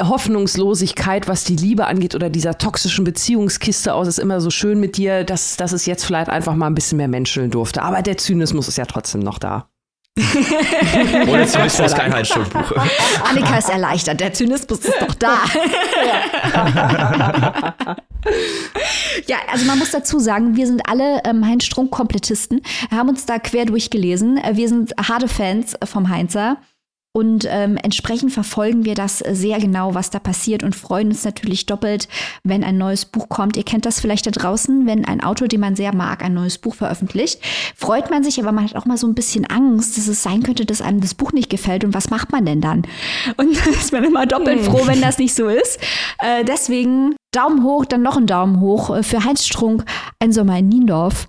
Hoffnungslosigkeit, 0.00 1.28
was 1.28 1.44
die 1.44 1.56
Liebe 1.56 1.86
angeht 1.86 2.14
oder 2.14 2.30
dieser 2.30 2.58
toxischen 2.58 3.04
Beziehungskiste 3.04 3.94
aus, 3.94 4.08
ist 4.08 4.18
immer 4.18 4.40
so 4.40 4.50
schön 4.50 4.80
mit 4.80 4.96
dir, 4.96 5.24
dass, 5.24 5.56
dass 5.56 5.72
es 5.72 5.86
jetzt 5.86 6.04
vielleicht 6.04 6.30
einfach 6.30 6.54
mal 6.54 6.66
ein 6.66 6.74
bisschen 6.74 6.98
mehr 6.98 7.08
menscheln 7.08 7.50
durfte. 7.50 7.82
Aber 7.82 8.02
der 8.02 8.18
Zynismus 8.18 8.68
ist 8.68 8.78
ja 8.78 8.86
trotzdem 8.86 9.20
noch 9.20 9.38
da. 9.38 9.68
Ohne 11.28 11.46
Zynismus 11.46 11.94
kein 11.94 12.12
Heinz-Strunk-Buch. 12.12 12.72
Annika 13.28 13.58
ist 13.58 13.68
erleichtert, 13.68 14.18
der 14.20 14.32
Zynismus 14.32 14.80
ist 14.80 15.00
doch 15.00 15.14
da. 15.14 15.38
ja, 19.26 19.36
also 19.50 19.64
man 19.66 19.78
muss 19.78 19.92
dazu 19.92 20.18
sagen, 20.18 20.56
wir 20.56 20.66
sind 20.66 20.82
alle 20.88 21.22
ähm, 21.24 21.46
Heinz 21.46 21.64
Strunk-Komplettisten, 21.64 22.62
haben 22.90 23.10
uns 23.10 23.26
da 23.26 23.38
quer 23.38 23.66
durchgelesen. 23.66 24.40
Wir 24.52 24.68
sind 24.68 24.92
harte 25.00 25.28
Fans 25.28 25.76
vom 25.84 26.08
Heinzer. 26.08 26.56
Und 27.18 27.48
ähm, 27.50 27.76
entsprechend 27.76 28.32
verfolgen 28.32 28.84
wir 28.84 28.94
das 28.94 29.18
sehr 29.18 29.58
genau, 29.58 29.92
was 29.96 30.10
da 30.10 30.20
passiert 30.20 30.62
und 30.62 30.76
freuen 30.76 31.08
uns 31.08 31.24
natürlich 31.24 31.66
doppelt, 31.66 32.06
wenn 32.44 32.62
ein 32.62 32.78
neues 32.78 33.06
Buch 33.06 33.28
kommt. 33.28 33.56
Ihr 33.56 33.64
kennt 33.64 33.86
das 33.86 33.98
vielleicht 33.98 34.26
da 34.26 34.30
draußen, 34.30 34.86
wenn 34.86 35.04
ein 35.04 35.20
Autor, 35.20 35.48
den 35.48 35.58
man 35.58 35.74
sehr 35.74 35.92
mag, 35.92 36.22
ein 36.22 36.32
neues 36.32 36.58
Buch 36.58 36.76
veröffentlicht. 36.76 37.40
Freut 37.74 38.08
man 38.08 38.22
sich, 38.22 38.38
aber 38.38 38.52
man 38.52 38.66
hat 38.66 38.76
auch 38.76 38.84
mal 38.84 38.96
so 38.96 39.08
ein 39.08 39.16
bisschen 39.16 39.44
Angst, 39.46 39.98
dass 39.98 40.06
es 40.06 40.22
sein 40.22 40.44
könnte, 40.44 40.64
dass 40.64 40.80
einem 40.80 41.00
das 41.00 41.14
Buch 41.14 41.32
nicht 41.32 41.50
gefällt. 41.50 41.82
Und 41.82 41.92
was 41.92 42.08
macht 42.08 42.30
man 42.30 42.46
denn 42.46 42.60
dann? 42.60 42.82
Und 43.36 43.56
dann 43.66 43.74
ist 43.74 43.90
man 43.90 44.04
immer 44.04 44.24
doppelt 44.24 44.60
froh, 44.60 44.82
wenn 44.84 45.00
das 45.00 45.18
nicht 45.18 45.34
so 45.34 45.48
ist. 45.48 45.80
Äh, 46.20 46.44
deswegen 46.44 47.16
Daumen 47.32 47.64
hoch, 47.64 47.84
dann 47.84 48.02
noch 48.02 48.16
ein 48.16 48.28
Daumen 48.28 48.60
hoch 48.60 48.94
äh, 48.94 49.02
für 49.02 49.24
Heinz 49.24 49.44
Strunk, 49.44 49.84
ein 50.20 50.32
Sommer 50.32 50.58
in 50.58 50.68
Niendorf. 50.68 51.28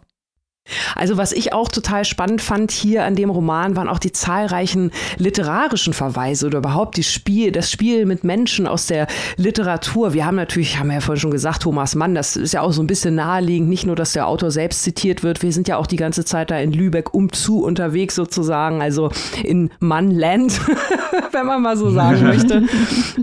Also 0.96 1.18
was 1.18 1.32
ich 1.32 1.54
auch 1.54 1.70
total 1.70 2.06
spannend 2.06 2.42
fand 2.42 2.72
hier 2.72 3.04
an 3.04 3.16
dem 3.16 3.30
Roman 3.30 3.76
waren 3.76 3.88
auch 3.88 4.00
die 4.00 4.12
zahlreichen 4.12 4.92
literarischen 5.18 5.94
Verweise 5.94 6.48
oder 6.48 6.60
überhaupt 6.60 6.98
die 6.98 7.04
Spiel, 7.04 7.52
das 7.52 7.72
Spiel 7.72 8.06
mit 8.06 8.24
Menschen 8.24 8.68
aus 8.68 8.88
der 8.88 9.08
Literatur. 9.38 10.14
Wir 10.14 10.26
haben 10.26 10.36
natürlich, 10.36 10.80
haben 10.80 10.88
wir 10.88 10.96
ja 10.96 11.02
vorhin 11.02 11.22
schon 11.22 11.32
gesagt, 11.32 11.64
Thomas 11.64 11.96
Mann, 11.96 12.16
das 12.16 12.36
ist 12.36 12.54
ja 12.54 12.62
auch 12.62 12.72
so 12.72 12.82
ein 12.82 12.88
bisschen 12.88 13.16
naheliegend, 13.16 13.70
nicht 13.70 13.86
nur, 13.86 13.96
dass 13.96 14.14
der 14.14 14.28
Autor 14.28 14.52
selbst 14.52 14.84
zitiert 14.84 15.24
wird, 15.24 15.42
wir 15.42 15.52
sind 15.52 15.68
ja 15.68 15.78
auch 15.78 15.88
die 15.88 15.96
ganze 15.96 16.26
Zeit 16.26 16.52
da 16.52 16.60
in 16.60 16.72
Lübeck 16.72 17.14
umzu 17.14 17.64
unterwegs 17.64 18.16
sozusagen, 18.16 18.82
also 18.82 19.10
in 19.44 19.70
Mannland, 19.80 20.60
wenn 21.32 21.46
man 21.46 21.62
mal 21.62 21.78
so 21.78 21.90
sagen 21.92 22.24
möchte. 22.24 22.64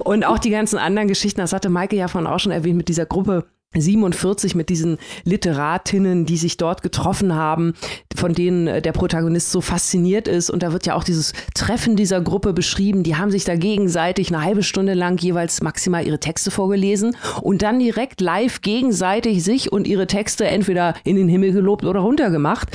Und 0.00 0.24
auch 0.24 0.38
die 0.38 0.50
ganzen 0.50 0.78
anderen 0.78 1.08
Geschichten, 1.08 1.40
das 1.40 1.52
hatte 1.52 1.68
Maike 1.68 1.96
ja 1.96 2.08
vorhin 2.08 2.28
auch 2.28 2.38
schon 2.38 2.52
erwähnt 2.52 2.76
mit 2.76 2.88
dieser 2.88 3.06
Gruppe 3.06 3.44
47 3.80 4.54
mit 4.54 4.68
diesen 4.68 4.98
Literatinnen, 5.24 6.26
die 6.26 6.36
sich 6.36 6.56
dort 6.56 6.82
getroffen 6.82 7.34
haben, 7.34 7.74
von 8.14 8.34
denen 8.34 8.66
äh, 8.66 8.82
der 8.82 8.92
Protagonist 8.92 9.50
so 9.50 9.60
fasziniert 9.60 10.28
ist. 10.28 10.50
Und 10.50 10.62
da 10.62 10.72
wird 10.72 10.86
ja 10.86 10.94
auch 10.94 11.04
dieses 11.04 11.32
Treffen 11.54 11.96
dieser 11.96 12.20
Gruppe 12.20 12.52
beschrieben. 12.52 13.02
Die 13.02 13.16
haben 13.16 13.30
sich 13.30 13.44
da 13.44 13.56
gegenseitig 13.56 14.28
eine 14.28 14.42
halbe 14.42 14.62
Stunde 14.62 14.94
lang 14.94 15.18
jeweils 15.20 15.62
maximal 15.62 16.06
ihre 16.06 16.20
Texte 16.20 16.50
vorgelesen 16.50 17.16
und 17.42 17.62
dann 17.62 17.78
direkt 17.78 18.20
live 18.20 18.60
gegenseitig 18.60 19.42
sich 19.42 19.72
und 19.72 19.86
ihre 19.86 20.06
Texte 20.06 20.46
entweder 20.46 20.94
in 21.04 21.16
den 21.16 21.28
Himmel 21.28 21.52
gelobt 21.52 21.84
oder 21.84 22.00
runtergemacht 22.00 22.68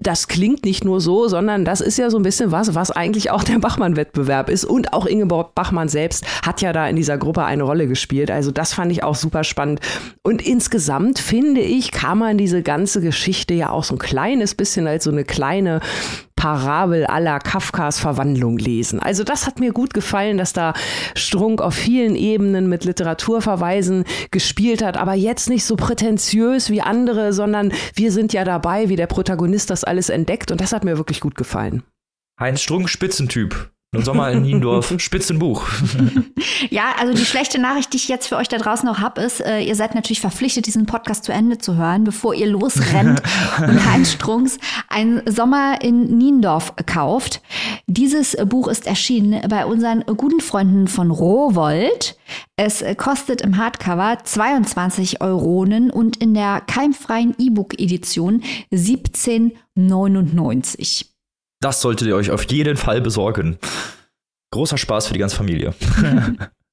das 0.00 0.28
klingt 0.28 0.64
nicht 0.64 0.82
nur 0.82 1.00
so, 1.00 1.28
sondern 1.28 1.66
das 1.66 1.82
ist 1.82 1.98
ja 1.98 2.08
so 2.08 2.18
ein 2.18 2.22
bisschen 2.22 2.50
was, 2.50 2.74
was 2.74 2.90
eigentlich 2.90 3.30
auch 3.30 3.44
der 3.44 3.58
Bachmann-Wettbewerb 3.58 4.48
ist. 4.48 4.64
Und 4.64 4.94
auch 4.94 5.04
Ingeborg 5.04 5.54
Bachmann 5.54 5.88
selbst 5.88 6.24
hat 6.42 6.62
ja 6.62 6.72
da 6.72 6.88
in 6.88 6.96
dieser 6.96 7.18
Gruppe 7.18 7.44
eine 7.44 7.64
Rolle 7.64 7.86
gespielt. 7.86 8.30
Also 8.30 8.50
das 8.50 8.72
fand 8.72 8.90
ich 8.92 9.04
auch 9.04 9.14
super 9.14 9.44
spannend. 9.44 9.80
Und 10.22 10.40
insgesamt 10.40 11.18
finde 11.18 11.60
ich, 11.60 11.92
kann 11.92 12.18
man 12.18 12.38
diese 12.38 12.62
ganze 12.62 13.02
Geschichte 13.02 13.52
ja 13.52 13.70
auch 13.70 13.84
so 13.84 13.94
ein 13.94 13.98
kleines 13.98 14.54
bisschen 14.54 14.86
als 14.86 15.04
so 15.04 15.10
eine 15.10 15.24
kleine 15.24 15.80
Parabel 16.40 17.04
aller 17.04 17.38
Kafkas 17.38 18.00
Verwandlung 18.00 18.56
lesen. 18.56 18.98
Also 18.98 19.24
das 19.24 19.46
hat 19.46 19.60
mir 19.60 19.74
gut 19.74 19.92
gefallen, 19.92 20.38
dass 20.38 20.54
da 20.54 20.72
Strunk 21.14 21.60
auf 21.60 21.74
vielen 21.74 22.16
Ebenen 22.16 22.66
mit 22.66 22.86
Literaturverweisen 22.86 24.04
gespielt 24.30 24.82
hat, 24.82 24.96
aber 24.96 25.12
jetzt 25.12 25.50
nicht 25.50 25.66
so 25.66 25.76
prätentiös 25.76 26.70
wie 26.70 26.80
andere, 26.80 27.34
sondern 27.34 27.74
wir 27.94 28.10
sind 28.10 28.32
ja 28.32 28.44
dabei, 28.44 28.88
wie 28.88 28.96
der 28.96 29.06
Protagonist 29.06 29.68
das 29.68 29.84
alles 29.84 30.08
entdeckt 30.08 30.50
und 30.50 30.62
das 30.62 30.72
hat 30.72 30.82
mir 30.82 30.96
wirklich 30.96 31.20
gut 31.20 31.34
gefallen. 31.34 31.82
Heinz 32.40 32.62
Strunk, 32.62 32.88
Spitzentyp. 32.88 33.70
Nun 33.92 34.04
Sommer 34.04 34.30
in 34.30 34.42
Niendorf, 34.42 34.94
Spitzenbuch. 34.98 35.66
ja, 36.70 36.94
also 37.00 37.12
die 37.12 37.24
schlechte 37.24 37.60
Nachricht, 37.60 37.92
die 37.92 37.96
ich 37.96 38.06
jetzt 38.06 38.28
für 38.28 38.36
euch 38.36 38.46
da 38.46 38.56
draußen 38.56 38.86
noch 38.86 39.00
habe, 39.00 39.20
ist, 39.20 39.40
äh, 39.40 39.62
ihr 39.62 39.74
seid 39.74 39.96
natürlich 39.96 40.20
verpflichtet, 40.20 40.66
diesen 40.66 40.86
Podcast 40.86 41.24
zu 41.24 41.32
Ende 41.32 41.58
zu 41.58 41.74
hören, 41.74 42.04
bevor 42.04 42.32
ihr 42.32 42.46
losrennt 42.46 43.20
und 43.58 43.90
Heinz 43.90 44.12
Strunks 44.12 44.58
ein 44.88 45.22
Sommer 45.26 45.82
in 45.82 46.16
Niendorf 46.16 46.74
kauft. 46.86 47.42
Dieses 47.88 48.36
Buch 48.46 48.68
ist 48.68 48.86
erschienen 48.86 49.40
bei 49.48 49.66
unseren 49.66 50.04
guten 50.04 50.38
Freunden 50.38 50.86
von 50.86 51.10
Rowold. 51.10 52.16
Es 52.54 52.84
kostet 52.96 53.40
im 53.40 53.56
Hardcover 53.56 54.18
22 54.22 55.20
Euronen 55.20 55.90
und 55.90 56.18
in 56.18 56.34
der 56.34 56.60
keimfreien 56.60 57.34
E-Book-Edition 57.38 58.44
17,99. 58.72 61.09
Das 61.60 61.82
solltet 61.82 62.08
ihr 62.08 62.16
euch 62.16 62.30
auf 62.30 62.44
jeden 62.44 62.78
Fall 62.78 63.02
besorgen. 63.02 63.58
Großer 64.50 64.78
Spaß 64.78 65.06
für 65.06 65.12
die 65.12 65.18
ganze 65.18 65.36
Familie. 65.36 65.74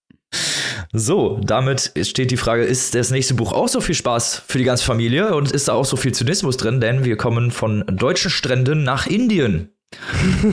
so, 0.93 1.41
damit 1.43 1.91
steht 2.03 2.31
die 2.31 2.37
Frage, 2.37 2.63
ist 2.63 2.95
das 2.95 3.11
nächste 3.11 3.33
Buch 3.33 3.51
auch 3.51 3.67
so 3.67 3.81
viel 3.81 3.95
Spaß 3.95 4.43
für 4.47 4.57
die 4.57 4.63
ganze 4.63 4.85
Familie 4.85 5.35
und 5.35 5.51
ist 5.51 5.67
da 5.67 5.73
auch 5.73 5.83
so 5.83 5.97
viel 5.97 6.13
Zynismus 6.13 6.55
drin? 6.55 6.79
Denn 6.79 7.03
wir 7.03 7.17
kommen 7.17 7.51
von 7.51 7.83
deutschen 7.87 8.31
Stränden 8.31 8.83
nach 8.83 9.07
Indien. 9.07 9.71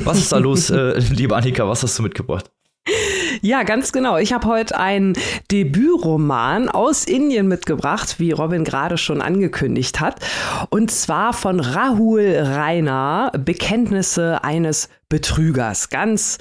Was 0.05 0.19
ist 0.19 0.33
da 0.33 0.39
los, 0.39 0.69
äh, 0.71 0.99
liebe 0.99 1.37
Annika? 1.37 1.69
Was 1.69 1.85
hast 1.85 1.97
du 1.99 2.03
mitgebracht? 2.03 2.51
Ja, 3.45 3.63
ganz 3.63 3.93
genau. 3.93 4.17
Ich 4.17 4.33
habe 4.33 4.47
heute 4.47 4.79
einen 4.79 5.13
Debütroman 5.51 6.71
aus 6.71 7.05
Indien 7.05 7.47
mitgebracht, 7.47 8.19
wie 8.19 8.31
Robin 8.31 8.65
gerade 8.65 8.97
schon 8.97 9.21
angekündigt 9.21 10.01
hat. 10.01 10.17
Und 10.71 10.91
zwar 10.91 11.35
von 11.35 11.61
Rahul 11.61 12.23
Rainer, 12.39 13.31
Bekenntnisse 13.39 14.43
eines 14.43 14.89
Betrügers. 15.11 15.91
Ganz 15.91 16.39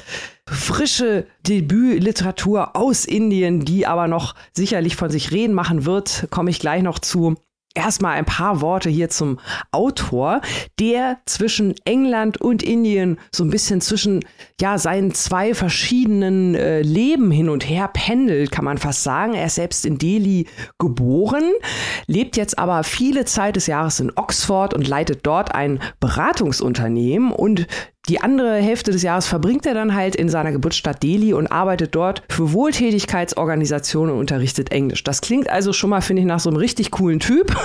frische 0.47 1.27
Debütliteratur 1.45 2.73
aus 2.77 3.03
Indien, 3.03 3.65
die 3.65 3.85
aber 3.85 4.07
noch 4.07 4.33
sicherlich 4.53 4.95
von 4.95 5.09
sich 5.09 5.33
reden 5.33 5.53
machen 5.53 5.83
wird, 5.83 6.27
komme 6.29 6.51
ich 6.51 6.59
gleich 6.61 6.83
noch 6.83 6.99
zu. 6.99 7.35
Erstmal 7.75 8.17
ein 8.17 8.25
paar 8.25 8.61
Worte 8.61 8.89
hier 8.89 9.09
zum 9.09 9.39
Autor, 9.71 10.41
der 10.79 11.17
zwischen 11.25 11.73
England 11.85 12.39
und 12.39 12.61
Indien 12.61 13.19
so 13.33 13.43
ein 13.43 13.49
bisschen 13.49 13.81
zwischen 13.81 14.23
ja 14.61 14.77
seinen 14.77 15.13
zwei 15.13 15.55
verschiedenen 15.55 16.53
äh, 16.53 16.81
Leben 16.83 17.31
hin 17.31 17.49
und 17.49 17.67
her 17.67 17.89
pendelt, 17.91 18.51
kann 18.51 18.65
man 18.65 18.77
fast 18.77 19.03
sagen. 19.03 19.33
Er 19.33 19.47
ist 19.47 19.55
selbst 19.55 19.85
in 19.85 19.97
Delhi 19.97 20.45
geboren, 20.77 21.51
lebt 22.05 22.37
jetzt 22.37 22.59
aber 22.59 22.83
viele 22.83 23.25
Zeit 23.25 23.55
des 23.55 23.65
Jahres 23.65 23.99
in 23.99 24.11
Oxford 24.15 24.75
und 24.75 24.87
leitet 24.87 25.25
dort 25.25 25.55
ein 25.55 25.79
Beratungsunternehmen 25.99 27.31
und 27.31 27.65
die 28.09 28.19
andere 28.19 28.55
Hälfte 28.57 28.91
des 28.91 29.01
Jahres 29.01 29.27
verbringt 29.27 29.65
er 29.65 29.73
dann 29.73 29.95
halt 29.95 30.17
in 30.17 30.27
seiner 30.27 30.51
Geburtsstadt 30.51 31.01
Delhi 31.01 31.33
und 31.33 31.47
arbeitet 31.47 31.95
dort 31.95 32.21
für 32.27 32.51
Wohltätigkeitsorganisationen 32.51 34.13
und 34.13 34.19
unterrichtet 34.19 34.73
Englisch. 34.73 35.05
Das 35.05 35.21
klingt 35.21 35.49
also 35.49 35.71
schon 35.71 35.89
mal, 35.89 36.01
finde 36.01 36.21
ich, 36.21 36.27
nach 36.27 36.41
so 36.41 36.49
einem 36.49 36.57
richtig 36.57 36.91
coolen 36.91 37.21
Typ, 37.21 37.55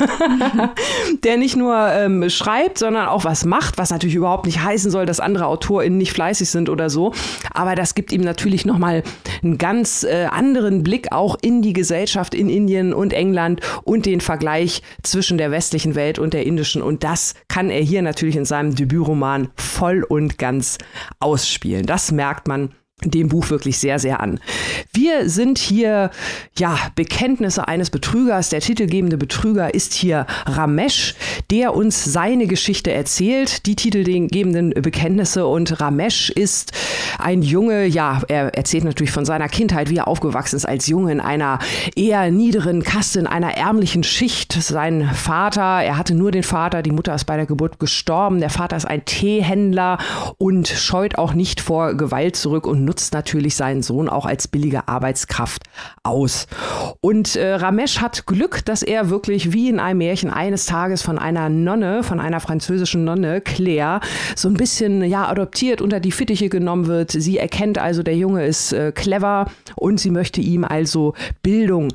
der 1.24 1.38
nicht 1.38 1.56
nur 1.56 1.76
ähm, 1.90 2.30
schreibt, 2.30 2.78
sondern 2.78 3.08
auch 3.08 3.24
was 3.24 3.44
macht, 3.44 3.78
was 3.78 3.90
natürlich 3.90 4.14
überhaupt 4.14 4.46
nicht 4.46 4.62
heißen 4.62 4.92
soll, 4.92 5.06
dass 5.06 5.18
andere 5.18 5.46
AutorInnen 5.46 5.98
nicht 5.98 6.12
fleißig 6.12 6.48
sind 6.48 6.68
oder 6.68 6.88
so. 6.88 7.12
Aber 7.50 7.74
das 7.74 7.96
gibt 7.96 8.12
ihm 8.12 8.20
natürlich 8.20 8.64
nochmal 8.64 9.02
einen 9.42 9.58
ganz 9.58 10.04
äh, 10.04 10.26
anderen 10.30 10.84
Blick 10.84 11.10
auch 11.10 11.36
in 11.42 11.62
die 11.62 11.72
Gesellschaft 11.72 12.32
in 12.32 12.48
Indien 12.48 12.92
und 12.92 13.12
England 13.12 13.60
und 13.82 14.06
den 14.06 14.20
Vergleich 14.20 14.82
zwischen 15.02 15.36
der 15.36 15.50
westlichen 15.50 15.96
Welt 15.96 16.20
und 16.20 16.32
der 16.32 16.46
indischen. 16.46 16.80
Und 16.80 17.02
das 17.02 17.34
kann 17.48 17.70
er 17.70 17.80
hier 17.80 18.02
natürlich 18.02 18.36
in 18.36 18.44
seinem 18.44 18.76
Debütroman 18.76 19.48
voll 19.56 20.04
und 20.04 20.27
und 20.28 20.38
ganz 20.38 20.78
ausspielen. 21.20 21.86
Das 21.86 22.12
merkt 22.12 22.48
man 22.48 22.74
dem 23.04 23.28
Buch 23.28 23.50
wirklich 23.50 23.78
sehr, 23.78 23.98
sehr 23.98 24.20
an. 24.20 24.40
Wir 24.92 25.28
sind 25.28 25.58
hier, 25.58 26.10
ja, 26.58 26.76
Bekenntnisse 26.96 27.68
eines 27.68 27.90
Betrügers. 27.90 28.48
Der 28.48 28.60
titelgebende 28.60 29.16
Betrüger 29.16 29.72
ist 29.72 29.92
hier 29.92 30.26
Ramesh, 30.46 31.14
der 31.50 31.74
uns 31.74 32.04
seine 32.04 32.46
Geschichte 32.46 32.92
erzählt, 32.92 33.66
die 33.66 33.76
titelgebenden 33.76 34.70
Bekenntnisse. 34.70 35.46
Und 35.46 35.80
Ramesh 35.80 36.30
ist 36.30 36.72
ein 37.18 37.42
Junge, 37.42 37.86
ja, 37.86 38.22
er 38.28 38.54
erzählt 38.56 38.84
natürlich 38.84 39.12
von 39.12 39.24
seiner 39.24 39.48
Kindheit, 39.48 39.90
wie 39.90 39.98
er 39.98 40.08
aufgewachsen 40.08 40.56
ist 40.56 40.66
als 40.66 40.88
Junge 40.88 41.12
in 41.12 41.20
einer 41.20 41.60
eher 41.94 42.30
niederen 42.30 42.82
Kaste, 42.82 43.20
in 43.20 43.26
einer 43.26 43.56
ärmlichen 43.56 44.02
Schicht. 44.02 44.52
Sein 44.52 45.08
Vater, 45.14 45.82
er 45.82 45.96
hatte 45.96 46.14
nur 46.14 46.32
den 46.32 46.42
Vater, 46.42 46.82
die 46.82 46.90
Mutter 46.90 47.14
ist 47.14 47.24
bei 47.24 47.36
der 47.36 47.46
Geburt 47.46 47.78
gestorben. 47.78 48.40
Der 48.40 48.50
Vater 48.50 48.76
ist 48.76 48.86
ein 48.86 49.04
Teehändler 49.04 49.98
und 50.38 50.66
scheut 50.66 51.16
auch 51.16 51.34
nicht 51.34 51.60
vor 51.60 51.94
Gewalt 51.94 52.34
zurück 52.34 52.66
und 52.66 52.87
nutzt 52.88 53.12
natürlich 53.12 53.54
seinen 53.54 53.82
Sohn 53.82 54.08
auch 54.08 54.24
als 54.24 54.48
billige 54.48 54.88
Arbeitskraft 54.88 55.64
aus. 56.02 56.46
Und 57.00 57.36
äh, 57.36 57.54
Ramesh 57.54 58.00
hat 58.00 58.26
Glück, 58.26 58.64
dass 58.64 58.82
er 58.82 59.10
wirklich 59.10 59.52
wie 59.52 59.68
in 59.68 59.78
einem 59.78 59.98
Märchen 59.98 60.30
eines 60.30 60.64
Tages 60.66 61.02
von 61.02 61.18
einer 61.18 61.50
Nonne, 61.50 62.02
von 62.02 62.18
einer 62.18 62.40
französischen 62.40 63.04
Nonne, 63.04 63.42
Claire, 63.42 64.00
so 64.34 64.48
ein 64.48 64.54
bisschen 64.54 65.04
ja 65.04 65.28
adoptiert 65.28 65.82
unter 65.82 66.00
die 66.00 66.12
Fittiche 66.12 66.48
genommen 66.48 66.86
wird. 66.86 67.10
Sie 67.10 67.36
erkennt 67.36 67.78
also, 67.78 68.02
der 68.02 68.16
Junge 68.16 68.46
ist 68.46 68.72
äh, 68.72 68.90
clever 68.92 69.50
und 69.76 70.00
sie 70.00 70.10
möchte 70.10 70.40
ihm 70.40 70.64
also 70.64 71.12
Bildung 71.42 71.88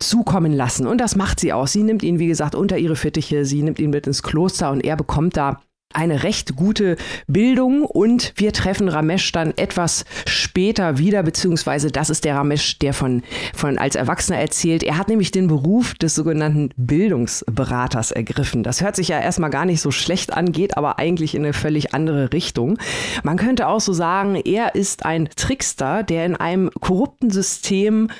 zukommen 0.00 0.52
lassen. 0.52 0.86
Und 0.86 1.00
das 1.00 1.14
macht 1.14 1.38
sie 1.38 1.52
auch. 1.52 1.68
Sie 1.68 1.84
nimmt 1.84 2.02
ihn, 2.02 2.18
wie 2.18 2.26
gesagt, 2.26 2.56
unter 2.56 2.76
ihre 2.76 2.96
Fittiche, 2.96 3.44
sie 3.44 3.62
nimmt 3.62 3.78
ihn 3.78 3.90
mit 3.90 4.08
ins 4.08 4.24
Kloster 4.24 4.72
und 4.72 4.80
er 4.80 4.96
bekommt 4.96 5.36
da 5.36 5.60
eine 5.92 6.22
recht 6.22 6.54
gute 6.54 6.96
Bildung 7.26 7.82
und 7.82 8.32
wir 8.36 8.52
treffen 8.52 8.88
Ramesh 8.88 9.32
dann 9.32 9.52
etwas 9.56 10.04
später 10.24 10.98
wieder, 10.98 11.24
beziehungsweise 11.24 11.90
das 11.90 12.10
ist 12.10 12.24
der 12.24 12.36
Ramesh, 12.36 12.78
der 12.78 12.94
von, 12.94 13.22
von 13.54 13.76
als 13.76 13.96
Erwachsener 13.96 14.38
erzählt. 14.38 14.84
Er 14.84 14.96
hat 14.98 15.08
nämlich 15.08 15.32
den 15.32 15.48
Beruf 15.48 15.94
des 15.94 16.14
sogenannten 16.14 16.70
Bildungsberaters 16.76 18.12
ergriffen. 18.12 18.62
Das 18.62 18.80
hört 18.80 18.94
sich 18.94 19.08
ja 19.08 19.18
erstmal 19.18 19.50
gar 19.50 19.64
nicht 19.64 19.80
so 19.80 19.90
schlecht 19.90 20.32
an, 20.32 20.52
geht 20.52 20.76
aber 20.76 21.00
eigentlich 21.00 21.34
in 21.34 21.42
eine 21.42 21.52
völlig 21.52 21.92
andere 21.92 22.32
Richtung. 22.32 22.78
Man 23.24 23.36
könnte 23.36 23.66
auch 23.66 23.80
so 23.80 23.92
sagen, 23.92 24.36
er 24.36 24.76
ist 24.76 25.04
ein 25.04 25.28
Trickster, 25.34 26.04
der 26.04 26.24
in 26.24 26.36
einem 26.36 26.70
korrupten 26.80 27.30
System 27.30 28.10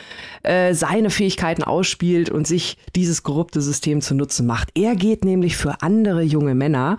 äh, 0.43 0.75
seine 0.75 1.11
Fähigkeiten 1.11 1.63
ausspielt 1.63 2.31
und 2.31 2.47
sich 2.47 2.79
dieses 2.97 3.23
korrupte 3.23 3.61
System 3.61 4.01
zu 4.01 4.15
Nutzen 4.15 4.47
macht. 4.47 4.71
Er 4.75 4.97
geht 4.97 5.25
nämlich 5.25 5.57
für 5.57 5.83
andere 5.83 6.23
junge 6.23 6.55
Männer, 6.55 6.97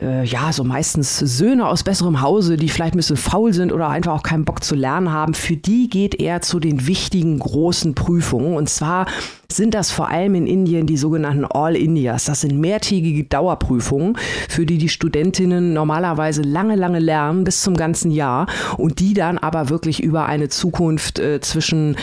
äh, 0.00 0.24
ja, 0.24 0.52
so 0.52 0.64
meistens 0.64 1.18
Söhne 1.18 1.66
aus 1.66 1.84
besserem 1.84 2.22
Hause, 2.22 2.56
die 2.56 2.68
vielleicht 2.68 2.94
ein 2.94 2.98
bisschen 2.98 3.16
faul 3.16 3.52
sind 3.52 3.72
oder 3.72 3.88
einfach 3.88 4.14
auch 4.14 4.22
keinen 4.22 4.44
Bock 4.44 4.64
zu 4.64 4.74
lernen 4.74 5.12
haben, 5.12 5.34
für 5.34 5.56
die 5.56 5.88
geht 5.88 6.20
er 6.20 6.40
zu 6.40 6.60
den 6.60 6.86
wichtigen 6.86 7.38
großen 7.38 7.94
Prüfungen. 7.94 8.56
Und 8.56 8.68
zwar 8.68 9.06
sind 9.50 9.74
das 9.74 9.90
vor 9.90 10.08
allem 10.08 10.34
in 10.34 10.46
Indien 10.46 10.86
die 10.86 10.96
sogenannten 10.96 11.44
All 11.44 11.76
Indias. 11.76 12.24
Das 12.24 12.40
sind 12.40 12.58
mehrtägige 12.58 13.24
Dauerprüfungen, 13.24 14.16
für 14.48 14.64
die 14.64 14.78
die 14.78 14.88
Studentinnen 14.88 15.72
normalerweise 15.72 16.42
lange, 16.42 16.76
lange 16.76 16.98
lernen, 16.98 17.44
bis 17.44 17.62
zum 17.62 17.76
ganzen 17.76 18.10
Jahr 18.10 18.46
und 18.78 19.00
die 19.00 19.14
dann 19.14 19.38
aber 19.38 19.68
wirklich 19.68 20.02
über 20.02 20.26
eine 20.26 20.48
Zukunft 20.48 21.18
äh, 21.18 21.40
zwischen 21.40 21.96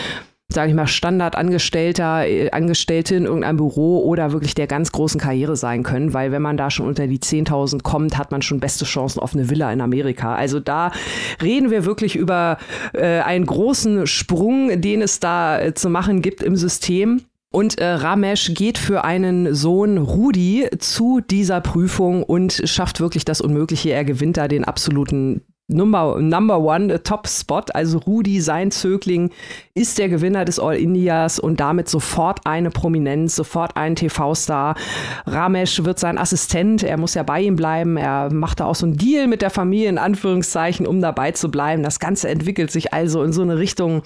sage 0.50 0.70
ich 0.70 0.74
mal, 0.74 0.86
Standardangestellter, 0.86 2.26
äh, 2.26 2.50
Angestellte 2.50 3.14
in 3.14 3.26
irgendeinem 3.26 3.58
Büro 3.58 4.02
oder 4.02 4.32
wirklich 4.32 4.54
der 4.54 4.66
ganz 4.66 4.92
großen 4.92 5.20
Karriere 5.20 5.56
sein 5.56 5.82
können, 5.82 6.14
weil 6.14 6.32
wenn 6.32 6.40
man 6.40 6.56
da 6.56 6.70
schon 6.70 6.86
unter 6.86 7.06
die 7.06 7.18
10.000 7.18 7.82
kommt, 7.82 8.16
hat 8.16 8.30
man 8.30 8.40
schon 8.40 8.58
beste 8.58 8.86
Chancen 8.86 9.20
auf 9.20 9.34
eine 9.34 9.50
Villa 9.50 9.70
in 9.70 9.82
Amerika. 9.82 10.34
Also 10.34 10.58
da 10.58 10.90
reden 11.42 11.70
wir 11.70 11.84
wirklich 11.84 12.16
über 12.16 12.56
äh, 12.94 13.20
einen 13.20 13.44
großen 13.44 14.06
Sprung, 14.06 14.80
den 14.80 15.02
es 15.02 15.20
da 15.20 15.60
äh, 15.60 15.74
zu 15.74 15.90
machen 15.90 16.22
gibt 16.22 16.42
im 16.42 16.56
System. 16.56 17.20
Und 17.50 17.78
äh, 17.78 17.86
Ramesh 17.86 18.54
geht 18.54 18.78
für 18.78 19.04
einen 19.04 19.54
Sohn 19.54 19.98
Rudi 19.98 20.66
zu 20.78 21.20
dieser 21.20 21.60
Prüfung 21.60 22.22
und 22.22 22.62
schafft 22.64 23.00
wirklich 23.00 23.24
das 23.26 23.42
Unmögliche. 23.42 23.90
Er 23.90 24.04
gewinnt 24.04 24.38
da 24.38 24.48
den 24.48 24.64
absoluten 24.64 25.42
Number, 25.70 26.18
number 26.18 26.58
One 26.60 27.02
Top 27.02 27.28
Spot. 27.28 27.64
Also 27.74 27.98
Rudi, 27.98 28.40
sein 28.40 28.70
Zögling, 28.70 29.30
ist 29.74 29.98
der 29.98 30.08
Gewinner 30.08 30.46
des 30.46 30.58
All 30.58 30.76
Indias 30.76 31.38
und 31.38 31.60
damit 31.60 31.90
sofort 31.90 32.40
eine 32.46 32.70
Prominenz, 32.70 33.36
sofort 33.36 33.76
ein 33.76 33.94
TV-Star. 33.94 34.76
Ramesh 35.26 35.84
wird 35.84 35.98
sein 35.98 36.16
Assistent, 36.16 36.82
er 36.82 36.96
muss 36.96 37.12
ja 37.12 37.22
bei 37.22 37.42
ihm 37.42 37.54
bleiben. 37.54 37.98
Er 37.98 38.32
macht 38.32 38.60
da 38.60 38.64
auch 38.64 38.76
so 38.76 38.86
einen 38.86 38.96
Deal 38.96 39.26
mit 39.26 39.42
der 39.42 39.50
Familie, 39.50 39.90
in 39.90 39.98
Anführungszeichen, 39.98 40.86
um 40.86 41.02
dabei 41.02 41.32
zu 41.32 41.50
bleiben. 41.50 41.82
Das 41.82 42.00
Ganze 42.00 42.30
entwickelt 42.30 42.70
sich 42.70 42.94
also 42.94 43.22
in 43.22 43.34
so 43.34 43.42
eine 43.42 43.58
Richtung, 43.58 44.02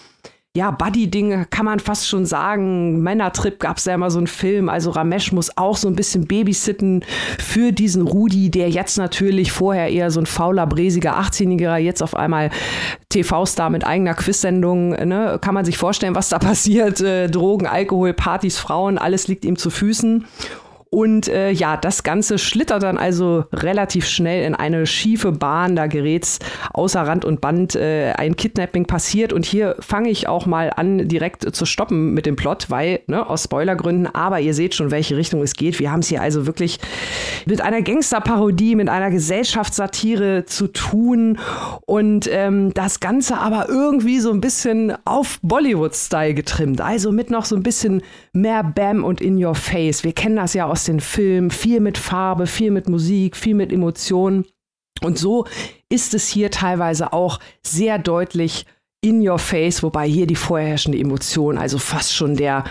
ja, 0.55 0.71
Buddy-Dinge 0.71 1.47
kann 1.49 1.65
man 1.65 1.81
fast 1.81 2.07
schon 2.07 2.27
sagen. 2.27 3.01
Männertrip 3.01 3.59
gab 3.59 3.79
es 3.79 3.87
ja 3.87 3.95
immer 3.95 4.11
so 4.11 4.19
einen 4.19 4.27
Film. 4.27 4.69
Also 4.69 4.91
Ramesh 4.91 5.33
muss 5.33 5.57
auch 5.57 5.79
so 5.79 5.89
ein 5.89 5.97
bisschen 5.97 6.27
babysitten 6.27 7.07
für 7.39 7.73
diesen 7.73 8.03
Rudi, 8.03 8.51
der 8.51 8.69
jetzt 8.69 8.99
natürlich 8.99 9.51
vorher 9.51 9.89
eher 9.89 10.11
so 10.11 10.21
ein 10.21 10.27
fauler, 10.27 10.67
bräsiger 10.67 11.19
18-Jähriger, 11.19 11.79
jetzt 11.79 12.03
auf 12.03 12.15
einmal 12.15 12.51
TV-Star 13.09 13.71
mit 13.71 13.87
eigener 13.87 14.13
Quiz-Sendung. 14.13 14.91
Ne? 14.91 15.39
Kann 15.41 15.55
man 15.55 15.65
sich 15.65 15.79
vorstellen, 15.79 16.15
was 16.15 16.29
da 16.29 16.39
passiert? 16.39 17.01
Äh, 17.01 17.31
Drogen, 17.31 17.67
Alkohol, 17.67 18.13
Partys, 18.13 18.59
Frauen, 18.59 18.99
alles 18.99 19.29
liegt 19.29 19.47
ihm 19.47 19.57
zu 19.57 19.71
Füßen. 19.71 20.27
Und 20.95 21.26
äh, 21.28 21.51
ja, 21.51 21.78
das 21.78 22.03
Ganze 22.03 22.36
schlittert 22.36 22.82
dann 22.82 22.99
also 22.99 23.47
relativ 23.51 24.07
schnell 24.07 24.45
in 24.45 24.55
eine 24.55 24.84
schiefe 24.84 25.32
Bahn. 25.32 25.74
Da 25.74 25.86
gerät's 25.86 26.38
außer 26.74 27.01
Rand 27.01 27.24
und 27.24 27.40
Band 27.40 27.74
äh, 27.74 28.12
ein 28.12 28.36
Kidnapping 28.36 28.84
passiert. 28.84 29.32
Und 29.32 29.47
hier 29.47 29.74
fange 29.80 30.11
ich 30.11 30.28
auch 30.28 30.45
mal 30.45 30.70
an, 30.76 31.09
direkt 31.09 31.57
zu 31.57 31.64
stoppen 31.64 32.12
mit 32.12 32.26
dem 32.26 32.36
Plot, 32.36 32.66
weil, 32.68 33.01
ne, 33.07 33.26
aus 33.26 33.45
Spoilergründen, 33.45 34.07
aber 34.14 34.40
ihr 34.40 34.53
seht 34.53 34.74
schon, 34.74 34.90
welche 34.90 35.16
Richtung 35.16 35.40
es 35.40 35.55
geht. 35.55 35.78
Wir 35.78 35.90
haben 35.90 36.01
es 36.01 36.09
hier 36.09 36.20
also 36.20 36.45
wirklich 36.45 36.78
mit 37.47 37.62
einer 37.62 37.80
Gangsterparodie, 37.80 38.74
mit 38.74 38.90
einer 38.90 39.11
Gesellschaftssatire 39.11 40.45
zu 40.45 40.66
tun. 40.66 41.38
Und 41.86 42.28
ähm, 42.30 42.74
das 42.74 43.01
Ganze 43.01 43.38
aber 43.38 43.70
irgendwie 43.70 44.20
so 44.20 44.30
ein 44.30 44.43
bisschen 44.43 44.93
auf 45.07 45.38
Bollywood-Style 45.40 46.34
getrimmt. 46.34 46.82
Also 46.82 47.12
mit 47.12 47.30
noch 47.30 47.47
so 47.47 47.57
ein 47.57 47.62
bisschen 47.62 48.03
mehr 48.34 48.62
Bam 48.62 49.05
und 49.05 49.22
in 49.22 49.43
your 49.43 49.55
face. 49.55 50.05
Wir 50.05 50.12
kennen 50.12 50.36
das 50.36 50.53
ja 50.53 50.66
aus 50.66 50.82
den 50.85 51.01
Filmen, 51.01 51.51
viel 51.51 51.80
mit 51.80 51.99
Farbe, 51.99 52.47
viel 52.47 52.70
mit 52.70 52.89
Musik, 52.89 53.37
viel 53.37 53.55
mit 53.55 53.72
Emotionen. 53.72 54.45
Und 55.03 55.18
so 55.18 55.47
ist 55.89 56.14
es 56.14 56.28
hier 56.28 56.51
teilweise 56.51 57.12
auch 57.12 57.39
sehr 57.62 57.99
deutlich 57.99 58.66
in 59.05 59.26
your 59.26 59.39
face, 59.39 59.83
wobei 59.83 60.07
hier 60.07 60.26
die 60.26 60.37
vorherrschende 60.37 60.99
Emotion, 60.99 61.59
also 61.59 61.78
fast 61.78 62.14
schon 62.14 62.37
der, 62.37 62.64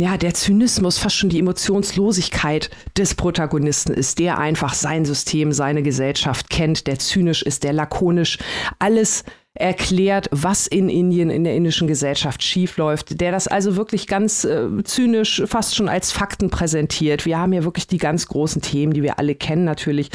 ja, 0.00 0.16
der 0.16 0.32
Zynismus, 0.32 0.96
fast 0.96 1.16
schon 1.16 1.28
die 1.28 1.38
Emotionslosigkeit 1.38 2.70
des 2.96 3.14
Protagonisten 3.14 3.92
ist, 3.92 4.18
der 4.18 4.38
einfach 4.38 4.72
sein 4.72 5.04
System, 5.04 5.52
seine 5.52 5.82
Gesellschaft 5.82 6.48
kennt, 6.48 6.86
der 6.86 6.98
zynisch 6.98 7.42
ist, 7.42 7.64
der 7.64 7.74
lakonisch 7.74 8.38
alles 8.78 9.24
erklärt, 9.56 10.28
was 10.32 10.66
in 10.66 10.88
Indien, 10.88 11.30
in 11.30 11.44
der 11.44 11.54
indischen 11.54 11.86
Gesellschaft 11.86 12.42
schiefläuft, 12.42 13.20
der 13.20 13.30
das 13.30 13.46
also 13.46 13.76
wirklich 13.76 14.08
ganz 14.08 14.42
äh, 14.42 14.66
zynisch 14.82 15.44
fast 15.46 15.76
schon 15.76 15.88
als 15.88 16.10
Fakten 16.10 16.50
präsentiert. 16.50 17.24
Wir 17.24 17.38
haben 17.38 17.52
hier 17.52 17.62
wirklich 17.62 17.86
die 17.86 17.98
ganz 17.98 18.26
großen 18.26 18.62
Themen, 18.62 18.94
die 18.94 19.04
wir 19.04 19.20
alle 19.20 19.36
kennen 19.36 19.64
natürlich, 19.64 20.10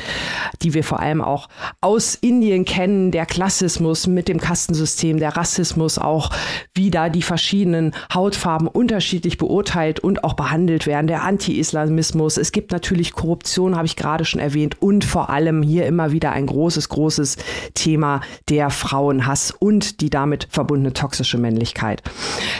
die 0.61 0.73
wir 0.73 0.83
vor 0.83 0.99
allem 0.99 1.21
auch 1.21 1.47
aus 1.79 2.15
Indien 2.15 2.65
kennen, 2.65 3.11
der 3.11 3.25
Klassismus 3.25 4.07
mit 4.07 4.27
dem 4.27 4.41
Kastensystem, 4.41 5.19
der 5.19 5.37
Rassismus 5.37 5.99
auch, 5.99 6.31
wie 6.73 6.91
da 6.91 7.07
die 7.07 7.21
verschiedenen 7.21 7.95
Hautfarben 8.13 8.67
unterschiedlich 8.67 9.37
beurteilt 9.37 10.01
und 10.01 10.25
auch 10.25 10.33
behandelt 10.33 10.85
werden, 10.85 11.07
der 11.07 11.23
Anti-Islamismus. 11.23 12.35
Es 12.35 12.51
gibt 12.51 12.73
natürlich 12.73 13.13
Korruption, 13.13 13.77
habe 13.77 13.85
ich 13.85 13.95
gerade 13.95 14.25
schon 14.25 14.41
erwähnt, 14.41 14.81
und 14.81 15.05
vor 15.05 15.29
allem 15.29 15.63
hier 15.63 15.85
immer 15.85 16.11
wieder 16.11 16.33
ein 16.33 16.45
großes, 16.45 16.89
großes 16.89 17.37
Thema 17.73 18.19
der 18.49 18.69
Frauenhandel. 18.69 19.28
Frauenhass 19.29 19.51
und 19.51 20.01
die 20.01 20.09
damit 20.09 20.47
verbundene 20.49 20.93
toxische 20.93 21.37
Männlichkeit. 21.37 22.01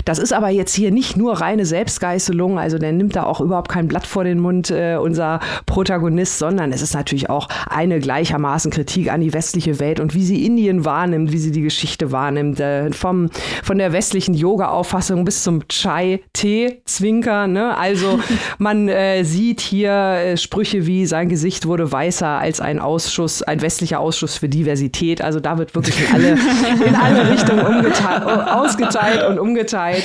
Das 0.06 0.20
ist 0.20 0.34
aber 0.34 0.50
jetzt 0.50 0.76
hier 0.76 0.92
nicht 0.92 1.18
nur 1.18 1.42
reine 1.42 1.66
Selbstgeißelung, 1.66 2.60
also 2.60 2.78
der 2.78 2.92
nimmt 2.92 3.16
da 3.16 3.24
auch 3.24 3.42
überhaupt 3.42 3.70
kein 3.70 3.88
Blatt 3.88 4.06
vor 4.06 4.24
den 4.24 4.40
Mund, 4.40 4.70
äh, 4.70 4.98
unser 4.98 5.40
Protagonist, 5.66 6.40
sondern 6.40 6.72
es 6.72 6.82
ist 6.82 6.94
natürlich 6.94 7.30
auch 7.30 7.48
eine 7.70 8.00
gleichermaßen 8.00 8.72
Kritik 8.72 9.12
an 9.12 9.22
die 9.22 9.34
westliche 9.34 9.80
Welt 9.80 10.00
und 10.00 10.14
wie 10.14 10.24
sie 10.24 10.46
Indien 10.46 10.86
wahrnimmt, 10.86 11.32
wie 11.32 11.38
sie 11.38 11.52
die 11.52 11.62
Geschichte 11.62 12.12
wahrnimmt, 12.12 12.60
äh, 12.60 12.92
vom, 12.92 13.30
von 13.64 13.78
der 13.78 13.94
westlichen 13.94 14.34
Yoga-Auffassung 14.34 15.26
bis 15.26 15.44
zum 15.44 15.68
Chai-Tee-Zwinker. 15.68 17.48
Ne? 17.48 17.76
Also 17.78 18.20
man 18.58 18.88
äh, 18.88 19.24
sieht 19.24 19.62
hier 19.62 19.92
äh, 19.92 20.38
Sprüche 20.38 20.86
wie 20.86 21.06
sein 21.06 21.30
Gesicht 21.30 21.66
wurde 21.66 21.92
weißer 21.92 22.28
als 22.28 22.62
ein 22.62 22.80
Ausschuss, 22.80 23.42
ein 23.42 23.62
westlicher 23.62 24.00
Ausschuss 24.00 24.38
für 24.38 24.50
Diversität. 24.50 25.22
Also 25.22 25.40
da 25.40 25.58
wird 25.58 25.76
wirklich 25.76 26.00
in 26.00 26.14
alle, 26.14 26.38
in 26.86 26.96
alle 26.96 27.30
Richtungen 27.30 27.64
ausgeteilt 27.64 29.28
und 29.28 29.40
umgeteilt. 29.40 30.04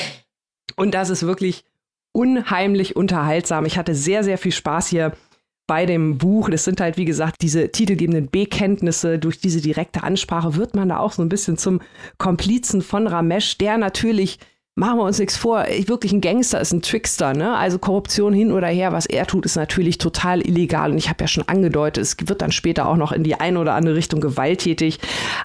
Und 0.77 0.95
das 0.95 1.11
ist 1.11 1.27
wirklich 1.27 1.65
unheimlich 2.13 2.97
unterhaltsam. 2.97 3.67
Ich 3.67 3.77
hatte 3.77 3.95
sehr, 3.95 4.25
sehr 4.25 4.39
viel 4.39 4.53
Spaß 4.53 4.89
hier 4.89 5.13
bei 5.67 5.87
dem 5.87 6.19
Buch. 6.19 6.51
Das 6.51 6.65
sind 6.65 6.81
halt, 6.81 6.97
wie 6.97 7.05
gesagt, 7.05 7.43
diese 7.43 7.71
titelgebenden 7.71 8.31
Bekenntnisse. 8.31 9.19
Durch 9.19 9.41
diese 9.41 9.61
direkte 9.61 10.03
Ansprache 10.03 10.57
wird 10.57 10.75
man 10.75 10.89
da 10.89 10.99
auch 10.99 11.13
so 11.13 11.23
ein 11.23 11.29
bisschen 11.29 11.57
zum 11.57 11.81
Komplizen 12.19 12.83
von 12.83 13.07
Ramesh, 13.07 13.59
der 13.59 13.79
natürlich 13.79 14.39
machen 14.77 14.99
wir 14.99 15.05
uns 15.05 15.21
nichts 15.21 15.37
vor, 15.37 15.65
wirklich 15.87 16.13
ein 16.13 16.21
Gangster 16.21 16.61
ist 16.61 16.73
ein 16.73 16.83
Trickster, 16.83 17.33
ne? 17.33 17.57
Also 17.57 17.79
Korruption 17.79 18.33
hin 18.33 18.51
oder 18.51 18.67
her, 18.67 18.93
was 18.93 19.07
er 19.07 19.25
tut, 19.25 19.47
ist 19.47 19.55
natürlich 19.55 19.99
total 19.99 20.41
illegal. 20.41 20.91
Und 20.91 20.99
ich 20.99 21.09
habe 21.09 21.23
ja 21.23 21.29
schon 21.29 21.47
angedeutet, 21.47 22.03
es 22.03 22.17
wird 22.27 22.43
dann 22.43 22.51
später 22.51 22.89
auch 22.89 22.97
noch 22.97 23.13
in 23.13 23.23
die 23.23 23.37
eine 23.37 23.61
oder 23.61 23.75
andere 23.75 23.95
Richtung 23.95 24.21
gewalttätig. 24.21 24.99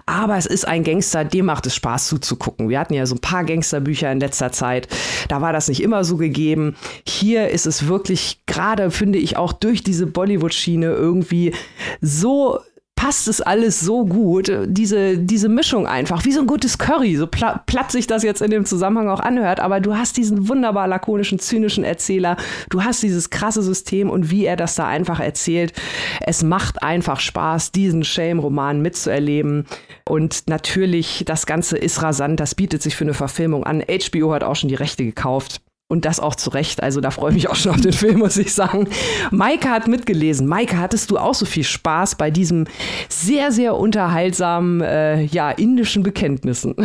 Aber 0.07 0.35
es 0.37 0.47
ist 0.47 0.67
ein 0.67 0.83
Gangster, 0.83 1.25
dem 1.25 1.45
macht 1.45 1.67
es 1.67 1.75
Spaß 1.75 2.07
zuzugucken. 2.07 2.69
Wir 2.69 2.79
hatten 2.79 2.95
ja 2.95 3.05
so 3.05 3.15
ein 3.15 3.21
paar 3.21 3.43
Gangsterbücher 3.43 4.11
in 4.11 4.19
letzter 4.19 4.51
Zeit. 4.51 4.87
Da 5.27 5.41
war 5.41 5.53
das 5.53 5.67
nicht 5.67 5.83
immer 5.83 6.03
so 6.03 6.17
gegeben. 6.17 6.75
Hier 7.05 7.49
ist 7.49 7.67
es 7.67 7.87
wirklich, 7.87 8.41
gerade 8.47 8.89
finde 8.89 9.19
ich 9.19 9.37
auch 9.37 9.53
durch 9.53 9.83
diese 9.83 10.07
Bollywood-Schiene 10.07 10.87
irgendwie 10.87 11.53
so 12.01 12.59
passt 12.99 13.29
es 13.29 13.39
alles 13.39 13.79
so 13.79 14.05
gut. 14.05 14.51
Diese, 14.65 15.17
diese 15.17 15.47
Mischung 15.47 15.87
einfach, 15.87 16.25
wie 16.25 16.33
so 16.33 16.41
ein 16.41 16.47
gutes 16.47 16.77
Curry, 16.77 17.15
so 17.15 17.27
pla 17.27 17.63
platt 17.65 17.93
sich 17.93 18.07
das 18.07 18.23
jetzt 18.23 18.41
in 18.41 18.51
dem 18.51 18.65
Zusammenhang 18.65 19.07
auch 19.07 19.21
anhört, 19.21 19.61
aber 19.61 19.79
du 19.79 19.95
hast 19.95 20.17
diesen 20.17 20.49
wunderbar 20.49 20.85
lakonischen, 20.85 21.39
zynischen 21.39 21.85
Erzähler, 21.85 22.35
du 22.69 22.83
hast 22.83 23.01
dieses 23.01 23.29
krasse 23.29 23.61
System 23.61 24.09
und 24.09 24.31
wie 24.31 24.43
er 24.43 24.57
das 24.57 24.75
da 24.75 24.85
einfach 24.85 25.21
erzählt. 25.21 25.71
Es 26.19 26.43
macht 26.43 26.83
einfach 26.83 27.21
Spaß, 27.21 27.71
diesen 27.71 28.03
Shame-Roman 28.03 28.81
mitzuerleben. 28.81 29.65
Und 30.05 30.49
natürlich, 30.49 31.23
das 31.25 31.45
Ganze 31.45 31.77
ist 31.77 32.03
rasant, 32.03 32.41
das 32.41 32.53
bietet 32.53 32.81
sich 32.81 32.97
für 32.97 33.05
eine 33.05 33.13
Verfilmung 33.13 33.63
an. 33.63 33.81
HBO 33.81 34.33
hat 34.33 34.43
auch 34.43 34.57
schon 34.57 34.67
die 34.67 34.75
Rechte 34.75 35.05
gekauft. 35.05 35.61
Und 35.91 36.05
das 36.05 36.19
auch 36.19 36.35
zu 36.35 36.51
Recht. 36.51 36.83
Also 36.83 37.01
da 37.01 37.09
freue 37.09 37.31
ich 37.31 37.35
mich 37.35 37.49
auch 37.49 37.55
schon 37.55 37.71
auf 37.71 37.81
den 37.81 37.93
Film, 37.93 38.19
muss 38.19 38.37
ich 38.37 38.53
sagen. 38.53 38.87
Maike 39.31 39.71
hat 39.71 39.87
mitgelesen. 39.87 40.45
Maike, 40.45 40.77
hattest 40.77 41.09
du 41.09 41.17
auch 41.17 41.33
so 41.33 41.47
viel 41.47 41.63
Spaß 41.63 42.13
bei 42.13 42.29
diesem 42.29 42.65
sehr, 43.09 43.51
sehr 43.51 43.75
unterhaltsamen, 43.75 44.81
äh, 44.81 45.23
ja, 45.23 45.49
indischen 45.49 46.03
Bekenntnissen? 46.03 46.75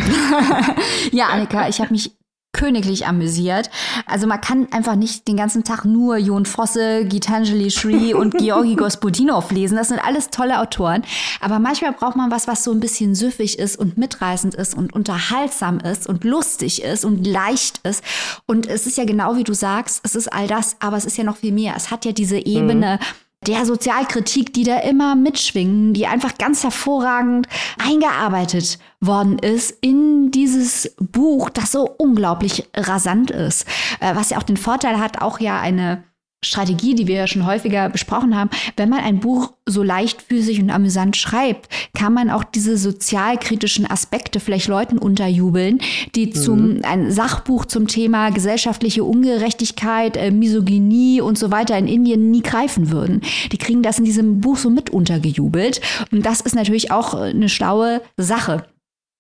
ja, 1.12 1.26
Annika, 1.26 1.68
ich 1.68 1.80
habe 1.80 1.92
mich 1.92 2.12
königlich 2.54 3.06
amüsiert. 3.06 3.68
Also 4.06 4.26
man 4.26 4.40
kann 4.40 4.68
einfach 4.70 4.96
nicht 4.96 5.28
den 5.28 5.36
ganzen 5.36 5.64
Tag 5.64 5.84
nur 5.84 6.16
Jon 6.16 6.46
Fosse, 6.46 7.04
Gitanjali 7.04 7.70
Shri 7.70 8.14
und 8.14 8.38
Georgi 8.38 8.76
Gospodinov 8.76 9.50
lesen. 9.50 9.76
Das 9.76 9.88
sind 9.88 9.98
alles 9.98 10.30
tolle 10.30 10.60
Autoren. 10.60 11.02
Aber 11.42 11.58
manchmal 11.58 11.92
braucht 11.92 12.16
man 12.16 12.30
was, 12.30 12.48
was 12.48 12.64
so 12.64 12.72
ein 12.72 12.80
bisschen 12.80 13.14
süffig 13.14 13.58
ist 13.58 13.76
und 13.76 13.98
mitreißend 13.98 14.54
ist 14.54 14.74
und 14.74 14.94
unterhaltsam 14.94 15.80
ist 15.80 16.06
und 16.06 16.24
lustig 16.24 16.82
ist 16.82 17.04
und 17.04 17.26
leicht 17.26 17.80
ist. 17.86 18.02
Und 18.46 18.66
es 18.66 18.86
ist 18.86 18.96
ja 18.96 19.04
genau 19.04 19.36
wie 19.36 19.44
du 19.44 19.52
sagst, 19.52 20.00
es 20.04 20.14
ist 20.14 20.32
all 20.32 20.46
das, 20.46 20.76
aber 20.80 20.96
es 20.96 21.04
ist 21.04 21.18
ja 21.18 21.24
noch 21.24 21.36
viel 21.36 21.52
mehr. 21.52 21.74
Es 21.76 21.90
hat 21.90 22.04
ja 22.04 22.12
diese 22.12 22.38
Ebene, 22.38 22.98
mhm 23.00 23.23
der 23.46 23.66
Sozialkritik, 23.66 24.52
die 24.52 24.64
da 24.64 24.78
immer 24.80 25.14
mitschwingen, 25.14 25.94
die 25.94 26.06
einfach 26.06 26.36
ganz 26.38 26.62
hervorragend 26.62 27.46
eingearbeitet 27.78 28.78
worden 29.00 29.38
ist 29.38 29.70
in 29.80 30.30
dieses 30.30 30.94
Buch, 30.98 31.50
das 31.50 31.72
so 31.72 31.88
unglaublich 31.98 32.68
rasant 32.74 33.30
ist. 33.30 33.66
Äh, 34.00 34.14
was 34.16 34.30
ja 34.30 34.38
auch 34.38 34.42
den 34.42 34.56
Vorteil 34.56 34.98
hat, 34.98 35.20
auch 35.22 35.40
ja 35.40 35.60
eine 35.60 36.04
Strategie, 36.44 36.94
die 36.94 37.06
wir 37.06 37.16
ja 37.16 37.26
schon 37.26 37.46
häufiger 37.46 37.88
besprochen 37.88 38.36
haben, 38.36 38.50
wenn 38.76 38.88
man 38.88 39.00
ein 39.00 39.20
Buch 39.20 39.52
so 39.66 39.82
leichtfüßig 39.82 40.60
und 40.60 40.70
amüsant 40.70 41.16
schreibt, 41.16 41.68
kann 41.94 42.12
man 42.12 42.30
auch 42.30 42.44
diese 42.44 42.76
sozialkritischen 42.76 43.90
Aspekte 43.90 44.40
vielleicht 44.40 44.68
Leuten 44.68 44.98
unterjubeln, 44.98 45.80
die 46.14 46.26
mhm. 46.26 46.32
zum 46.32 46.80
ein 46.82 47.10
Sachbuch 47.10 47.64
zum 47.64 47.86
Thema 47.86 48.30
gesellschaftliche 48.30 49.04
Ungerechtigkeit, 49.04 50.16
äh, 50.16 50.30
Misogynie 50.30 51.20
und 51.20 51.38
so 51.38 51.50
weiter 51.50 51.78
in 51.78 51.88
Indien 51.88 52.30
nie 52.30 52.42
greifen 52.42 52.90
würden. 52.90 53.22
Die 53.52 53.58
kriegen 53.58 53.82
das 53.82 53.98
in 53.98 54.04
diesem 54.04 54.40
Buch 54.40 54.58
so 54.58 54.70
mit 54.70 54.90
untergejubelt 54.90 55.80
und 56.10 56.26
das 56.26 56.40
ist 56.40 56.54
natürlich 56.54 56.90
auch 56.90 57.14
eine 57.14 57.48
schlaue 57.48 58.02
Sache. 58.16 58.64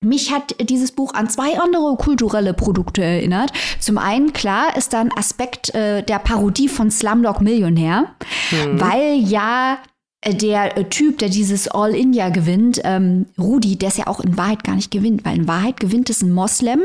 Mich 0.04 0.32
hat 0.32 0.54
dieses 0.60 0.92
Buch 0.92 1.14
an 1.14 1.28
zwei 1.28 1.58
andere 1.58 1.96
kulturelle 1.96 2.54
Produkte 2.54 3.02
erinnert. 3.02 3.52
Zum 3.80 3.98
einen, 3.98 4.32
klar, 4.32 4.76
ist 4.76 4.92
da 4.92 5.00
ein 5.00 5.16
Aspekt 5.16 5.74
äh, 5.74 6.02
der 6.02 6.18
Parodie 6.18 6.68
von 6.68 6.90
Slumdog 6.90 7.40
Millionär, 7.40 8.14
mhm. 8.50 8.80
weil 8.80 9.16
ja 9.18 9.78
äh, 10.24 10.34
der 10.34 10.76
äh, 10.76 10.84
Typ, 10.84 11.18
der 11.18 11.28
dieses 11.28 11.68
All 11.68 11.94
India 11.94 12.30
gewinnt, 12.30 12.80
ähm, 12.84 13.26
Rudi, 13.38 13.76
der 13.76 13.88
es 13.88 13.96
ja 13.96 14.06
auch 14.06 14.20
in 14.20 14.36
Wahrheit 14.36 14.64
gar 14.64 14.74
nicht 14.74 14.90
gewinnt, 14.90 15.24
weil 15.24 15.36
in 15.36 15.48
Wahrheit 15.48 15.78
gewinnt 15.78 16.10
es 16.10 16.22
ein 16.22 16.32
Moslem, 16.32 16.82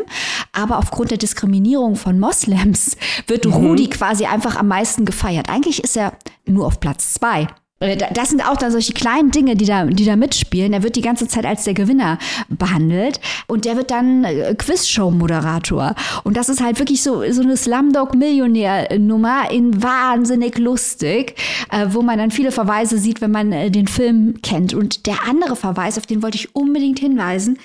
aber 0.52 0.78
aufgrund 0.78 1.12
der 1.12 1.18
Diskriminierung 1.18 1.96
von 1.96 2.20
Moslems 2.20 2.98
wird 3.28 3.46
mhm. 3.46 3.54
Rudi 3.54 3.90
quasi 3.90 4.26
einfach 4.26 4.56
am 4.56 4.68
meisten 4.68 5.06
gefeiert. 5.06 5.50
Eigentlich 5.50 5.84
ist 5.84 5.98
er 5.98 6.14
nur 6.46 6.68
auf 6.68 6.80
Platz 6.80 7.14
zwei. 7.14 7.48
Äh, 7.80 7.98
das 8.14 8.30
sind 8.30 8.48
auch 8.48 8.58
da 8.58 8.72
solche 8.72 8.94
kleinen 8.94 9.32
Dinge, 9.32 9.56
die 9.56 9.66
da, 9.66 9.86
die 9.86 10.06
da 10.06 10.16
mitspielen. 10.16 10.74
Er 10.74 10.84
wird 10.84 10.96
die 10.96 11.02
ganze 11.02 11.28
Zeit 11.28 11.46
als 11.46 11.64
der 11.64 11.74
Gewinner 11.74 12.18
behandelt 12.50 13.20
und 13.48 13.66
der 13.66 13.78
wird 13.78 13.92
dann 13.92 14.24
äh, 14.24 14.56
Quizshow-Moderator. 14.58 15.96
Und 16.24 16.38
das 16.38 16.50
ist 16.50 16.62
halt 16.62 16.80
wirklich 16.80 17.02
so, 17.04 17.24
so 17.32 17.42
eine 17.42 17.58
Slumdog-Millionär-Nummer 17.58 19.52
in 19.52 19.82
wahnsinnig 19.82 20.58
lustig, 20.58 21.36
äh, 21.72 21.88
wo 21.90 22.02
man 22.02 22.18
dann 22.18 22.32
viele 22.32 22.52
Verweise 22.52 22.98
sieht, 22.98 23.22
wenn 23.22 23.32
man 23.32 23.52
den 23.72 23.88
Film 23.88 24.42
kennt. 24.42 24.74
Und 24.74 25.06
der 25.06 25.28
andere 25.28 25.56
Verweis, 25.56 25.98
auf 25.98 26.06
den 26.06 26.22
wollte 26.22 26.38
ich 26.38 26.56
unbedingt 26.56 27.00
hinweisen, 27.00 27.58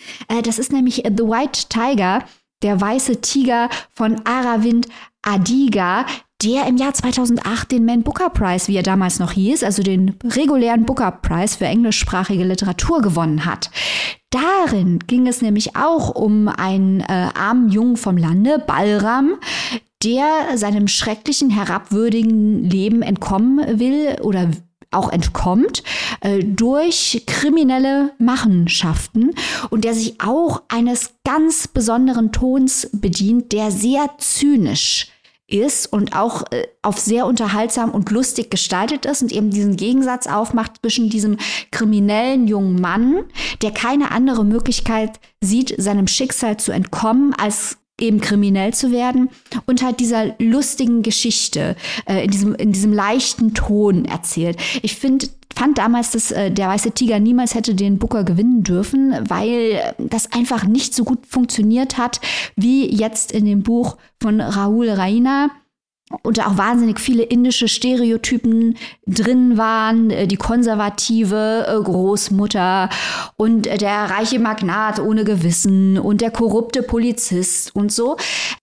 das 0.45 0.59
ist 0.59 0.73
nämlich 0.73 1.03
The 1.05 1.25
White 1.25 1.69
Tiger, 1.69 2.25
der 2.63 2.81
weiße 2.81 3.21
Tiger 3.21 3.69
von 3.95 4.21
Aravind 4.25 4.89
Adiga, 5.23 6.07
der 6.45 6.67
im 6.67 6.77
Jahr 6.77 6.93
2008 6.93 7.73
den 7.73 7.85
Man 7.85 8.03
Booker 8.03 8.29
Prize, 8.29 8.69
wie 8.69 8.77
er 8.77 8.83
damals 8.83 9.19
noch 9.19 9.33
hieß, 9.33 9.65
also 9.65 9.83
den 9.83 10.17
regulären 10.25 10.85
Booker 10.85 11.11
Prize 11.11 11.57
für 11.57 11.65
englischsprachige 11.65 12.45
Literatur 12.45 13.01
gewonnen 13.01 13.47
hat. 13.47 13.71
Darin 14.31 14.99
ging 15.07 15.27
es 15.27 15.43
nämlich 15.43 15.77
auch 15.77 16.11
um 16.11 16.49
einen 16.49 17.01
äh, 17.01 17.29
armen 17.35 17.71
Jungen 17.71 17.97
vom 17.97 18.17
Lande, 18.17 18.59
Balram, 18.59 19.35
der 20.03 20.27
seinem 20.57 20.89
schrecklichen, 20.89 21.51
herabwürdigen 21.51 22.63
Leben 22.65 23.01
entkommen 23.03 23.79
will 23.79 24.19
oder 24.21 24.51
auch 24.91 25.11
entkommt 25.11 25.83
äh, 26.21 26.41
durch 26.45 27.25
kriminelle 27.27 28.13
Machenschaften 28.19 29.31
und 29.71 29.85
der 29.85 29.95
sich 29.95 30.21
auch 30.21 30.63
eines 30.69 31.15
ganz 31.25 31.69
besonderen 31.69 32.33
Tons 32.33 32.91
bedient, 32.93 33.53
der 33.53 33.71
sehr 33.71 34.11
zynisch 34.19 35.14
ist 35.47 35.93
und 35.93 36.17
auch 36.17 36.45
äh, 36.51 36.67
auf 36.83 36.99
sehr 36.99 37.27
unterhaltsam 37.27 37.91
und 37.91 38.11
lustig 38.11 38.51
gestaltet 38.51 39.05
ist 39.05 39.23
und 39.23 39.33
eben 39.33 39.51
diesen 39.51 39.77
Gegensatz 39.77 40.27
aufmacht 40.27 40.79
zwischen 40.81 41.11
diesem 41.11 41.37
kriminellen 41.71 42.49
jungen 42.49 42.81
Mann, 42.81 43.25
der 43.63 43.71
keine 43.71 44.11
andere 44.11 44.45
Möglichkeit 44.45 45.21
sieht, 45.41 45.75
seinem 45.79 46.07
Schicksal 46.07 46.57
zu 46.57 46.73
entkommen, 46.73 47.35
als 47.35 47.79
eben 48.05 48.21
kriminell 48.21 48.73
zu 48.73 48.93
werden 48.93 49.31
und 49.67 49.83
halt 49.83 50.01
dieser 50.01 50.35
lustigen 50.39 51.03
Geschichte 51.03 51.77
äh, 52.07 52.25
in 52.25 52.31
diesem 52.31 52.55
in 52.55 52.73
diesem 52.73 52.93
leichten 52.93 53.55
Ton 53.55 54.05
erzählt. 54.05 54.57
Ich 54.83 54.97
finde 54.97 55.29
fand 55.55 55.79
damals, 55.79 56.11
dass 56.11 56.31
äh, 56.31 56.51
der 56.51 56.69
weiße 56.69 56.93
Tiger 56.93 57.21
niemals 57.21 57.55
hätte 57.55 57.75
den 57.75 57.99
Booker 57.99 58.25
gewinnen 58.25 58.63
dürfen, 58.63 59.15
weil 59.29 59.95
das 59.99 60.33
einfach 60.33 60.65
nicht 60.65 60.95
so 60.95 61.05
gut 61.05 61.27
funktioniert 61.27 61.97
hat 61.97 62.21
wie 62.57 62.93
jetzt 62.93 63.33
in 63.33 63.45
dem 63.45 63.63
Buch 63.63 63.97
von 64.21 64.41
Raoul 64.41 64.89
Reina 64.91 65.51
und 66.23 66.39
auch 66.47 66.59
wahnsinnig 66.59 67.01
viele 67.01 67.23
indische 67.23 67.67
Stereotypen 67.67 68.77
drin 69.07 69.57
waren. 69.57 70.11
Äh, 70.11 70.27
die 70.27 70.37
konservative 70.37 71.67
äh, 71.67 71.83
Großmutter 71.83 72.91
und 73.37 73.67
äh, 73.67 73.79
der 73.79 74.11
reiche 74.11 74.39
Magnat 74.39 75.01
ohne 75.01 75.25
Gewissen 75.25 75.99
und 75.99 76.21
der 76.21 76.31
korrupte 76.31 76.83
Polizist 76.83 77.75
und 77.75 77.91
so. 77.91 78.17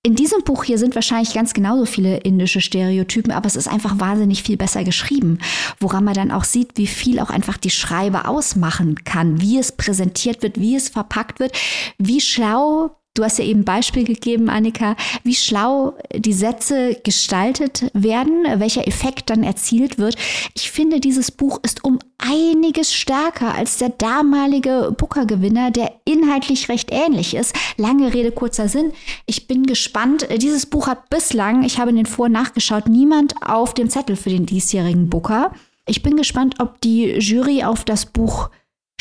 In 0.03 0.15
diesem 0.15 0.43
Buch 0.43 0.63
hier 0.63 0.77
sind 0.77 0.95
wahrscheinlich 0.95 1.33
ganz 1.33 1.53
genauso 1.53 1.85
viele 1.85 2.17
indische 2.17 2.61
Stereotypen, 2.61 3.31
aber 3.31 3.47
es 3.47 3.55
ist 3.55 3.67
einfach 3.67 3.99
wahnsinnig 3.99 4.43
viel 4.43 4.57
besser 4.57 4.83
geschrieben, 4.83 5.39
woran 5.79 6.03
man 6.03 6.13
dann 6.13 6.31
auch 6.31 6.43
sieht, 6.43 6.77
wie 6.77 6.87
viel 6.87 7.19
auch 7.19 7.29
einfach 7.29 7.57
die 7.57 7.69
Schreibe 7.69 8.27
ausmachen 8.27 9.03
kann, 9.03 9.41
wie 9.41 9.57
es 9.57 9.71
präsentiert 9.71 10.43
wird, 10.43 10.59
wie 10.59 10.75
es 10.75 10.89
verpackt 10.89 11.39
wird, 11.39 11.57
wie 11.97 12.21
schlau 12.21 13.00
Du 13.13 13.25
hast 13.25 13.39
ja 13.39 13.43
eben 13.43 13.65
Beispiel 13.65 14.05
gegeben, 14.05 14.49
Annika, 14.49 14.95
wie 15.23 15.35
schlau 15.35 15.97
die 16.15 16.31
Sätze 16.31 16.95
gestaltet 17.03 17.91
werden, 17.93 18.45
welcher 18.55 18.87
Effekt 18.87 19.29
dann 19.29 19.43
erzielt 19.43 19.97
wird. 19.97 20.15
Ich 20.53 20.71
finde, 20.71 21.01
dieses 21.01 21.29
Buch 21.29 21.59
ist 21.61 21.83
um 21.83 21.99
einiges 22.17 22.93
stärker 22.93 23.53
als 23.53 23.77
der 23.77 23.89
damalige 23.89 24.95
Booker-Gewinner, 24.97 25.71
der 25.71 25.91
inhaltlich 26.05 26.69
recht 26.69 26.89
ähnlich 26.93 27.35
ist. 27.35 27.53
Lange 27.75 28.13
Rede, 28.13 28.31
kurzer 28.31 28.69
Sinn. 28.69 28.93
Ich 29.25 29.45
bin 29.45 29.65
gespannt. 29.65 30.27
Dieses 30.37 30.65
Buch 30.65 30.87
hat 30.87 31.09
bislang, 31.09 31.63
ich 31.63 31.79
habe 31.79 31.89
in 31.89 31.97
den 31.97 32.05
Vor- 32.05 32.29
nachgeschaut, 32.29 32.87
niemand 32.87 33.35
auf 33.45 33.73
dem 33.73 33.89
Zettel 33.89 34.15
für 34.15 34.29
den 34.29 34.45
diesjährigen 34.45 35.09
Booker. 35.09 35.51
Ich 35.85 36.01
bin 36.01 36.15
gespannt, 36.15 36.55
ob 36.59 36.79
die 36.79 37.07
Jury 37.17 37.65
auf 37.65 37.83
das 37.83 38.05
Buch 38.05 38.49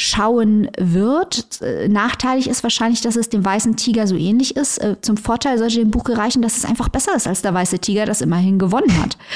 schauen 0.01 0.69
wird. 0.79 1.61
Äh, 1.63 1.89
nachteilig 1.89 2.49
ist 2.49 2.63
wahrscheinlich, 2.63 3.01
dass 3.01 3.17
es 3.17 3.29
dem 3.29 3.45
weißen 3.45 3.77
Tiger 3.77 4.07
so 4.07 4.17
ähnlich 4.17 4.57
ist. 4.57 4.79
Äh, 4.79 4.97
zum 5.01 5.17
Vorteil 5.17 5.59
sollte 5.59 5.79
dem 5.79 5.91
Buch 5.91 6.05
gereichen, 6.05 6.43
dass 6.43 6.57
es 6.57 6.65
einfach 6.65 6.89
besser 6.89 7.15
ist 7.15 7.27
als 7.27 7.43
der 7.43 7.55
weiße 7.55 7.79
Tiger, 7.79 8.07
das 8.07 8.21
immerhin 8.21 8.59
gewonnen 8.59 9.01
hat. 9.01 9.17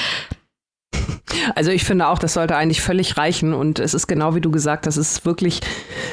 Also 1.53 1.69
ich 1.69 1.83
finde 1.83 2.07
auch, 2.07 2.17
das 2.17 2.33
sollte 2.33 2.55
eigentlich 2.55 2.81
völlig 2.81 3.17
reichen. 3.17 3.53
Und 3.53 3.79
es 3.79 3.93
ist 3.93 4.07
genau 4.07 4.35
wie 4.35 4.41
du 4.41 4.51
gesagt 4.51 4.87
es 4.87 4.95
ist 4.95 5.25
wirklich 5.25 5.59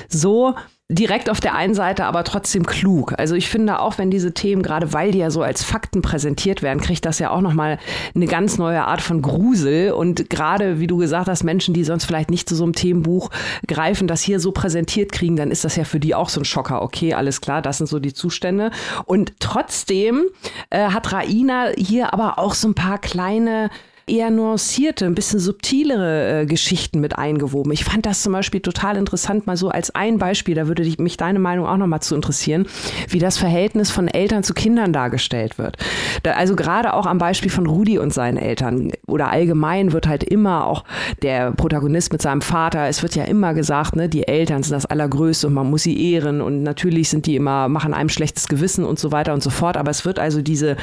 so 0.09 0.55
direkt 0.93 1.31
auf 1.31 1.41
der 1.41 1.55
einen 1.55 1.75
Seite, 1.75 2.05
aber 2.05 2.25
trotzdem 2.25 2.67
klug. 2.67 3.15
Also 3.19 3.35
ich 3.35 3.49
finde 3.49 3.81
auch, 3.81 3.99
wenn 3.99 4.11
diese 4.11 4.33
Themen, 4.33 4.63
gerade 4.63 4.93
weil 4.93 5.13
die 5.13 5.19
ja 5.19 5.31
so 5.31 5.43
als 5.43 5.65
Fakten 5.65 6.03
präsentiert 6.03 6.63
werden, 6.63 6.81
kriegt 6.81 7.05
das 7.05 7.19
ja 7.19 7.31
auch 7.31 7.41
nochmal 7.41 7.79
eine 8.15 8.27
ganz 8.27 8.59
neue 8.59 8.85
Art 8.85 9.01
von 9.01 9.23
Grusel. 9.23 9.93
Und 9.93 10.29
gerade, 10.31 10.81
wie 10.81 10.87
du 10.87 10.97
gesagt 10.97 11.29
hast, 11.29 11.43
Menschen, 11.45 11.75
die 11.75 11.85
sonst 11.85 12.05
vielleicht 12.05 12.31
nicht 12.31 12.49
zu 12.49 12.55
so 12.55 12.65
einem 12.65 12.75
Themenbuch 12.75 13.31
greifen, 13.67 14.07
das 14.07 14.23
hier 14.23 14.41
so 14.41 14.53
präsentiert 14.53 15.13
kriegen, 15.13 15.37
dann 15.37 15.51
ist 15.51 15.65
das 15.65 15.77
ja 15.77 15.85
für 15.85 16.01
die 16.01 16.15
auch 16.15 16.29
so 16.29 16.41
ein 16.41 16.45
Schocker. 16.45 16.83
Okay, 16.83 17.15
alles 17.15 17.41
klar, 17.41 17.63
das 17.63 17.79
sind 17.79 17.87
so 17.87 17.99
die 17.99 18.15
Zustände. 18.15 18.71
Und 19.05 19.33
trotzdem 19.41 20.25
äh, 20.71 20.89
hat 20.89 21.13
Raina 21.13 21.69
hier 21.77 22.13
aber 22.13 22.39
auch 22.39 22.55
so 22.55 22.69
ein 22.69 22.75
paar 22.75 22.99
kleine 22.99 23.71
eher 24.07 24.31
nuancierte, 24.31 25.07
ein 25.07 25.15
bisschen 25.15 25.39
subtilere 25.39 26.43
äh, 26.43 26.47
Geschichten 26.47 27.01
mit 27.01 27.19
eingewoben. 27.19 27.73
Ich 27.73 27.85
fand 27.85 28.07
das 28.07 28.23
zum 28.23 28.33
Beispiel 28.33 28.61
total 28.61 28.97
interessant, 28.97 29.47
mal 29.47 29.57
so 29.57 29.69
als 29.69 29.95
ein 29.95 30.19
Beispiel, 30.19 30.55
da 30.55 30.67
würde 30.67 30.83
mich 30.99 31.17
deine 31.17 31.39
Meinung 31.39 31.67
auch 31.67 31.77
nochmal 31.77 32.01
zu 32.01 32.15
interessieren, 32.15 32.67
wie 33.09 33.19
das 33.19 33.39
Verhältnis 33.39 33.91
von 33.91 34.09
Eltern 34.09 34.43
zu 34.43 34.55
Kindern 34.55 34.93
dargestellt 34.93 35.59
wird. 35.59 35.77
Da, 36.23 36.33
also 36.33 36.57
gerade 36.57 36.95
auch 36.95 37.07
am 37.07 37.19
Beispiel 37.19 37.51
von 37.51 37.67
Rudi 37.67 37.99
und 37.99 38.13
seinen 38.13 38.37
Eltern 38.37 38.93
oder 39.07 39.31
allgemein 39.31 39.93
wird 39.93 40.07
halt 40.07 40.25
immer 40.25 40.67
auch 40.67 40.85
der 41.23 41.53
Protagonist 41.53 42.13
mit 42.13 42.23
seinem 42.23 42.43
Vater, 42.43 42.89
es 42.89 43.03
wird 43.03 43.15
ja 43.15 43.25
immer 43.25 43.55
gesagt, 43.55 43.97
ne, 43.97 44.09
die 44.09 44.27
Eltern 44.27 44.63
sind 44.63 44.73
das 44.73 44.87
Allergrößte 44.87 45.47
und 45.47 45.55
man 45.55 45.71
muss 45.71 45.85
sie 45.85 46.13
ehren 46.13 46.41
und 46.41 46.63
natürlich 46.63 47.09
sind 47.09 47.27
die 47.27 47.37
immer, 47.37 47.69
machen 47.69 47.95
einem 47.95 48.09
schlechtes 48.09 48.49
Gewissen 48.49 48.85
und 48.85 48.99
so 48.99 49.13
weiter 49.13 49.33
und 49.33 49.43
so 49.43 49.51
fort, 49.51 49.77
aber 49.77 49.91
es 49.91 50.05
wird 50.05 50.19
also 50.19 50.43
diese 50.43 50.77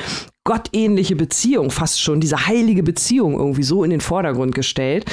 gottähnliche 0.46 1.16
Beziehung, 1.16 1.70
fast 1.70 2.02
schon 2.02 2.22
diese 2.22 2.48
heilige 2.48 2.82
Beziehung 2.82 3.34
irgendwie 3.34 3.62
so 3.62 3.84
in 3.84 3.92
den 3.92 4.02
Vordergrund 4.02 4.56
gestellt. 4.56 5.06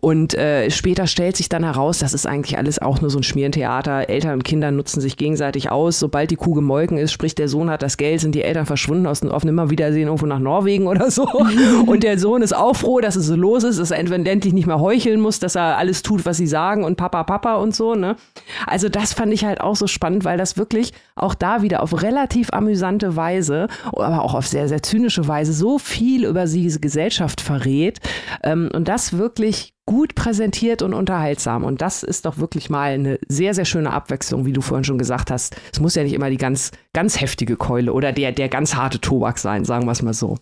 Und 0.00 0.34
äh, 0.34 0.70
später 0.70 1.06
stellt 1.06 1.36
sich 1.36 1.48
dann 1.48 1.64
heraus, 1.64 1.98
das 1.98 2.14
ist 2.14 2.26
eigentlich 2.26 2.58
alles 2.58 2.80
auch 2.80 3.00
nur 3.00 3.10
so 3.10 3.18
ein 3.18 3.24
Schmierentheater. 3.24 4.08
Eltern 4.08 4.34
und 4.34 4.44
Kinder 4.44 4.70
nutzen 4.70 5.00
sich 5.00 5.16
gegenseitig 5.16 5.70
aus. 5.70 5.98
Sobald 5.98 6.30
die 6.30 6.36
Kuh 6.36 6.54
gemolken 6.54 6.98
ist, 6.98 7.12
sprich 7.12 7.34
der 7.34 7.48
Sohn 7.48 7.70
hat 7.70 7.82
das 7.82 7.96
Geld, 7.96 8.20
sind 8.20 8.34
die 8.34 8.42
Eltern 8.42 8.66
verschwunden 8.66 9.06
aus, 9.06 9.22
auf 9.22 9.44
Nimmerwiedersehen 9.44 10.06
irgendwo 10.06 10.26
nach 10.26 10.38
Norwegen 10.38 10.86
oder 10.86 11.10
so. 11.10 11.26
Und 11.86 12.02
der 12.02 12.18
Sohn 12.18 12.42
ist 12.42 12.54
auch 12.54 12.76
froh, 12.76 13.00
dass 13.00 13.16
es 13.16 13.26
so 13.26 13.34
los 13.34 13.64
ist, 13.64 13.80
dass 13.80 13.90
er 13.90 13.98
endlich 13.98 14.52
nicht 14.52 14.66
mehr 14.66 14.80
heucheln 14.80 15.20
muss, 15.20 15.40
dass 15.40 15.56
er 15.56 15.78
alles 15.78 16.02
tut, 16.02 16.24
was 16.26 16.36
sie 16.36 16.46
sagen 16.46 16.84
und 16.84 16.96
Papa, 16.96 17.24
Papa 17.24 17.56
und 17.56 17.74
so. 17.74 17.94
Ne? 17.94 18.16
Also 18.66 18.88
das 18.88 19.14
fand 19.14 19.32
ich 19.32 19.44
halt 19.44 19.60
auch 19.60 19.74
so 19.74 19.86
spannend, 19.86 20.24
weil 20.24 20.38
das 20.38 20.56
wirklich 20.56 20.92
auch 21.16 21.34
da 21.34 21.62
wieder 21.62 21.82
auf 21.82 22.02
relativ 22.02 22.50
amüsante 22.52 23.16
Weise, 23.16 23.68
aber 23.84 24.22
auch 24.22 24.34
auf 24.34 24.46
sehr, 24.46 24.68
sehr 24.68 24.82
zynische 24.82 25.26
Weise 25.26 25.52
so 25.52 25.78
viel 25.78 26.24
über 26.24 26.44
diese 26.44 26.78
Gesellschaft 26.78 27.40
verrät 27.40 28.00
ähm, 28.42 28.70
und 28.72 28.86
das 28.86 29.16
wirklich 29.16 29.72
gut 29.86 30.14
präsentiert 30.14 30.82
und 30.82 30.94
unterhaltsam. 30.94 31.64
Und 31.64 31.80
das 31.80 32.02
ist 32.02 32.26
doch 32.26 32.38
wirklich 32.38 32.70
mal 32.70 32.92
eine 32.92 33.18
sehr, 33.28 33.54
sehr 33.54 33.64
schöne 33.64 33.92
Abwechslung, 33.92 34.44
wie 34.44 34.52
du 34.52 34.60
vorhin 34.60 34.84
schon 34.84 34.98
gesagt 34.98 35.30
hast. 35.30 35.56
Es 35.72 35.80
muss 35.80 35.94
ja 35.94 36.02
nicht 36.02 36.12
immer 36.12 36.28
die 36.28 36.36
ganz, 36.36 36.72
ganz 36.92 37.20
heftige 37.20 37.56
Keule 37.56 37.92
oder 37.92 38.12
der, 38.12 38.32
der 38.32 38.48
ganz 38.48 38.74
harte 38.74 39.00
Tobak 39.00 39.38
sein, 39.38 39.64
sagen 39.64 39.86
wir 39.86 39.92
es 39.92 40.02
mal 40.02 40.12
so. 40.12 40.36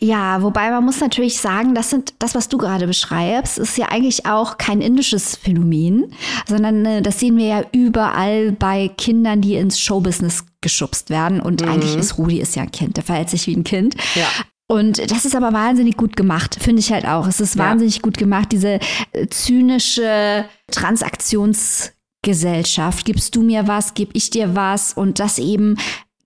Ja, 0.00 0.40
wobei 0.40 0.70
man 0.70 0.84
muss 0.84 1.00
natürlich 1.00 1.38
sagen, 1.38 1.74
das 1.74 1.90
sind 1.90 2.14
das, 2.18 2.34
was 2.34 2.48
du 2.48 2.56
gerade 2.56 2.86
beschreibst, 2.86 3.58
ist 3.58 3.76
ja 3.76 3.88
eigentlich 3.88 4.24
auch 4.24 4.56
kein 4.56 4.80
indisches 4.80 5.36
Phänomen, 5.36 6.14
sondern 6.48 6.86
äh, 6.86 7.02
das 7.02 7.20
sehen 7.20 7.36
wir 7.36 7.46
ja 7.46 7.62
überall 7.72 8.52
bei 8.52 8.88
Kindern, 8.96 9.42
die 9.42 9.56
ins 9.56 9.78
Showbusiness 9.78 10.46
geschubst 10.62 11.10
werden. 11.10 11.40
Und 11.40 11.60
mhm. 11.60 11.68
eigentlich 11.68 11.94
ist 11.94 12.16
Rudi 12.16 12.40
ist 12.40 12.56
ja 12.56 12.62
ein 12.62 12.72
Kind, 12.72 12.96
der 12.96 13.04
verhält 13.04 13.28
sich 13.28 13.46
wie 13.46 13.54
ein 13.54 13.64
Kind. 13.64 13.96
Ja. 14.14 14.28
Und 14.68 15.10
das 15.10 15.26
ist 15.26 15.36
aber 15.36 15.52
wahnsinnig 15.52 15.96
gut 15.96 16.16
gemacht, 16.16 16.58
finde 16.60 16.80
ich 16.80 16.90
halt 16.90 17.06
auch. 17.06 17.28
Es 17.28 17.40
ist 17.40 17.54
ja. 17.54 17.62
wahnsinnig 17.64 18.02
gut 18.02 18.18
gemacht, 18.18 18.50
diese 18.50 18.80
äh, 19.12 19.28
zynische 19.28 20.44
Transaktionsgesellschaft. 20.72 23.04
Gibst 23.04 23.36
du 23.36 23.42
mir 23.42 23.68
was, 23.68 23.94
gebe 23.94 24.10
ich 24.14 24.30
dir 24.30 24.56
was 24.56 24.94
und 24.94 25.20
das 25.20 25.38
eben 25.38 25.76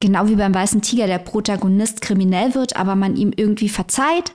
genau 0.01 0.29
wie 0.29 0.37
beim 0.37 0.55
Weißen 0.55 0.83
Tiger 0.83 1.07
der 1.07 1.19
Protagonist 1.19 2.01
kriminell 2.01 2.55
wird, 2.55 2.77
aber 2.77 2.97
man 2.97 3.17
ihm 3.17 3.33
irgendwie 3.37 3.69
verzeiht, 3.69 4.33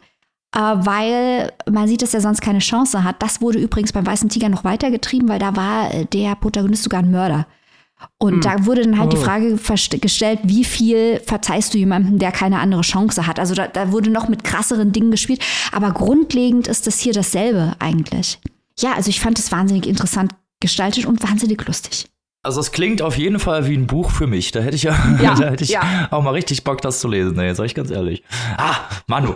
äh, 0.55 0.59
weil 0.59 1.51
man 1.70 1.88
sieht, 1.88 2.01
dass 2.01 2.13
er 2.13 2.22
sonst 2.22 2.41
keine 2.41 2.59
Chance 2.59 3.03
hat. 3.03 3.22
Das 3.22 3.41
wurde 3.41 3.59
übrigens 3.59 3.91
beim 3.91 4.05
Weißen 4.05 4.30
Tiger 4.30 4.49
noch 4.49 4.63
weitergetrieben, 4.63 5.28
weil 5.28 5.39
da 5.39 5.55
war 5.55 5.89
der 6.05 6.36
Protagonist 6.36 6.84
sogar 6.84 7.01
ein 7.01 7.11
Mörder. 7.11 7.47
Und 8.18 8.34
hm. 8.34 8.41
da 8.41 8.66
wurde 8.66 8.84
dann 8.84 8.99
halt 8.99 9.13
oh. 9.13 9.18
die 9.18 9.24
Frage 9.24 9.57
gestellt, 9.99 10.39
wie 10.43 10.63
viel 10.63 11.22
verzeihst 11.26 11.74
du 11.74 11.78
jemandem, 11.78 12.20
der 12.20 12.32
keine 12.32 12.59
andere 12.59 12.82
Chance 12.82 13.26
hat? 13.26 13.39
Also 13.39 13.55
da, 13.55 13.68
da 13.68 13.91
wurde 13.91 14.09
noch 14.09 14.28
mit 14.28 14.43
krasseren 14.43 14.91
Dingen 14.91 15.11
gespielt. 15.11 15.43
Aber 15.72 15.91
grundlegend 15.91 16.68
ist 16.68 16.88
das 16.88 16.99
hier 16.99 17.13
dasselbe 17.13 17.74
eigentlich. 17.80 18.39
Ja, 18.80 18.93
also 18.93 19.09
ich 19.09 19.22
fand 19.22 19.39
es 19.39 19.51
wahnsinnig 19.51 19.88
interessant 19.88 20.34
gestaltet 20.59 21.05
und 21.05 21.24
wahnsinnig 21.24 21.66
lustig. 21.66 22.05
Also 22.45 22.61
es 22.61 22.71
klingt 22.71 23.01
auf 23.01 23.17
jeden 23.17 23.39
Fall 23.39 23.67
wie 23.67 23.75
ein 23.75 23.87
Buch 23.87 24.11
für 24.11 24.27
mich. 24.27 24.51
Da 24.51 24.59
hätte 24.59 24.75
ich 24.75 24.83
ja, 24.83 24.95
ja 25.21 25.33
da 25.33 25.49
hätte 25.49 25.63
ich 25.63 25.71
ja. 25.71 26.07
auch 26.11 26.21
mal 26.21 26.29
richtig 26.29 26.63
Bock, 26.63 26.79
das 26.79 26.99
zu 26.99 27.07
lesen. 27.07 27.35
Nee, 27.35 27.51
sag 27.55 27.65
ich 27.65 27.73
ganz 27.73 27.89
ehrlich. 27.89 28.21
Ah, 28.55 28.75
Manu. 29.07 29.33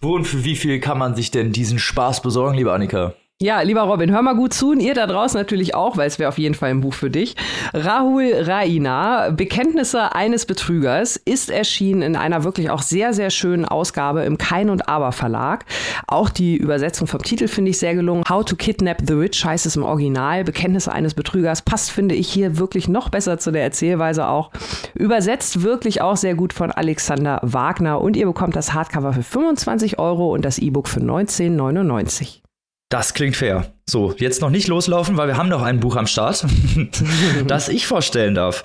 Wo 0.00 0.14
und 0.14 0.24
für 0.24 0.44
wie 0.44 0.54
viel 0.54 0.78
kann 0.78 0.98
man 0.98 1.16
sich 1.16 1.32
denn 1.32 1.50
diesen 1.50 1.80
Spaß 1.80 2.22
besorgen, 2.22 2.56
liebe 2.56 2.72
Annika? 2.72 3.14
Ja, 3.40 3.60
lieber 3.60 3.82
Robin, 3.82 4.10
hör 4.10 4.20
mal 4.22 4.34
gut 4.34 4.52
zu 4.52 4.70
und 4.70 4.80
ihr 4.80 4.94
da 4.94 5.06
draußen 5.06 5.38
natürlich 5.38 5.72
auch, 5.72 5.96
weil 5.96 6.08
es 6.08 6.18
wäre 6.18 6.28
auf 6.28 6.38
jeden 6.38 6.56
Fall 6.56 6.70
ein 6.70 6.80
Buch 6.80 6.92
für 6.92 7.08
dich. 7.08 7.36
Rahul 7.72 8.32
Raina, 8.34 9.30
Bekenntnisse 9.30 10.12
eines 10.12 10.44
Betrügers, 10.44 11.14
ist 11.14 11.48
erschienen 11.48 12.02
in 12.02 12.16
einer 12.16 12.42
wirklich 12.42 12.70
auch 12.70 12.82
sehr, 12.82 13.14
sehr 13.14 13.30
schönen 13.30 13.64
Ausgabe 13.64 14.24
im 14.24 14.38
Kein 14.38 14.70
und 14.70 14.88
Aber 14.88 15.12
Verlag. 15.12 15.66
Auch 16.08 16.30
die 16.30 16.56
Übersetzung 16.56 17.06
vom 17.06 17.22
Titel 17.22 17.46
finde 17.46 17.70
ich 17.70 17.78
sehr 17.78 17.94
gelungen. 17.94 18.24
How 18.28 18.44
to 18.44 18.56
Kidnap 18.56 19.02
the 19.06 19.14
Rich 19.14 19.44
heißt 19.44 19.66
es 19.66 19.76
im 19.76 19.84
Original. 19.84 20.42
Bekenntnisse 20.42 20.90
eines 20.90 21.14
Betrügers 21.14 21.62
passt, 21.62 21.92
finde 21.92 22.16
ich, 22.16 22.28
hier 22.28 22.58
wirklich 22.58 22.88
noch 22.88 23.08
besser 23.08 23.38
zu 23.38 23.52
der 23.52 23.62
Erzählweise 23.62 24.26
auch. 24.26 24.50
Übersetzt 24.94 25.62
wirklich 25.62 26.02
auch 26.02 26.16
sehr 26.16 26.34
gut 26.34 26.52
von 26.52 26.72
Alexander 26.72 27.38
Wagner 27.44 28.00
und 28.00 28.16
ihr 28.16 28.26
bekommt 28.26 28.56
das 28.56 28.74
Hardcover 28.74 29.12
für 29.12 29.22
25 29.22 30.00
Euro 30.00 30.34
und 30.34 30.44
das 30.44 30.58
E-Book 30.58 30.88
für 30.88 30.98
19,99. 30.98 32.40
Das 32.88 33.12
klingt 33.12 33.36
fair. 33.36 33.72
So, 33.88 34.14
jetzt 34.18 34.40
noch 34.40 34.50
nicht 34.50 34.66
loslaufen, 34.66 35.16
weil 35.16 35.28
wir 35.28 35.36
haben 35.36 35.48
noch 35.48 35.62
ein 35.62 35.80
Buch 35.80 35.96
am 35.96 36.06
Start, 36.06 36.46
das 37.46 37.68
ich 37.68 37.86
vorstellen 37.86 38.34
darf. 38.34 38.62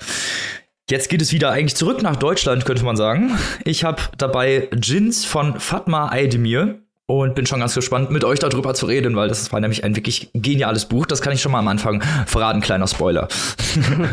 Jetzt 0.90 1.08
geht 1.08 1.22
es 1.22 1.32
wieder 1.32 1.50
eigentlich 1.50 1.76
zurück 1.76 2.02
nach 2.02 2.16
Deutschland, 2.16 2.66
könnte 2.66 2.84
man 2.84 2.96
sagen. 2.96 3.38
Ich 3.64 3.84
habe 3.84 4.02
dabei 4.18 4.68
Jins 4.82 5.24
von 5.24 5.58
Fatma 5.58 6.10
Aydemir. 6.10 6.83
Und 7.06 7.34
bin 7.34 7.44
schon 7.44 7.60
ganz 7.60 7.74
gespannt, 7.74 8.10
mit 8.10 8.24
euch 8.24 8.38
darüber 8.38 8.72
zu 8.72 8.86
reden, 8.86 9.14
weil 9.14 9.28
das 9.28 9.52
war 9.52 9.60
nämlich 9.60 9.84
ein 9.84 9.94
wirklich 9.94 10.30
geniales 10.32 10.86
Buch. 10.86 11.04
Das 11.04 11.20
kann 11.20 11.34
ich 11.34 11.42
schon 11.42 11.52
mal 11.52 11.58
am 11.58 11.68
Anfang 11.68 12.02
verraten, 12.26 12.62
kleiner 12.62 12.86
Spoiler. 12.86 13.28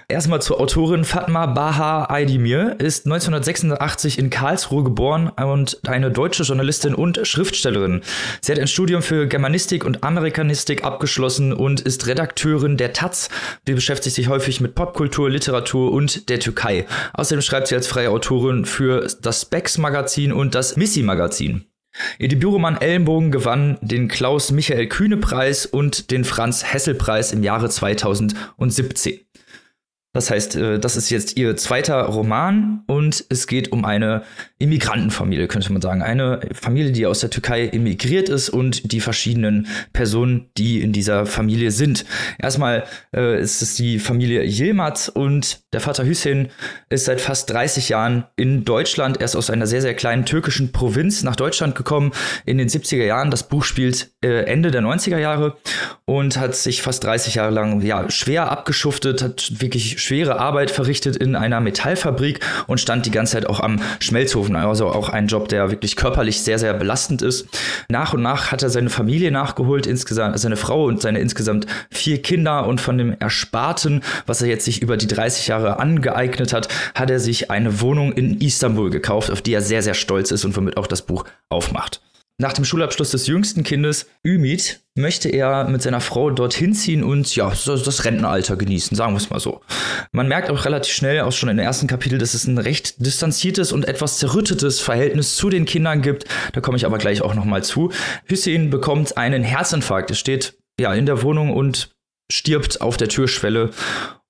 Erstmal 0.09 0.41
zur 0.41 0.61
Autorin 0.61 1.03
Fatma 1.05 1.47
Baha 1.47 2.07
Aydemir 2.09 2.77
ist 2.79 3.07
1986 3.07 4.21
in 4.21 4.31
Karlsruhe 4.31 4.85
geboren 4.85 5.31
und 5.31 5.81
eine 5.89 6.13
deutsche 6.13 6.45
Journalistin 6.45 6.95
und 6.95 7.27
Schriftstellerin. 7.27 8.03
Sie 8.41 8.53
hat 8.53 8.61
ein 8.61 8.69
Studium 8.69 9.03
für 9.03 9.27
Germanistik 9.27 9.85
und 9.85 10.05
Amerikanistik 10.05 10.85
abgeschlossen 10.85 11.53
und 11.53 11.81
ist 11.81 12.07
Redakteurin 12.07 12.77
der 12.77 12.93
Taz. 12.93 13.31
Sie 13.67 13.75
beschäftigt 13.75 14.15
sich 14.15 14.29
häufig 14.29 14.61
mit 14.61 14.77
Popkultur, 14.77 15.29
Literatur 15.29 15.91
und 15.91 16.29
der 16.29 16.39
Türkei. 16.39 16.87
Außerdem 17.15 17.43
schreibt 17.43 17.67
sie 17.67 17.75
als 17.75 17.89
freie 17.89 18.11
Autorin 18.11 18.65
für 18.65 19.09
das 19.23 19.43
Specs 19.43 19.77
Magazin 19.79 20.33
und 20.33 20.55
das 20.55 20.77
Missy 20.77 21.03
Magazin. 21.03 21.65
Ihr 22.19 22.29
Debütroman 22.29 22.77
Ellenbogen 22.77 23.31
gewann 23.31 23.79
den 23.81 24.09
Klaus-Michael-Kühne-Preis 24.09 25.67
und 25.67 26.11
den 26.11 26.25
Franz-Hessel-Preis 26.25 27.33
im 27.33 27.43
Jahre 27.43 27.69
2017. 27.69 29.21
Das 30.13 30.29
heißt, 30.29 30.57
äh, 30.57 30.79
das 30.81 30.97
ist 30.97 31.11
jetzt 31.11 31.37
ihr 31.37 31.57
zweiter 31.57 32.03
Roman 32.03 32.83
und 32.87 33.25
es 33.29 33.47
geht 33.47 33.71
um 33.71 33.85
eine 33.85 34.23
Immigrantenfamilie, 34.59 35.47
könnte 35.47 35.73
man 35.73 35.81
sagen. 35.81 36.03
Eine 36.03 36.41
Familie, 36.53 36.91
die 36.91 37.07
aus 37.07 37.21
der 37.21 37.31
Türkei 37.31 37.69
emigriert 37.69 38.29
ist 38.29 38.51
und 38.51 38.91
die 38.91 39.01
verschiedenen 39.01 39.69
Personen, 39.93 40.51
die 40.59 40.81
in 40.81 40.93
dieser 40.93 41.27
Familie 41.27 41.71
sind. 41.71 42.05
Erstmal 42.39 42.85
äh, 43.15 43.41
ist 43.41 43.63
es 43.63 43.77
die 43.77 44.01
Familie 44.01 44.43
Yilmaz 44.43 45.09
und 45.09 45.61
der 45.73 45.81
Vater 45.81 46.05
Hüseyin 46.05 46.49
ist 46.89 47.05
seit 47.05 47.21
fast 47.21 47.49
30 47.51 47.91
Jahren 47.91 48.25
in 48.35 48.65
Deutschland. 48.65 49.19
Er 49.19 49.27
ist 49.27 49.37
aus 49.37 49.49
einer 49.49 49.69
sehr, 49.69 49.81
sehr 49.81 49.95
kleinen 49.95 50.27
türkischen 50.27 50.73
Provinz 50.73 51.23
nach 51.23 51.37
Deutschland 51.37 51.77
gekommen 51.77 52.11
in 52.47 52.59
den 52.59 52.69
70er 52.69 53.05
Jahren. 53.05 53.31
Das 53.31 53.49
Buch 53.49 53.63
spielt 53.63 54.11
äh, 54.25 54.45
Ende 54.45 54.73
der 54.73 54.83
90er 54.83 55.19
Jahre 55.19 55.57
und 56.05 56.37
hat 56.37 56.57
sich 56.57 56.83
fast 56.83 57.05
30 57.05 57.37
Jahre 57.37 57.53
lang 57.53 57.81
ja, 57.83 58.11
schwer 58.11 58.51
abgeschuftet, 58.51 59.23
hat 59.23 59.61
wirklich 59.61 60.00
schwere 60.01 60.39
Arbeit 60.39 60.71
verrichtet 60.71 61.17
in 61.17 61.37
einer 61.37 61.61
Metallfabrik 61.61 62.41
und 62.67 62.81
stand 62.81 63.07
die 63.07 63.11
ganze 63.11 63.35
Zeit 63.35 63.47
auch 63.47 63.61
am 63.61 63.81
Schmelzofen. 64.01 64.57
Also 64.57 64.89
auch 64.89 65.09
ein 65.09 65.27
Job, 65.27 65.49
der 65.49 65.71
wirklich 65.71 65.97
körperlich 65.97 66.43
sehr, 66.43 66.59
sehr 66.59 66.75
belastend 66.75 67.23
ist. 67.23 67.49
Nach 67.89 68.13
und 68.15 68.23
nach 68.23 68.51
hat 68.51 68.63
er 68.63 68.71
seine 68.71 68.91
Familie 68.91 69.31
nachgeholt, 69.31 69.87
insgesamt 69.87 70.39
seine 70.39 70.57
Frau 70.57 70.85
und 70.85 71.01
seine 71.01 71.21
insgesamt 71.21 71.67
vier 71.91 72.23
Kinder 72.23 72.67
und 72.67 72.81
von 72.81 72.99
dem 72.99 73.17
Ersparten, 73.19 74.03
was 74.27 74.43
er 74.43 74.49
jetzt 74.49 74.65
sich 74.65 74.83
über 74.83 74.97
die 74.97 75.07
30 75.07 75.49
Jahre 75.49 75.79
angeeignet 75.79 76.53
hat, 76.53 76.69
hat 76.95 77.11
er 77.11 77.21
sich 77.21 77.51
eine 77.51 77.81
Wohnung 77.81 78.13
in 78.13 78.41
Istanbul 78.41 78.91
gekauft, 78.91 79.31
auf 79.31 79.43
die 79.43 79.53
er 79.53 79.63
sehr, 79.63 79.83
sehr 79.83 79.95
stolz 79.95 80.31
ist 80.31 80.45
und 80.45 80.57
womit 80.57 80.77
auch 80.77 80.87
das 80.87 81.03
Buch 81.03 81.25
aufmacht. 81.49 82.01
Nach 82.41 82.55
dem 82.55 82.65
Schulabschluss 82.65 83.11
des 83.11 83.27
jüngsten 83.27 83.65
Kindes, 83.65 84.07
Ümit, 84.27 84.81
möchte 84.95 85.29
er 85.29 85.69
mit 85.69 85.83
seiner 85.83 86.01
Frau 86.01 86.31
dorthin 86.31 86.73
ziehen 86.73 87.05
und 87.05 87.37
ja, 87.37 87.51
das 87.51 88.05
Rentenalter 88.07 88.57
genießen, 88.57 88.97
sagen 88.97 89.13
wir 89.13 89.19
es 89.19 89.29
mal 89.29 89.41
so. 89.41 89.61
Man 90.13 90.27
merkt 90.27 90.49
auch 90.49 90.65
relativ 90.65 90.95
schnell, 90.95 91.21
auch 91.21 91.33
schon 91.33 91.51
im 91.51 91.59
ersten 91.59 91.87
Kapitel, 91.87 92.19
dass 92.19 92.33
es 92.33 92.47
ein 92.47 92.57
recht 92.57 93.05
distanziertes 93.05 93.73
und 93.73 93.87
etwas 93.87 94.17
zerrüttetes 94.17 94.81
Verhältnis 94.81 95.37
zu 95.37 95.51
den 95.51 95.67
Kindern 95.67 96.01
gibt. 96.01 96.25
Da 96.55 96.63
komme 96.63 96.79
ich 96.79 96.87
aber 96.87 96.97
gleich 96.97 97.21
auch 97.21 97.35
nochmal 97.35 97.63
zu. 97.63 97.93
Hüseyin 98.25 98.71
bekommt 98.71 99.19
einen 99.19 99.43
Herzinfarkt. 99.43 100.09
Er 100.09 100.17
steht 100.17 100.55
ja 100.81 100.95
in 100.95 101.05
der 101.05 101.21
Wohnung 101.21 101.53
und 101.53 101.91
stirbt 102.31 102.81
auf 102.81 102.97
der 102.97 103.09
Türschwelle 103.09 103.71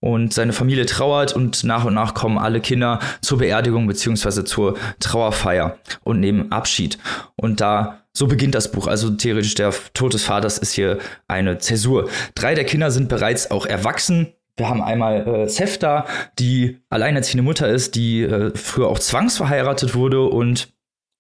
und 0.01 0.33
seine 0.33 0.53
Familie 0.53 0.87
trauert 0.87 1.35
und 1.35 1.63
nach 1.63 1.85
und 1.85 1.95
nach 1.95 2.15
kommen 2.15 2.39
alle 2.39 2.61
Kinder 2.61 2.99
zur 3.21 3.39
Beerdigung 3.39 3.87
beziehungsweise 3.87 4.45
zur 4.45 4.77
Trauerfeier 4.99 5.79
und 6.03 6.21
nehmen 6.21 6.51
Abschied. 6.51 6.99
Und 7.37 7.61
da 7.61 8.01
so 8.13 8.27
beginnt 8.27 8.55
das 8.55 8.73
Buch. 8.73 8.87
Also 8.87 9.11
theoretisch 9.11 9.55
der 9.55 9.73
Tod 9.95 10.15
des 10.15 10.25
Vaters 10.25 10.59
ist 10.59 10.73
hier 10.73 10.99
eine 11.29 11.59
Zäsur. 11.59 12.09
Drei 12.35 12.55
der 12.55 12.65
Kinder 12.65 12.91
sind 12.91 13.09
bereits 13.09 13.51
auch 13.51 13.67
erwachsen. 13.67 14.33
Wir 14.57 14.69
haben 14.69 14.83
einmal 14.83 15.27
äh, 15.27 15.49
Sefta, 15.49 16.07
die 16.39 16.81
alleinerziehende 16.91 17.43
Mutter 17.43 17.69
ist, 17.69 17.95
die 17.95 18.23
äh, 18.23 18.53
früher 18.55 18.89
auch 18.89 18.99
zwangsverheiratet 18.99 19.95
wurde 19.95 20.23
und 20.23 20.73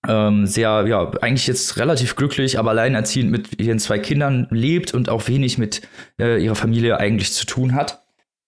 ähm, 0.08 0.46
sehr, 0.46 0.84
ja, 0.86 1.10
eigentlich 1.20 1.46
jetzt 1.46 1.78
relativ 1.78 2.16
glücklich, 2.16 2.58
aber 2.58 2.70
alleinerziehend 2.70 3.30
mit 3.30 3.60
ihren 3.60 3.78
zwei 3.78 3.98
Kindern 3.98 4.46
lebt 4.50 4.94
und 4.94 5.08
auch 5.08 5.28
wenig 5.28 5.58
mit 5.58 5.82
äh, 6.18 6.42
ihrer 6.42 6.54
Familie 6.54 6.98
eigentlich 6.98 7.32
zu 7.32 7.46
tun 7.46 7.74
hat. 7.74 8.02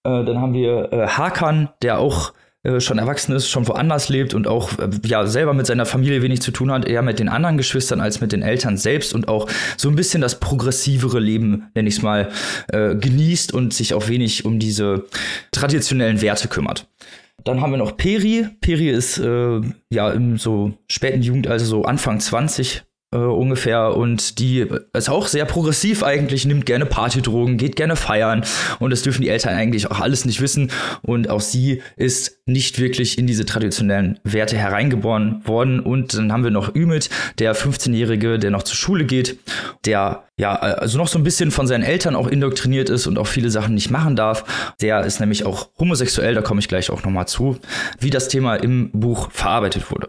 Äh, 0.05 0.25
dann 0.25 0.41
haben 0.41 0.55
wir 0.55 0.93
äh, 0.93 1.07
Hakan, 1.07 1.69
der 1.83 1.99
auch 1.99 2.33
äh, 2.65 2.79
schon 2.79 2.99
erwachsen 2.99 3.35
ist, 3.35 3.49
schon 3.49 3.67
woanders 3.67 4.09
lebt 4.09 4.35
und 4.35 4.47
auch 4.47 4.79
äh, 4.79 4.89
ja 5.05 5.27
selber 5.27 5.53
mit 5.53 5.67
seiner 5.67 5.85
Familie 5.85 6.23
wenig 6.23 6.43
zu 6.43 6.53
tun 6.53 6.71
hat, 6.71 6.87
eher 6.87 7.03
mit 7.03 7.19
den 7.19 7.29
anderen 7.29 7.57
Geschwistern 7.57 8.01
als 8.01 8.21
mit 8.21 8.31
den 8.31 8.43
Eltern 8.43 8.77
selbst 8.77 9.15
und 9.15 9.27
auch 9.27 9.49
so 9.77 9.89
ein 9.89 9.97
bisschen 9.97 10.21
das 10.23 10.39
progressivere 10.39 11.19
Leben, 11.19 11.71
nenne 11.75 11.89
ich 11.89 11.97
es 11.97 12.03
mal, 12.03 12.31
äh, 12.69 12.95
genießt 12.95 13.53
und 13.53 13.75
sich 13.75 13.95
auch 13.95 14.09
wenig 14.09 14.45
um 14.45 14.61
diese 14.61 15.07
traditionellen 15.51 16.23
Werte 16.23 16.47
kümmert. 16.47 16.87
Dann 17.45 17.61
haben 17.61 17.73
wir 17.73 17.79
noch 17.79 17.97
Peri. 17.97 18.47
Peri 18.61 18.91
ist 18.91 19.19
äh, 19.19 19.61
ja 19.91 20.11
im 20.11 20.39
so 20.39 20.73
späten 20.89 21.23
Jugendalter, 21.23 21.65
so 21.65 21.85
Anfang 21.85 22.21
20, 22.21 22.85
äh, 23.13 23.17
ungefähr 23.17 23.97
und 23.97 24.39
die 24.39 24.67
ist 24.93 25.09
auch 25.09 25.27
sehr 25.27 25.45
progressiv 25.45 26.03
eigentlich, 26.03 26.45
nimmt 26.45 26.67
gerne 26.67 26.87
Partydrogen, 26.87 27.57
geht 27.57 27.77
gerne 27.77 27.97
feiern 27.97 28.45
und 28.79 28.91
das 28.91 29.03
dürfen 29.03 29.23
die 29.23 29.29
Eltern 29.29 29.55
eigentlich 29.55 29.91
auch 29.91 30.01
alles 30.01 30.25
nicht 30.25 30.41
wissen 30.41 30.71
und 31.03 31.29
auch 31.29 31.41
sie 31.41 31.83
ist 31.97 32.41
nicht 32.47 32.81
wirklich 32.81 33.19
in 33.19 33.27
diese 33.27 33.45
traditionellen 33.45 34.19
Werte 34.25 34.57
hereingeboren 34.57 35.43
worden 35.47 35.81
und 35.81 36.15
dann 36.15 36.33
haben 36.33 36.45
wir 36.45 36.51
noch 36.51 36.75
Ümit, 36.75 37.11
der 37.39 37.55
15-Jährige, 37.55 38.39
der 38.39 38.51
noch 38.51 38.63
zur 38.63 38.77
Schule 38.77 39.05
geht, 39.05 39.39
der 39.85 40.25
ja, 40.39 40.57
also 40.57 40.99
noch 40.99 41.09
so 41.09 41.19
ein 41.19 41.25
bisschen 41.25 41.51
von 41.51 41.67
seinen 41.67 41.85
Eltern 41.85 42.17
auch 42.17 42.27
indoktriniert 42.27 42.91
ist 42.91 43.07
und 43.07 43.19
auch 43.19 43.27
viele 43.29 43.51
Sachen 43.51 43.75
nicht 43.75 43.91
machen 43.91 44.17
darf. 44.17 44.75
Der 44.81 45.05
ist 45.05 45.21
nämlich 45.21 45.45
auch 45.47 45.69
homosexuell, 45.79 46.35
da 46.35 46.43
komme 46.43 46.59
ich 46.61 46.69
gleich 46.69 46.91
auch 46.91 47.05
nochmal 47.05 47.29
zu, 47.29 47.59
wie 48.01 48.11
das 48.11 48.29
Thema 48.29 48.57
im 48.57 48.91
Buch 48.93 49.31
verarbeitet 49.31 49.91
wurde. 49.93 50.09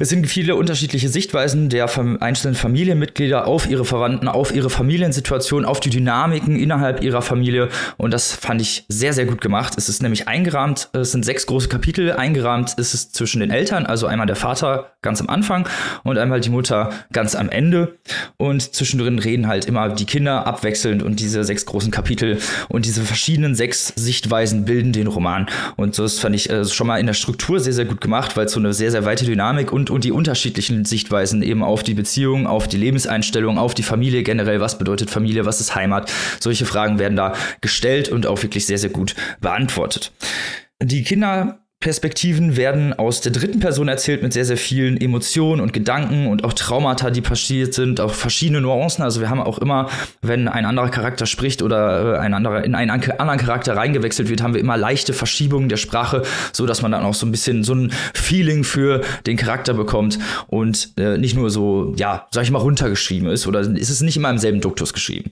Es 0.00 0.10
sind 0.10 0.28
viele 0.28 0.54
unterschiedliche 0.54 1.08
Sichtweisen 1.08 1.70
der 1.70 1.90
einzelnen 2.20 2.54
Familienmitglieder 2.54 3.48
auf 3.48 3.68
ihre 3.68 3.84
Verwandten, 3.84 4.28
auf 4.28 4.54
ihre 4.54 4.70
Familiensituation, 4.70 5.64
auf 5.64 5.80
die 5.80 5.90
Dynamiken 5.90 6.54
innerhalb 6.54 7.02
ihrer 7.02 7.20
Familie. 7.20 7.68
Und 7.96 8.14
das 8.14 8.32
fand 8.32 8.60
ich 8.60 8.84
sehr, 8.86 9.12
sehr 9.12 9.26
gut 9.26 9.40
gemacht. 9.40 9.74
Es 9.76 9.88
ist 9.88 10.00
nämlich 10.00 10.28
eingerahmt, 10.28 10.90
es 10.92 11.10
sind 11.10 11.24
sechs 11.24 11.46
große 11.46 11.68
Kapitel. 11.68 12.12
Eingerahmt 12.12 12.74
ist 12.74 12.94
es 12.94 13.10
zwischen 13.10 13.40
den 13.40 13.50
Eltern, 13.50 13.86
also 13.86 14.06
einmal 14.06 14.28
der 14.28 14.36
Vater 14.36 14.92
ganz 15.02 15.20
am 15.20 15.28
Anfang 15.28 15.68
und 16.04 16.16
einmal 16.16 16.38
die 16.38 16.50
Mutter 16.50 16.90
ganz 17.12 17.34
am 17.34 17.48
Ende. 17.48 17.98
Und 18.36 18.76
zwischendrin 18.76 19.18
reden 19.18 19.48
halt 19.48 19.64
immer 19.64 19.88
die 19.88 20.06
Kinder 20.06 20.46
abwechselnd 20.46 21.02
und 21.02 21.18
diese 21.18 21.42
sechs 21.42 21.66
großen 21.66 21.90
Kapitel 21.90 22.38
und 22.68 22.84
diese 22.84 23.02
verschiedenen 23.02 23.56
sechs 23.56 23.92
Sichtweisen 23.96 24.64
bilden 24.64 24.92
den 24.92 25.08
Roman. 25.08 25.48
Und 25.74 25.96
so 25.96 26.04
das 26.04 26.20
fand 26.20 26.36
ich 26.36 26.50
äh, 26.50 26.64
schon 26.64 26.86
mal 26.86 27.00
in 27.00 27.06
der 27.06 27.14
Struktur 27.14 27.58
sehr, 27.58 27.72
sehr 27.72 27.84
gut 27.84 28.00
gemacht, 28.00 28.36
weil 28.36 28.46
es 28.46 28.52
so 28.52 28.60
eine 28.60 28.72
sehr, 28.72 28.92
sehr 28.92 29.04
weite 29.04 29.24
Dynamik 29.24 29.72
und 29.72 29.87
und, 29.90 30.04
die 30.04 30.12
unterschiedlichen 30.12 30.84
Sichtweisen 30.84 31.42
eben 31.42 31.62
auf 31.62 31.82
die 31.82 31.94
Beziehung, 31.94 32.46
auf 32.46 32.68
die 32.68 32.76
Lebenseinstellung, 32.76 33.58
auf 33.58 33.74
die 33.74 33.82
Familie 33.82 34.22
generell. 34.22 34.60
Was 34.60 34.78
bedeutet 34.78 35.10
Familie? 35.10 35.46
Was 35.46 35.60
ist 35.60 35.74
Heimat? 35.74 36.10
Solche 36.40 36.66
Fragen 36.66 36.98
werden 36.98 37.16
da 37.16 37.34
gestellt 37.60 38.08
und 38.08 38.26
auch 38.26 38.42
wirklich 38.42 38.66
sehr, 38.66 38.78
sehr 38.78 38.90
gut 38.90 39.14
beantwortet. 39.40 40.12
Die 40.80 41.02
Kinder 41.02 41.60
Perspektiven 41.80 42.56
werden 42.56 42.92
aus 42.92 43.20
der 43.20 43.30
dritten 43.30 43.60
Person 43.60 43.86
erzählt 43.86 44.20
mit 44.20 44.32
sehr, 44.32 44.44
sehr 44.44 44.56
vielen 44.56 45.00
Emotionen 45.00 45.60
und 45.60 45.72
Gedanken 45.72 46.26
und 46.26 46.42
auch 46.42 46.52
Traumata, 46.52 47.10
die 47.10 47.20
passiert 47.20 47.72
sind, 47.72 48.00
auch 48.00 48.14
verschiedene 48.14 48.60
Nuancen. 48.60 49.04
Also 49.04 49.20
wir 49.20 49.30
haben 49.30 49.40
auch 49.40 49.58
immer, 49.58 49.88
wenn 50.20 50.48
ein 50.48 50.64
anderer 50.64 50.88
Charakter 50.88 51.24
spricht 51.24 51.62
oder 51.62 52.16
äh, 52.16 52.18
ein 52.18 52.34
anderer 52.34 52.64
in 52.64 52.74
einen 52.74 52.90
anderen 52.90 53.38
Charakter 53.38 53.76
reingewechselt 53.76 54.28
wird, 54.28 54.42
haben 54.42 54.54
wir 54.54 54.60
immer 54.60 54.76
leichte 54.76 55.12
Verschiebungen 55.12 55.68
der 55.68 55.76
Sprache, 55.76 56.22
so 56.52 56.66
dass 56.66 56.82
man 56.82 56.90
dann 56.90 57.04
auch 57.04 57.14
so 57.14 57.26
ein 57.26 57.30
bisschen 57.30 57.62
so 57.62 57.76
ein 57.76 57.92
Feeling 58.12 58.64
für 58.64 59.02
den 59.28 59.36
Charakter 59.36 59.72
bekommt 59.72 60.18
und 60.48 60.90
äh, 60.98 61.16
nicht 61.16 61.36
nur 61.36 61.48
so, 61.48 61.94
ja, 61.96 62.26
sag 62.32 62.42
ich 62.42 62.50
mal, 62.50 62.58
runtergeschrieben 62.58 63.28
ist 63.28 63.46
oder 63.46 63.60
ist 63.60 63.90
es 63.90 64.00
nicht 64.00 64.16
immer 64.16 64.30
im 64.30 64.38
selben 64.38 64.60
Duktus 64.60 64.92
geschrieben. 64.92 65.30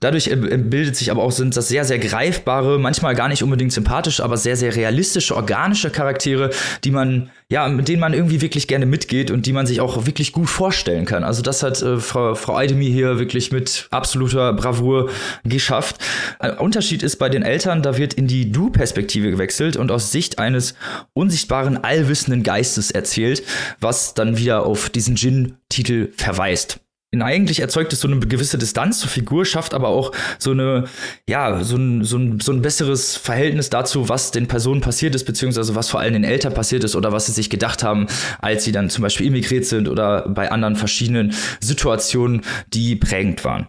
Dadurch 0.00 0.26
äh, 0.26 0.36
bildet 0.36 0.96
sich 0.96 1.10
aber 1.10 1.22
auch, 1.22 1.32
sind 1.32 1.56
das 1.56 1.68
sehr, 1.68 1.86
sehr 1.86 1.98
greifbare, 1.98 2.78
manchmal 2.78 3.14
gar 3.14 3.28
nicht 3.28 3.42
unbedingt 3.42 3.72
sympathische, 3.72 4.22
aber 4.22 4.36
sehr, 4.36 4.58
sehr 4.58 4.76
realistische 4.76 5.34
Organe 5.34 5.69
organische 5.70 5.90
Charaktere, 5.90 6.50
die 6.82 6.90
man, 6.90 7.30
ja, 7.48 7.68
mit 7.68 7.86
denen 7.86 8.00
man 8.00 8.12
irgendwie 8.12 8.40
wirklich 8.40 8.66
gerne 8.66 8.86
mitgeht 8.86 9.30
und 9.30 9.46
die 9.46 9.52
man 9.52 9.66
sich 9.66 9.80
auch 9.80 10.04
wirklich 10.04 10.32
gut 10.32 10.48
vorstellen 10.48 11.04
kann. 11.04 11.22
Also 11.22 11.42
das 11.42 11.62
hat 11.62 11.80
äh, 11.80 11.98
Frau, 11.98 12.34
Frau 12.34 12.56
Eidemi 12.56 12.86
hier 12.86 13.20
wirklich 13.20 13.52
mit 13.52 13.86
absoluter 13.92 14.52
Bravour 14.52 15.10
geschafft. 15.44 15.98
Ein 16.40 16.58
Unterschied 16.58 17.04
ist 17.04 17.16
bei 17.16 17.28
den 17.28 17.42
Eltern, 17.42 17.82
da 17.82 17.96
wird 17.96 18.14
in 18.14 18.26
die 18.26 18.50
Du-Perspektive 18.50 19.30
gewechselt 19.30 19.76
und 19.76 19.92
aus 19.92 20.10
Sicht 20.10 20.40
eines 20.40 20.74
unsichtbaren, 21.12 21.84
allwissenden 21.84 22.42
Geistes 22.42 22.90
erzählt, 22.90 23.44
was 23.80 24.14
dann 24.14 24.38
wieder 24.38 24.66
auf 24.66 24.90
diesen 24.90 25.14
Jin-Titel 25.14 26.08
verweist. 26.16 26.80
Eigentlich 27.18 27.58
erzeugt 27.58 27.92
es 27.92 28.00
so 28.00 28.08
eine 28.08 28.20
gewisse 28.20 28.56
Distanz 28.56 29.00
zur 29.00 29.10
Figur, 29.10 29.44
schafft 29.44 29.74
aber 29.74 29.88
auch 29.88 30.12
so 30.38 30.52
eine, 30.52 30.84
ja, 31.28 31.64
so 31.64 31.76
ein, 31.76 32.04
so 32.04 32.16
ein, 32.16 32.38
so 32.38 32.52
ein 32.52 32.62
besseres 32.62 33.16
Verhältnis 33.16 33.68
dazu, 33.68 34.08
was 34.08 34.30
den 34.30 34.46
Personen 34.46 34.80
passiert 34.80 35.16
ist, 35.16 35.24
beziehungsweise 35.24 35.74
was 35.74 35.88
vor 35.88 35.98
allem 35.98 36.12
den 36.12 36.24
Eltern 36.24 36.54
passiert 36.54 36.84
ist 36.84 36.94
oder 36.94 37.10
was 37.10 37.26
sie 37.26 37.32
sich 37.32 37.50
gedacht 37.50 37.82
haben, 37.82 38.06
als 38.38 38.62
sie 38.62 38.70
dann 38.70 38.90
zum 38.90 39.02
Beispiel 39.02 39.26
immigriert 39.26 39.64
sind 39.64 39.88
oder 39.88 40.28
bei 40.28 40.52
anderen 40.52 40.76
verschiedenen 40.76 41.34
Situationen, 41.58 42.42
die 42.72 42.94
prägend 42.94 43.44
waren. 43.44 43.66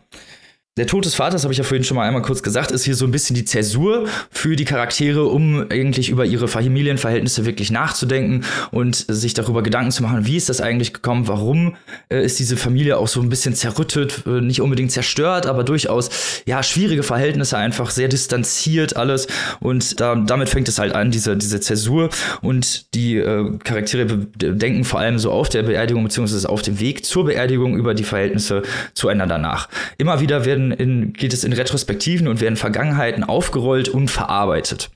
Der 0.78 0.88
Tod 0.88 1.04
des 1.04 1.16
Vaters, 1.16 1.44
habe 1.44 1.52
ich 1.52 1.58
ja 1.58 1.66
vorhin 1.66 1.84
schon 1.84 1.98
mal 1.98 2.08
einmal 2.08 2.22
kurz 2.22 2.44
gesagt, 2.44 2.72
ist 2.72 2.86
hier 2.86 2.96
so 2.96 3.04
ein 3.04 3.12
bisschen 3.12 3.36
die 3.36 3.44
Zäsur 3.44 4.08
für 4.30 4.56
die 4.56 4.64
Charaktere, 4.64 5.26
um 5.26 5.66
eigentlich 5.70 6.08
über 6.08 6.24
ihre 6.24 6.48
Familienverhältnisse 6.48 7.46
wirklich 7.46 7.72
nachzudenken 7.72 8.46
und 8.72 8.96
sich 8.96 9.34
darüber 9.34 9.64
Gedanken 9.64 9.92
zu 9.92 10.02
machen, 10.02 10.26
wie 10.26 10.38
ist 10.38 10.48
das 10.48 10.62
eigentlich 10.62 10.94
gekommen, 10.94 11.28
warum 11.28 11.76
äh, 12.08 12.24
ist 12.24 12.40
diese 12.40 12.56
Familie 12.56 12.96
auch 13.00 13.10
so 13.10 13.20
ein 13.20 13.28
bisschen 13.28 13.54
zerrüttet, 13.54 14.24
äh, 14.26 14.40
nicht 14.40 14.62
unbedingt 14.62 14.94
zerstört, 14.94 15.46
aber 15.46 15.66
durchaus 15.66 16.10
ja 16.46 16.64
schwierige 16.64 17.04
Verhältnisse, 17.04 17.58
einfach 17.58 17.90
sehr 17.90 18.08
distanziert 18.08 18.96
alles 18.96 19.28
und 19.60 20.00
da, 20.00 20.16
damit 20.16 20.48
fängt 20.48 20.70
es 20.70 20.80
halt 20.80 20.96
an, 20.96 21.12
diese, 21.12 21.36
diese 21.36 21.60
Zäsur 21.60 22.12
und 22.42 22.96
die 22.96 23.18
äh, 23.18 23.58
Charaktere 23.66 24.06
denken 24.08 24.86
vor 24.86 25.02
allem 25.02 25.20
so 25.20 25.34
auf 25.34 25.50
der 25.50 25.64
Beerdigung 25.64 26.06
beziehungsweise 26.06 26.48
auf 26.48 26.62
dem 26.62 26.80
Weg 26.80 27.04
zur 27.04 27.26
Beerdigung 27.26 27.76
über 27.76 27.94
die 27.94 28.06
Verhältnisse 28.06 28.62
zueinander 28.94 29.38
nach. 29.38 29.68
Immer 29.98 30.22
wieder 30.22 30.46
werden 30.46 30.61
werden 30.62 30.72
in, 30.72 31.14
geht 31.14 31.34
es 31.34 31.44
in 31.44 31.54
Retrospektiven 31.54 32.28
und 32.28 32.42
werden 32.42 32.56
Vergangenheiten 32.56 33.24
aufgerollt 33.24 33.90
und 33.90 34.10
verarbeitet 34.10 34.90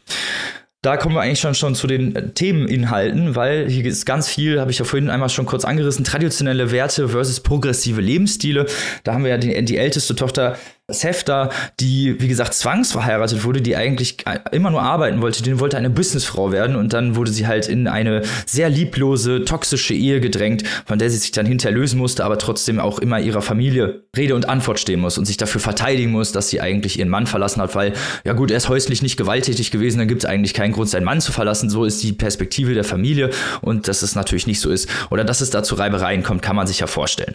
da 0.85 0.97
kommen 0.97 1.15
wir 1.15 1.21
eigentlich 1.21 1.39
schon, 1.39 1.55
schon 1.55 1.73
zu 1.73 1.87
den 1.87 2.35
Themeninhalten, 2.35 3.35
weil 3.35 3.67
hier 3.67 3.83
ist 3.85 4.05
ganz 4.05 4.29
viel, 4.29 4.59
habe 4.61 4.69
ich 4.69 4.77
ja 4.77 4.85
vorhin 4.85 5.09
einmal 5.09 5.29
schon 5.29 5.47
kurz 5.47 5.65
angerissen, 5.65 6.05
traditionelle 6.05 6.71
Werte 6.71 7.09
versus 7.09 7.39
progressive 7.39 8.01
Lebensstile. 8.01 8.67
Da 9.03 9.15
haben 9.15 9.23
wir 9.23 9.31
ja 9.31 9.39
die, 9.39 9.65
die 9.65 9.77
älteste 9.77 10.15
Tochter 10.15 10.57
Sefta, 10.87 11.49
die, 11.79 12.21
wie 12.21 12.27
gesagt, 12.27 12.53
zwangsverheiratet 12.53 13.43
wurde, 13.43 13.59
die 13.59 13.75
eigentlich 13.75 14.17
immer 14.51 14.69
nur 14.69 14.83
arbeiten 14.83 15.19
wollte, 15.19 15.41
die 15.41 15.59
wollte 15.59 15.77
eine 15.77 15.89
Businessfrau 15.89 16.51
werden 16.51 16.75
und 16.75 16.93
dann 16.93 17.15
wurde 17.15 17.31
sie 17.31 17.47
halt 17.47 17.67
in 17.67 17.87
eine 17.87 18.21
sehr 18.45 18.69
lieblose, 18.69 19.45
toxische 19.45 19.95
Ehe 19.95 20.21
gedrängt, 20.21 20.63
von 20.85 20.99
der 20.99 21.09
sie 21.09 21.17
sich 21.17 21.31
dann 21.31 21.47
hinterher 21.47 21.75
lösen 21.75 21.97
musste, 21.97 22.23
aber 22.23 22.37
trotzdem 22.37 22.79
auch 22.79 22.99
immer 22.99 23.19
ihrer 23.19 23.41
Familie 23.41 24.03
Rede 24.15 24.35
und 24.35 24.47
Antwort 24.47 24.79
stehen 24.79 24.99
muss 24.99 25.17
und 25.17 25.25
sich 25.25 25.37
dafür 25.37 25.59
verteidigen 25.59 26.11
muss, 26.11 26.31
dass 26.31 26.49
sie 26.49 26.61
eigentlich 26.61 26.99
ihren 26.99 27.09
Mann 27.09 27.25
verlassen 27.25 27.63
hat, 27.63 27.73
weil, 27.73 27.93
ja 28.23 28.33
gut, 28.33 28.51
er 28.51 28.57
ist 28.57 28.69
häuslich 28.69 29.01
nicht 29.01 29.17
gewalttätig 29.17 29.71
gewesen, 29.71 29.97
dann 29.97 30.07
gibt 30.07 30.23
es 30.23 30.29
eigentlich 30.29 30.53
keinen 30.53 30.71
Grund, 30.71 30.87
seinen 30.87 31.03
Mann 31.03 31.19
zu 31.19 31.31
verlassen. 31.31 31.67
So 31.71 31.85
ist 31.85 32.03
die 32.03 32.13
Perspektive 32.13 32.75
der 32.75 32.83
Familie 32.83 33.31
und 33.61 33.87
dass 33.87 34.03
es 34.03 34.13
natürlich 34.13 34.45
nicht 34.45 34.59
so 34.59 34.69
ist 34.69 34.87
oder 35.09 35.23
dass 35.23 35.41
es 35.41 35.49
da 35.49 35.63
zu 35.63 35.73
Reibereien 35.73 36.21
kommt, 36.21 36.43
kann 36.43 36.55
man 36.55 36.67
sich 36.67 36.79
ja 36.79 36.87
vorstellen. 36.87 37.33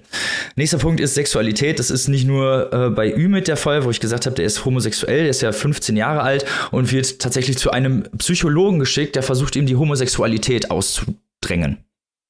Nächster 0.55 0.79
Punkt 0.79 1.01
ist 1.01 1.17
Sexualität. 1.17 1.81
Das 1.81 1.91
ist 1.91 2.07
nicht 2.07 2.29
nur 2.29 2.73
äh, 2.73 2.91
bei 2.91 3.11
Üme 3.11 3.40
mit 3.41 3.49
der 3.49 3.57
Fall, 3.57 3.85
wo 3.85 3.91
ich 3.91 4.01
gesagt 4.01 4.27
habe, 4.27 4.37
der 4.37 4.45
ist 4.45 4.67
homosexuell, 4.67 5.21
der 5.21 5.31
ist 5.31 5.41
ja 5.41 5.51
15 5.51 5.97
Jahre 5.97 6.21
alt 6.21 6.45
und 6.73 6.93
wird 6.93 7.21
tatsächlich 7.21 7.57
zu 7.57 7.71
einem 7.71 8.03
Psychologen 8.19 8.79
geschickt, 8.79 9.17
der 9.17 9.23
versucht 9.23 9.57
ihm 9.57 9.65
die 9.65 9.77
Homosexualität 9.77 10.71
auszudrängen 10.71 11.79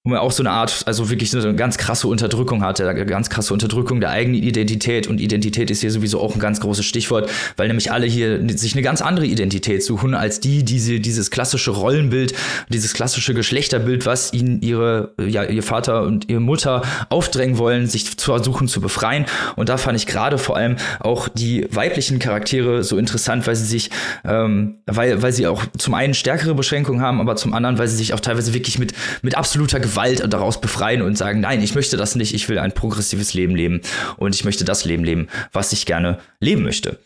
wo 0.03 0.11
man 0.13 0.21
auch 0.21 0.33
so 0.33 0.43
eine 0.43 0.51
Art, 0.51 0.85
also 0.87 1.11
wirklich 1.11 1.31
so 1.31 1.39
eine 1.39 1.55
ganz 1.55 1.77
krasse 1.77 2.09
Unterdrückung 2.09 2.63
hat, 2.63 2.81
eine 2.81 3.05
ganz 3.05 3.29
krasse 3.29 3.53
Unterdrückung 3.53 4.01
der 4.01 4.09
eigenen 4.09 4.43
Identität. 4.43 5.07
Und 5.07 5.21
Identität 5.21 5.71
ist 5.71 5.83
hier 5.83 5.91
sowieso 5.91 6.21
auch 6.21 6.35
ein 6.35 6.41
ganz 6.41 6.59
großes 6.61 6.87
Stichwort, 6.87 7.31
weil 7.59 7.69
nämlich 7.69 7.93
alle 7.93 8.07
hier 8.07 8.41
sich 8.57 8.73
eine 8.73 8.81
ganz 8.81 9.03
andere 9.03 9.27
Identität 9.27 9.83
suchen, 9.83 10.15
als 10.15 10.41
die, 10.41 10.65
diese, 10.65 11.01
dieses 11.01 11.31
klassische 11.31 11.73
Rollenbild, 11.73 12.33
dieses 12.71 12.95
klassische 12.95 13.35
Geschlechterbild, 13.35 14.07
was 14.07 14.33
ihnen 14.33 14.63
ihre, 14.63 15.13
ja, 15.19 15.45
ihr 15.45 15.63
Vater 15.63 16.05
und 16.05 16.31
ihre 16.31 16.41
Mutter 16.41 16.81
aufdrängen 17.11 17.59
wollen, 17.59 17.87
sich 17.87 18.17
zu 18.17 18.33
versuchen 18.33 18.69
zu 18.69 18.81
befreien. 18.81 19.27
Und 19.57 19.69
da 19.69 19.77
fand 19.77 19.99
ich 19.99 20.07
gerade 20.07 20.39
vor 20.39 20.57
allem 20.57 20.77
auch 21.01 21.29
die 21.29 21.67
weiblichen 21.71 22.19
Charaktere 22.19 22.85
so 22.85 22.97
interessant, 22.97 23.47
weil 23.47 23.55
sie 23.55 23.67
sich, 23.67 23.91
ähm, 24.25 24.77
weil, 24.87 25.21
weil 25.21 25.33
sie 25.35 25.47
auch 25.47 25.63
zum 25.77 25.93
einen 25.93 26.15
stärkere 26.15 26.55
Beschränkungen 26.55 27.03
haben, 27.03 27.21
aber 27.21 27.37
zum 27.37 27.53
anderen, 27.53 27.77
weil 27.77 27.89
sie 27.89 27.97
sich 27.97 28.15
auch 28.15 28.21
teilweise 28.21 28.55
wirklich 28.55 28.79
mit, 28.79 28.95
mit 29.21 29.37
absoluter 29.37 29.79
Gewalt 29.91 30.23
daraus 30.33 30.61
befreien 30.61 31.03
und 31.03 31.19
sagen, 31.19 31.41
nein, 31.41 31.63
ich 31.63 31.75
möchte 31.75 31.97
das 31.97 32.15
nicht, 32.15 32.33
ich 32.35 32.49
will 32.49 32.59
ein 32.59 32.73
progressives 32.73 33.35
Leben 33.35 33.57
leben 33.57 33.81
und 34.17 34.35
ich 34.35 34.45
möchte 34.45 34.65
das 34.65 34.85
Leben 34.85 35.05
leben, 35.05 35.29
was 35.53 35.73
ich 35.73 35.85
gerne 35.85 36.19
leben 36.39 36.63
möchte. 36.63 36.99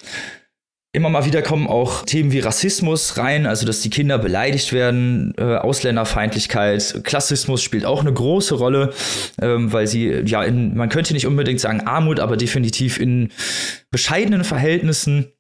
Immer 0.93 1.09
mal 1.09 1.25
wieder 1.25 1.43
kommen 1.43 1.67
auch 1.67 2.05
Themen 2.05 2.31
wie 2.31 2.39
Rassismus 2.39 3.17
rein, 3.19 3.47
also 3.47 3.67
dass 3.67 3.81
die 3.81 3.91
Kinder 3.91 4.17
beleidigt 4.17 4.73
werden, 4.73 5.35
äh, 5.39 5.57
Ausländerfeindlichkeit, 5.57 7.01
Klassismus 7.03 7.63
spielt 7.63 7.85
auch 7.85 8.01
eine 8.01 8.13
große 8.13 8.55
Rolle, 8.55 8.93
ähm, 9.41 9.73
weil 9.73 9.89
sie 9.89 10.23
ja 10.25 10.45
in, 10.45 10.77
man 10.77 10.91
könnte 10.91 11.15
nicht 11.15 11.27
unbedingt 11.27 11.59
sagen 11.59 11.81
Armut, 11.81 12.21
aber 12.21 12.37
definitiv 12.37 13.01
in 13.01 13.31
bescheidenen 13.91 14.45
Verhältnissen 14.45 15.33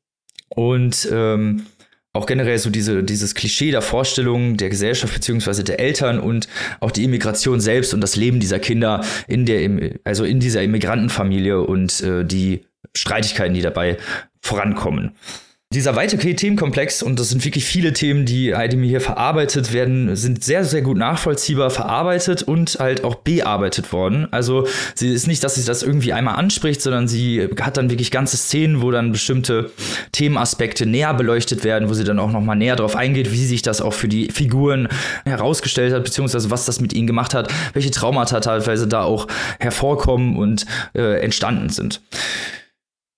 und 0.48 1.08
ähm, 1.12 1.66
auch 2.14 2.26
generell 2.26 2.58
so 2.58 2.70
diese, 2.70 3.02
dieses 3.02 3.34
Klischee 3.34 3.72
der 3.72 3.82
Vorstellung 3.82 4.56
der 4.56 4.70
Gesellschaft 4.70 5.12
beziehungsweise 5.12 5.64
der 5.64 5.80
Eltern 5.80 6.18
und 6.18 6.48
auch 6.80 6.92
die 6.92 7.04
Immigration 7.04 7.60
selbst 7.60 7.92
und 7.92 8.00
das 8.00 8.16
Leben 8.16 8.40
dieser 8.40 8.60
Kinder 8.60 9.04
in 9.26 9.44
der, 9.44 9.68
also 10.04 10.24
in 10.24 10.40
dieser 10.40 10.62
Immigrantenfamilie 10.62 11.60
und 11.60 12.00
äh, 12.02 12.24
die 12.24 12.64
Streitigkeiten, 12.96 13.54
die 13.54 13.62
dabei 13.62 13.98
vorankommen 14.40 15.12
dieser 15.74 15.96
weite 15.96 16.16
Themenkomplex, 16.16 17.02
und 17.02 17.20
das 17.20 17.28
sind 17.28 17.44
wirklich 17.44 17.64
viele 17.64 17.92
Themen, 17.92 18.24
die 18.24 18.54
mir 18.76 18.88
hier 18.88 19.00
verarbeitet 19.00 19.72
werden, 19.72 20.14
sind 20.16 20.42
sehr, 20.42 20.64
sehr 20.64 20.82
gut 20.82 20.96
nachvollziehbar 20.96 21.70
verarbeitet 21.70 22.42
und 22.42 22.78
halt 22.78 23.04
auch 23.04 23.16
bearbeitet 23.16 23.92
worden. 23.92 24.28
Also 24.30 24.66
sie 24.94 25.12
ist 25.12 25.26
nicht, 25.26 25.44
dass 25.44 25.56
sie 25.56 25.64
das 25.64 25.82
irgendwie 25.82 26.12
einmal 26.12 26.36
anspricht, 26.36 26.80
sondern 26.80 27.08
sie 27.08 27.48
hat 27.60 27.76
dann 27.76 27.90
wirklich 27.90 28.10
ganze 28.10 28.36
Szenen, 28.36 28.82
wo 28.82 28.90
dann 28.90 29.12
bestimmte 29.12 29.70
Themenaspekte 30.12 30.86
näher 30.86 31.12
beleuchtet 31.14 31.64
werden, 31.64 31.88
wo 31.88 31.94
sie 31.94 32.04
dann 32.04 32.18
auch 32.18 32.30
nochmal 32.30 32.56
näher 32.56 32.76
darauf 32.76 32.96
eingeht, 32.96 33.32
wie 33.32 33.44
sich 33.44 33.62
das 33.62 33.80
auch 33.80 33.92
für 33.92 34.08
die 34.08 34.30
Figuren 34.30 34.88
herausgestellt 35.24 35.92
hat, 35.92 36.04
beziehungsweise 36.04 36.50
was 36.50 36.64
das 36.64 36.80
mit 36.80 36.92
ihnen 36.92 37.06
gemacht 37.06 37.34
hat, 37.34 37.52
welche 37.72 37.90
Traumata 37.90 38.40
teilweise 38.40 38.86
da 38.86 39.02
auch 39.02 39.26
hervorkommen 39.58 40.36
und 40.36 40.66
äh, 40.94 41.20
entstanden 41.20 41.68
sind. 41.68 42.00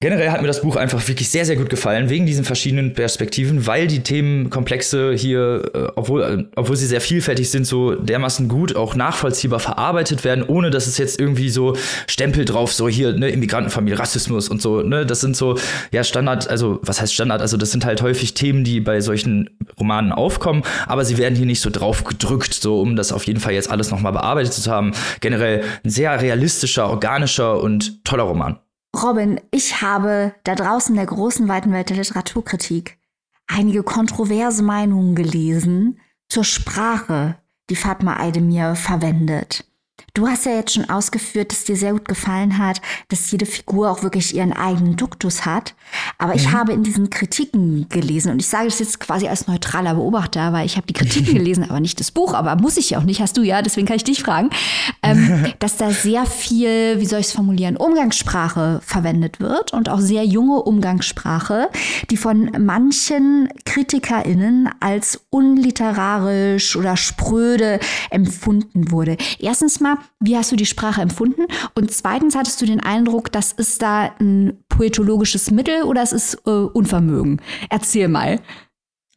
Generell 0.00 0.30
hat 0.30 0.42
mir 0.42 0.46
das 0.46 0.60
Buch 0.60 0.76
einfach 0.76 1.08
wirklich 1.08 1.30
sehr, 1.30 1.46
sehr 1.46 1.56
gut 1.56 1.70
gefallen, 1.70 2.10
wegen 2.10 2.26
diesen 2.26 2.44
verschiedenen 2.44 2.92
Perspektiven, 2.92 3.66
weil 3.66 3.86
die 3.86 4.00
Themenkomplexe 4.02 5.14
hier, 5.14 5.70
äh, 5.72 5.86
obwohl, 5.96 6.22
äh, 6.22 6.44
obwohl 6.54 6.76
sie 6.76 6.84
sehr 6.84 7.00
vielfältig 7.00 7.50
sind, 7.50 7.66
so 7.66 7.94
dermaßen 7.94 8.46
gut 8.46 8.76
auch 8.76 8.94
nachvollziehbar 8.94 9.58
verarbeitet 9.58 10.22
werden, 10.22 10.44
ohne 10.46 10.68
dass 10.68 10.86
es 10.86 10.98
jetzt 10.98 11.18
irgendwie 11.18 11.48
so 11.48 11.78
Stempel 12.06 12.44
drauf, 12.44 12.74
so 12.74 12.90
hier, 12.90 13.14
ne, 13.14 13.30
Immigrantenfamilie, 13.30 13.98
Rassismus 13.98 14.50
und 14.50 14.60
so, 14.60 14.82
ne, 14.82 15.06
das 15.06 15.22
sind 15.22 15.34
so, 15.34 15.56
ja, 15.92 16.04
Standard, 16.04 16.46
also, 16.46 16.78
was 16.82 17.00
heißt 17.00 17.14
Standard? 17.14 17.40
Also, 17.40 17.56
das 17.56 17.70
sind 17.70 17.86
halt 17.86 18.02
häufig 18.02 18.34
Themen, 18.34 18.64
die 18.64 18.80
bei 18.80 19.00
solchen 19.00 19.48
Romanen 19.80 20.12
aufkommen, 20.12 20.62
aber 20.86 21.06
sie 21.06 21.16
werden 21.16 21.36
hier 21.36 21.46
nicht 21.46 21.62
so 21.62 21.70
drauf 21.70 22.04
gedrückt, 22.04 22.52
so, 22.52 22.82
um 22.82 22.96
das 22.96 23.12
auf 23.12 23.24
jeden 23.24 23.40
Fall 23.40 23.54
jetzt 23.54 23.70
alles 23.70 23.90
nochmal 23.90 24.12
bearbeitet 24.12 24.52
zu 24.52 24.70
haben. 24.70 24.92
Generell 25.22 25.64
ein 25.84 25.88
sehr 25.88 26.20
realistischer, 26.20 26.90
organischer 26.90 27.62
und 27.62 28.04
toller 28.04 28.24
Roman. 28.24 28.58
Robin, 29.02 29.40
ich 29.50 29.82
habe 29.82 30.34
da 30.44 30.54
draußen 30.54 30.94
in 30.94 30.96
der 30.96 31.06
großen 31.06 31.48
weiten 31.48 31.72
Welt 31.72 31.90
der 31.90 31.96
Literaturkritik 31.96 32.98
einige 33.46 33.82
kontroverse 33.82 34.62
Meinungen 34.62 35.14
gelesen 35.14 36.00
zur 36.28 36.44
Sprache, 36.44 37.36
die 37.70 37.76
Fatma 37.76 38.16
Aydemir 38.16 38.74
verwendet. 38.74 39.64
Du 40.16 40.26
hast 40.26 40.46
ja 40.46 40.52
jetzt 40.52 40.72
schon 40.72 40.88
ausgeführt, 40.88 41.52
dass 41.52 41.64
dir 41.64 41.76
sehr 41.76 41.92
gut 41.92 42.08
gefallen 42.08 42.56
hat, 42.56 42.80
dass 43.08 43.30
jede 43.30 43.44
Figur 43.44 43.90
auch 43.90 44.02
wirklich 44.02 44.34
ihren 44.34 44.54
eigenen 44.54 44.96
Duktus 44.96 45.44
hat. 45.44 45.74
Aber 46.16 46.32
mhm. 46.32 46.38
ich 46.38 46.52
habe 46.52 46.72
in 46.72 46.82
diesen 46.82 47.10
Kritiken 47.10 47.86
gelesen, 47.90 48.32
und 48.32 48.40
ich 48.40 48.48
sage 48.48 48.64
das 48.64 48.78
jetzt 48.78 48.98
quasi 48.98 49.28
als 49.28 49.46
neutraler 49.46 49.94
Beobachter, 49.94 50.54
weil 50.54 50.64
ich 50.64 50.78
habe 50.78 50.86
die 50.86 50.94
Kritiken 50.94 51.34
gelesen, 51.38 51.64
aber 51.64 51.80
nicht 51.80 52.00
das 52.00 52.12
Buch, 52.12 52.32
aber 52.32 52.56
muss 52.56 52.78
ich 52.78 52.88
ja 52.88 52.98
auch 52.98 53.02
nicht, 53.02 53.20
hast 53.20 53.36
du 53.36 53.42
ja, 53.42 53.60
deswegen 53.60 53.86
kann 53.86 53.96
ich 53.96 54.04
dich 54.04 54.22
fragen, 54.22 54.48
ähm, 55.02 55.52
dass 55.58 55.76
da 55.76 55.90
sehr 55.90 56.24
viel, 56.24 56.98
wie 56.98 57.04
soll 57.04 57.20
ich 57.20 57.26
es 57.26 57.32
formulieren, 57.32 57.76
Umgangssprache 57.76 58.80
verwendet 58.82 59.38
wird 59.38 59.74
und 59.74 59.90
auch 59.90 60.00
sehr 60.00 60.24
junge 60.24 60.62
Umgangssprache, 60.62 61.68
die 62.08 62.16
von 62.16 62.52
manchen 62.58 63.50
KritikerInnen 63.66 64.70
als 64.80 65.20
unliterarisch 65.28 66.74
oder 66.74 66.96
spröde 66.96 67.80
empfunden 68.08 68.90
wurde. 68.90 69.18
Erstens 69.38 69.80
mal, 69.80 69.98
wie 70.20 70.36
hast 70.36 70.52
du 70.52 70.56
die 70.56 70.66
Sprache 70.66 71.00
empfunden? 71.00 71.42
Und 71.74 71.90
zweitens, 71.90 72.34
hattest 72.34 72.60
du 72.60 72.66
den 72.66 72.80
Eindruck, 72.80 73.30
das 73.32 73.52
ist 73.52 73.82
da 73.82 74.12
ein 74.20 74.58
poetologisches 74.68 75.50
Mittel 75.50 75.82
oder 75.82 76.02
es 76.02 76.12
ist 76.12 76.38
äh, 76.46 76.50
Unvermögen? 76.50 77.40
Erzähl 77.70 78.08
mal. 78.08 78.40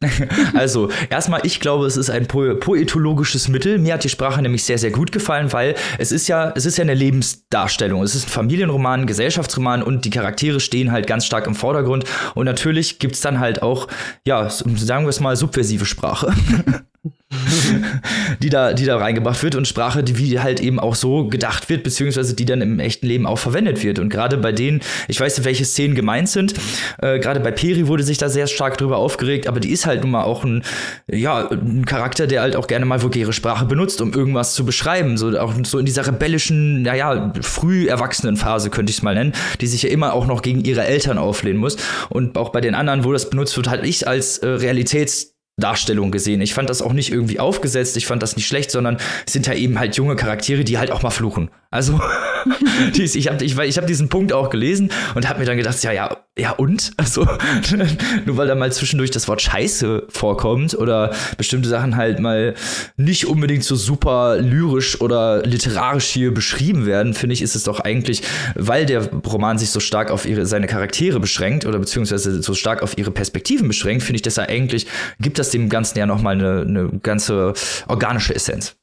Also, 0.54 0.90
erstmal, 1.10 1.44
ich 1.44 1.60
glaube, 1.60 1.86
es 1.86 1.96
ist 1.96 2.10
ein 2.10 2.26
po 2.26 2.54
poetologisches 2.54 3.48
Mittel. 3.48 3.78
Mir 3.78 3.94
hat 3.94 4.04
die 4.04 4.08
Sprache 4.08 4.40
nämlich 4.40 4.64
sehr, 4.64 4.78
sehr 4.78 4.90
gut 4.90 5.12
gefallen, 5.12 5.52
weil 5.52 5.74
es 5.98 6.12
ist 6.12 6.28
ja, 6.28 6.52
es 6.56 6.64
ist 6.64 6.78
ja 6.78 6.82
eine 6.82 6.94
Lebensdarstellung. 6.94 8.02
Es 8.02 8.14
ist 8.14 8.26
ein 8.26 8.30
Familienroman, 8.30 9.02
ein 9.02 9.06
Gesellschaftsroman 9.06 9.82
und 9.82 10.04
die 10.04 10.10
Charaktere 10.10 10.60
stehen 10.60 10.92
halt 10.92 11.06
ganz 11.06 11.26
stark 11.26 11.46
im 11.46 11.54
Vordergrund. 11.54 12.04
Und 12.34 12.46
natürlich 12.46 12.98
gibt 12.98 13.14
es 13.14 13.20
dann 13.20 13.40
halt 13.40 13.62
auch, 13.62 13.88
ja, 14.26 14.48
sagen 14.48 15.04
wir 15.04 15.10
es 15.10 15.20
mal, 15.20 15.36
subversive 15.36 15.84
Sprache. 15.84 16.32
die 18.42 18.50
da, 18.50 18.72
die 18.72 18.84
da 18.84 18.98
reingebracht 18.98 19.42
wird 19.42 19.54
und 19.54 19.66
Sprache, 19.66 20.02
die 20.02 20.18
wie 20.18 20.40
halt 20.40 20.60
eben 20.60 20.80
auch 20.80 20.94
so 20.94 21.28
gedacht 21.28 21.70
wird, 21.70 21.82
beziehungsweise 21.82 22.34
die 22.34 22.44
dann 22.44 22.60
im 22.60 22.78
echten 22.80 23.06
Leben 23.06 23.26
auch 23.26 23.38
verwendet 23.38 23.82
wird. 23.82 23.98
Und 23.98 24.10
gerade 24.10 24.36
bei 24.36 24.52
denen, 24.52 24.80
ich 25.08 25.20
weiß 25.20 25.38
nicht, 25.38 25.46
welche 25.46 25.64
Szenen 25.64 25.94
gemeint 25.94 26.28
sind, 26.28 26.54
äh, 27.00 27.18
gerade 27.18 27.40
bei 27.40 27.52
Peri 27.52 27.86
wurde 27.86 28.02
sich 28.02 28.18
da 28.18 28.28
sehr 28.28 28.48
stark 28.48 28.78
drüber 28.78 28.98
aufgeregt, 28.98 29.46
aber 29.46 29.60
die 29.60 29.70
ist 29.70 29.86
halt 29.86 30.02
nun 30.02 30.10
mal 30.10 30.24
auch 30.24 30.44
ein, 30.44 30.62
ja, 31.06 31.48
ein 31.48 31.86
Charakter, 31.86 32.26
der 32.26 32.42
halt 32.42 32.56
auch 32.56 32.66
gerne 32.66 32.84
mal 32.84 33.00
vulgäre 33.00 33.32
Sprache 33.32 33.64
benutzt, 33.64 34.00
um 34.00 34.12
irgendwas 34.12 34.54
zu 34.54 34.66
beschreiben. 34.66 35.16
So 35.16 35.38
auch 35.38 35.54
so 35.64 35.78
in 35.78 35.86
dieser 35.86 36.06
rebellischen, 36.06 36.82
naja, 36.82 37.32
früh 37.40 37.86
Erwachsenenphase 37.86 38.70
könnte 38.70 38.90
ich 38.90 38.98
es 38.98 39.02
mal 39.02 39.14
nennen, 39.14 39.32
die 39.60 39.68
sich 39.68 39.82
ja 39.84 39.90
immer 39.90 40.12
auch 40.12 40.26
noch 40.26 40.42
gegen 40.42 40.64
ihre 40.64 40.84
Eltern 40.84 41.16
auflehnen 41.16 41.60
muss. 41.60 41.76
Und 42.08 42.36
auch 42.36 42.50
bei 42.50 42.60
den 42.60 42.74
anderen, 42.74 43.04
wo 43.04 43.12
das 43.12 43.30
benutzt 43.30 43.56
wird, 43.56 43.70
halt 43.70 43.86
ich 43.86 44.06
als 44.06 44.38
äh, 44.38 44.48
Realitäts 44.48 45.29
Darstellung 45.60 46.10
gesehen. 46.10 46.40
Ich 46.40 46.54
fand 46.54 46.70
das 46.70 46.82
auch 46.82 46.92
nicht 46.92 47.12
irgendwie 47.12 47.38
aufgesetzt, 47.38 47.96
ich 47.96 48.06
fand 48.06 48.22
das 48.22 48.36
nicht 48.36 48.46
schlecht, 48.46 48.70
sondern 48.70 48.96
es 49.26 49.32
sind 49.32 49.46
ja 49.46 49.54
eben 49.54 49.78
halt 49.78 49.96
junge 49.96 50.16
Charaktere, 50.16 50.64
die 50.64 50.78
halt 50.78 50.90
auch 50.90 51.02
mal 51.02 51.10
fluchen. 51.10 51.50
Also 51.72 52.00
ich 52.94 53.28
habe 53.28 53.44
ich, 53.44 53.56
ich 53.56 53.78
hab 53.78 53.86
diesen 53.86 54.08
Punkt 54.08 54.32
auch 54.32 54.50
gelesen 54.50 54.90
und 55.14 55.28
habe 55.28 55.38
mir 55.38 55.46
dann 55.46 55.56
gedacht, 55.56 55.80
ja, 55.84 55.92
ja, 55.92 56.16
ja 56.36 56.50
und? 56.50 56.90
Also 56.96 57.24
nur 58.26 58.36
weil 58.36 58.48
da 58.48 58.56
mal 58.56 58.72
zwischendurch 58.72 59.12
das 59.12 59.28
Wort 59.28 59.40
Scheiße 59.40 60.08
vorkommt 60.08 60.74
oder 60.74 61.14
bestimmte 61.36 61.68
Sachen 61.68 61.94
halt 61.94 62.18
mal 62.18 62.54
nicht 62.96 63.28
unbedingt 63.28 63.62
so 63.62 63.76
super 63.76 64.38
lyrisch 64.38 65.00
oder 65.00 65.46
literarisch 65.46 66.06
hier 66.06 66.34
beschrieben 66.34 66.86
werden, 66.86 67.14
finde 67.14 67.34
ich, 67.34 67.42
ist 67.42 67.54
es 67.54 67.62
doch 67.62 67.78
eigentlich, 67.78 68.22
weil 68.56 68.84
der 68.84 69.08
Roman 69.08 69.56
sich 69.56 69.70
so 69.70 69.78
stark 69.78 70.10
auf 70.10 70.26
ihre, 70.26 70.46
seine 70.46 70.66
Charaktere 70.66 71.20
beschränkt 71.20 71.66
oder 71.66 71.78
beziehungsweise 71.78 72.42
so 72.42 72.54
stark 72.54 72.82
auf 72.82 72.98
ihre 72.98 73.12
Perspektiven 73.12 73.68
beschränkt, 73.68 74.02
finde 74.02 74.16
ich, 74.16 74.22
dass 74.22 74.38
er 74.38 74.48
eigentlich, 74.48 74.88
gibt 75.20 75.38
das 75.38 75.50
dem 75.50 75.68
Ganzen 75.68 75.98
ja 75.98 76.06
nochmal 76.06 76.34
eine, 76.34 76.62
eine 76.62 76.88
ganze 77.00 77.54
organische 77.86 78.34
Essenz. 78.34 78.74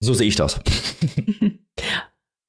So 0.00 0.14
sehe 0.14 0.26
ich 0.26 0.34
das. 0.34 0.58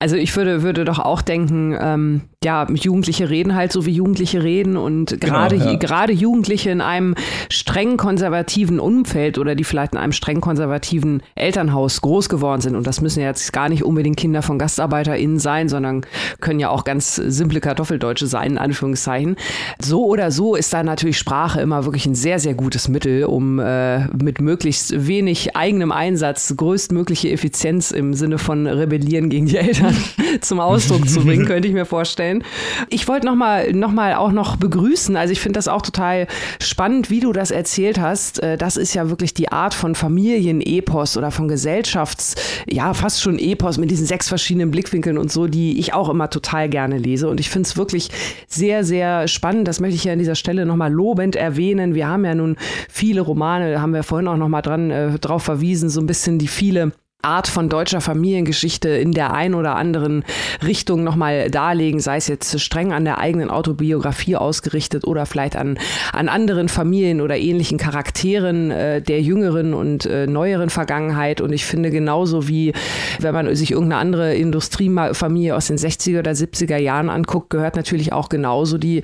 Also 0.04 0.18
ich 0.18 0.36
würde, 0.36 0.64
würde 0.64 0.84
doch 0.84 1.00
auch 1.00 1.22
denken, 1.22 1.78
ähm, 1.80 2.24
ja, 2.44 2.68
Jugendliche 2.70 3.30
reden 3.30 3.56
halt 3.56 3.72
so 3.72 3.86
wie 3.86 3.92
Jugendliche 3.92 4.44
reden 4.44 4.76
und 4.76 5.18
gerade 5.22 5.58
genau, 5.58 5.72
ja. 5.72 5.78
gerade 5.78 6.12
Jugendliche 6.12 6.72
in 6.72 6.82
einem 6.82 7.16
streng 7.50 7.96
konservativen 7.96 8.82
Umfeld 8.82 9.38
oder 9.38 9.56
die 9.56 9.64
vielleicht 9.64 9.94
in 9.94 10.00
einem 10.00 10.12
streng 10.12 10.42
konservativen 10.42 11.24
Elternhaus 11.36 12.02
groß 12.02 12.28
geworden 12.28 12.60
sind 12.60 12.76
und 12.76 12.86
das 12.86 13.00
müssen 13.00 13.22
ja 13.22 13.28
jetzt 13.28 13.54
gar 13.54 13.70
nicht 13.70 13.86
unbedingt 13.86 14.18
Kinder 14.18 14.42
von 14.42 14.60
GastarbeiterInnen 14.60 15.40
sein, 15.40 15.70
sondern 15.70 16.02
können 16.42 16.60
ja 16.60 16.68
auch 16.68 16.84
ganz 16.84 17.16
simple 17.16 17.62
Kartoffeldeutsche 17.62 18.28
sein, 18.28 18.52
in 18.52 18.58
Anführungszeichen. 18.58 19.38
So 19.82 20.06
oder 20.06 20.32
so 20.32 20.56
ist 20.56 20.74
da 20.74 20.84
natürlich 20.84 21.18
Sprache 21.18 21.62
immer 21.62 21.86
wirklich 21.86 22.06
ein 22.08 22.16
sehr, 22.16 22.40
sehr 22.40 22.56
gutes 22.56 22.90
Mittel, 22.90 23.24
um 23.24 23.58
äh, 23.60 24.06
mit 24.08 24.42
möglichst 24.42 25.08
wenig 25.08 25.56
eigenem 25.56 25.94
Einsatz 25.94 26.54
größtmögliche 26.58 27.32
Effizienz 27.32 27.92
im 27.92 28.14
Sinne 28.16 28.38
von 28.38 28.68
Rebellieren 28.68 29.30
gegen 29.30 29.46
die 29.46 29.56
Eltern 29.56 29.93
zum 30.42 30.60
Ausdruck 30.60 31.08
zu 31.08 31.22
bringen, 31.22 31.46
könnte 31.46 31.68
ich 31.68 31.74
mir 31.74 31.86
vorstellen. 31.86 32.44
Ich 32.90 33.08
wollte 33.08 33.26
nochmal 33.26 33.74
noch 33.74 33.92
mal 33.92 34.16
auch 34.16 34.32
noch 34.32 34.56
begrüßen. 34.56 35.16
Also 35.16 35.32
ich 35.32 35.40
finde 35.40 35.58
das 35.58 35.68
auch 35.68 35.82
total 35.82 36.28
spannend, 36.62 37.10
wie 37.10 37.20
du 37.20 37.34
das 37.34 37.52
erzählt 37.52 38.00
hast. 38.00 38.42
Äh, 38.42 38.58
das 38.58 38.78
ist 38.78 38.94
ja 38.94 39.10
wirklich 39.10 39.34
die 39.34 39.52
Art 39.52 39.74
von 39.74 39.96
Familienepos 39.96 41.18
oder 41.18 41.32
von 41.32 41.48
Gesellschafts, 41.48 42.36
ja, 42.70 42.94
fast 42.94 43.22
schon 43.22 43.40
Epos 43.40 43.78
mit 43.78 43.92
diesen 43.92 44.06
sechs 44.06 44.28
verschiedenen 44.28 44.72
Blickwinkeln 44.72 45.18
und 45.18 45.32
so, 45.32 45.48
die 45.48 45.80
ich 45.80 45.94
auch 45.94 46.10
immer 46.10 46.30
total 46.30 46.70
gerne 46.70 46.98
lese. 46.98 47.28
Und 47.30 47.40
ich 47.40 47.50
finde 47.50 47.68
es 47.68 47.78
wirklich 47.78 48.10
sehr, 48.48 48.84
sehr 48.84 49.28
spannend. 49.28 49.68
Das 49.68 49.80
möchte 49.80 49.96
ich 49.96 50.04
ja 50.04 50.14
an 50.14 50.20
dieser 50.20 50.36
Stelle 50.36 50.66
nochmal 50.66 50.92
lobend 50.92 51.36
erwähnen. 51.36 51.96
Wir 51.96 52.08
haben 52.08 52.26
ja 52.26 52.36
nun 52.36 52.58
viele 52.90 53.22
Romane, 53.22 53.82
haben 53.82 53.94
wir 53.94 54.04
vorhin 54.04 54.28
auch 54.28 54.38
nochmal 54.38 54.62
dran 54.62 54.92
äh, 54.92 55.20
drauf 55.20 55.44
verwiesen, 55.44 55.90
so 55.90 56.02
ein 56.02 56.08
bisschen 56.08 56.40
die 56.40 56.48
viele 56.48 56.92
Art 57.24 57.48
von 57.48 57.70
deutscher 57.70 58.02
Familiengeschichte 58.02 58.90
in 58.90 59.14
der 59.14 59.34
ein 59.34 59.56
oder 59.56 59.78
anderen 59.78 60.26
Richtung 60.62 61.06
nochmal 61.06 61.50
darlegen, 61.50 62.02
sei 62.02 62.18
es 62.18 62.28
jetzt 62.28 62.60
streng 62.60 62.92
an 62.92 63.06
der 63.06 63.18
eigenen 63.18 63.50
Autobiografie 63.50 64.36
ausgerichtet 64.36 65.08
oder 65.08 65.26
vielleicht 65.26 65.56
an, 65.56 65.80
an 66.12 66.28
anderen 66.28 66.68
Familien 66.68 67.22
oder 67.22 67.38
ähnlichen 67.38 67.78
Charakteren 67.78 68.72
äh, 68.72 69.02
der 69.02 69.22
jüngeren 69.22 69.74
und 69.74 70.06
äh, 70.06 70.28
neueren 70.28 70.70
Vergangenheit. 70.70 71.40
Und 71.40 71.54
ich 71.54 71.66
finde 71.66 71.92
genauso 71.92 72.50
wie, 72.50 72.74
wenn 73.20 73.34
man 73.34 73.56
sich 73.56 73.72
irgendeine 73.72 74.02
andere 74.02 74.36
Industriefamilie 74.36 75.56
aus 75.56 75.68
den 75.68 75.78
60er 75.78 76.20
oder 76.20 76.32
70er 76.32 76.78
Jahren 76.78 77.10
anguckt, 77.10 77.50
gehört 77.50 77.78
natürlich 77.78 78.12
auch 78.12 78.28
genauso 78.28 78.78
die 78.78 79.02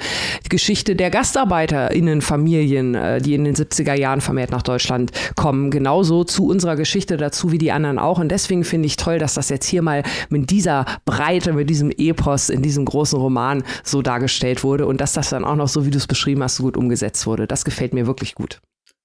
Geschichte 0.49 0.97
der 0.97 1.09
GastarbeiterInnenfamilien, 1.09 2.95
äh, 2.95 3.21
die 3.21 3.35
in 3.35 3.45
den 3.45 3.55
70er 3.55 3.93
Jahren 3.93 4.19
vermehrt 4.19 4.51
nach 4.51 4.63
Deutschland 4.63 5.11
kommen, 5.37 5.71
genauso 5.71 6.25
zu 6.25 6.47
unserer 6.47 6.75
Geschichte 6.75 7.15
dazu 7.15 7.53
wie 7.53 7.57
die 7.57 7.71
anderen 7.71 7.97
auch 7.97 8.08
auch. 8.09 8.19
Und 8.19 8.29
deswegen 8.29 8.63
finde 8.63 8.87
ich 8.87 8.97
toll, 8.97 9.19
dass 9.19 9.35
das 9.35 9.49
jetzt 9.49 9.67
hier 9.67 9.81
mal 9.81 10.03
mit 10.29 10.49
dieser 10.49 10.85
Breite, 11.05 11.53
mit 11.53 11.69
diesem 11.69 11.91
Epos 11.91 12.49
in 12.49 12.61
diesem 12.61 12.85
großen 12.85 13.19
Roman 13.19 13.63
so 13.83 14.01
dargestellt 14.01 14.63
wurde 14.63 14.85
und 14.85 14.99
dass 14.99 15.13
das 15.13 15.29
dann 15.29 15.45
auch 15.45 15.55
noch 15.55 15.67
so, 15.67 15.85
wie 15.85 15.91
du 15.91 15.97
es 15.97 16.07
beschrieben 16.07 16.43
hast, 16.43 16.55
so 16.55 16.63
gut 16.63 16.77
umgesetzt 16.77 17.25
wurde. 17.27 17.47
Das 17.47 17.65
gefällt 17.65 17.93
mir 17.93 18.07
wirklich 18.07 18.35
gut. 18.35 18.59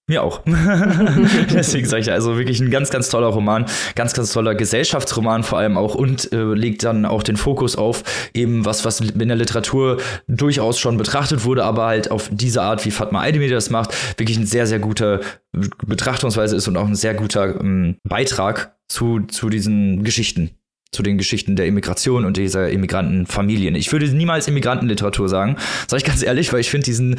Mir 0.07 0.22
auch. 0.22 0.42
Deswegen 0.46 1.86
sage 1.86 2.02
ich 2.02 2.12
also 2.12 2.36
wirklich 2.36 2.61
ein 2.61 2.70
ganz, 2.70 2.90
ganz 2.90 3.09
toller 3.09 3.28
Roman, 3.28 3.64
ganz, 3.94 4.12
ganz 4.12 4.34
toller 4.34 4.55
Gesellschaftsroman 4.55 5.44
vor 5.44 5.57
allem 5.57 5.78
auch 5.78 5.94
und 5.94 6.30
äh, 6.30 6.42
legt 6.52 6.84
dann 6.84 7.07
auch 7.07 7.22
den 7.22 7.38
Fokus 7.38 7.74
auf 7.74 8.02
eben 8.34 8.66
was, 8.66 8.84
was 8.84 9.00
in 9.00 9.28
der 9.28 9.36
Literatur 9.36 9.96
durchaus 10.28 10.78
schon 10.78 10.98
betrachtet 10.98 11.46
wurde, 11.46 11.64
aber 11.64 11.86
halt 11.86 12.11
auf 12.11 12.28
diese 12.30 12.61
Art, 12.61 12.84
wie 12.84 12.90
Fatma 12.90 13.22
Aydemir 13.22 13.48
das 13.48 13.70
macht, 13.70 14.18
wirklich 14.18 14.36
ein 14.36 14.44
sehr, 14.46 14.66
sehr 14.66 14.78
guter 14.78 15.20
Betrachtungsweise 15.52 16.57
ist 16.57 16.68
und 16.68 16.76
auch 16.76 16.86
ein 16.86 16.96
sehr 16.96 17.14
guter 17.14 17.59
ähm, 17.59 17.96
Beitrag 18.05 18.76
zu, 18.88 19.20
zu 19.20 19.48
diesen 19.48 20.05
Geschichten 20.05 20.50
zu 20.95 21.03
den 21.03 21.18
Geschichten 21.18 21.57
der 21.57 21.66
Immigration 21.66 22.24
und 22.24 22.36
dieser 22.36 22.70
Immigrantenfamilien. 22.70 23.74
Ich 23.74 23.92
würde 23.92 24.07
niemals 24.09 24.49
Immigrantenliteratur 24.49 25.28
sagen, 25.28 25.57
sage 25.86 25.99
ich 25.99 26.05
ganz 26.05 26.22
ehrlich, 26.22 26.53
weil 26.53 26.61
ich 26.61 26.70
finde 26.70 26.84
diesen, 26.84 27.16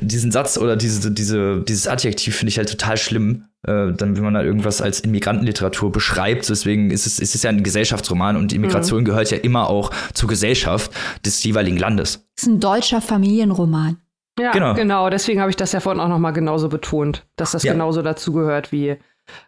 diesen 0.00 0.30
Satz 0.30 0.58
oder 0.58 0.76
diese, 0.76 1.10
diese, 1.10 1.62
dieses 1.62 1.88
Adjektiv 1.88 2.36
finde 2.36 2.50
ich 2.50 2.58
halt 2.58 2.70
total 2.70 2.96
schlimm, 2.96 3.46
äh, 3.66 3.92
dann, 3.92 4.16
wenn 4.16 4.22
man 4.22 4.34
da 4.34 4.42
irgendwas 4.42 4.82
als 4.82 5.00
Immigrantenliteratur 5.00 5.90
beschreibt. 5.90 6.48
Deswegen 6.48 6.90
ist 6.90 7.06
es, 7.06 7.18
ist 7.18 7.34
es 7.34 7.42
ja 7.42 7.50
ein 7.50 7.62
Gesellschaftsroman 7.62 8.36
und 8.36 8.52
Immigration 8.52 9.00
mhm. 9.00 9.04
gehört 9.06 9.30
ja 9.30 9.38
immer 9.38 9.70
auch 9.70 9.90
zur 10.12 10.28
Gesellschaft 10.28 10.92
des 11.24 11.42
jeweiligen 11.42 11.78
Landes. 11.78 12.26
Es 12.36 12.44
ist 12.44 12.48
ein 12.48 12.60
deutscher 12.60 13.00
Familienroman. 13.00 13.98
Ja, 14.38 14.52
genau. 14.52 14.74
genau. 14.74 15.10
Deswegen 15.10 15.40
habe 15.40 15.50
ich 15.50 15.56
das 15.56 15.72
ja 15.72 15.80
vorhin 15.80 16.00
auch 16.00 16.08
nochmal 16.08 16.32
genauso 16.32 16.68
betont, 16.68 17.26
dass 17.36 17.52
das 17.52 17.62
ja. 17.62 17.72
genauso 17.72 18.02
dazugehört 18.02 18.72
wie 18.72 18.96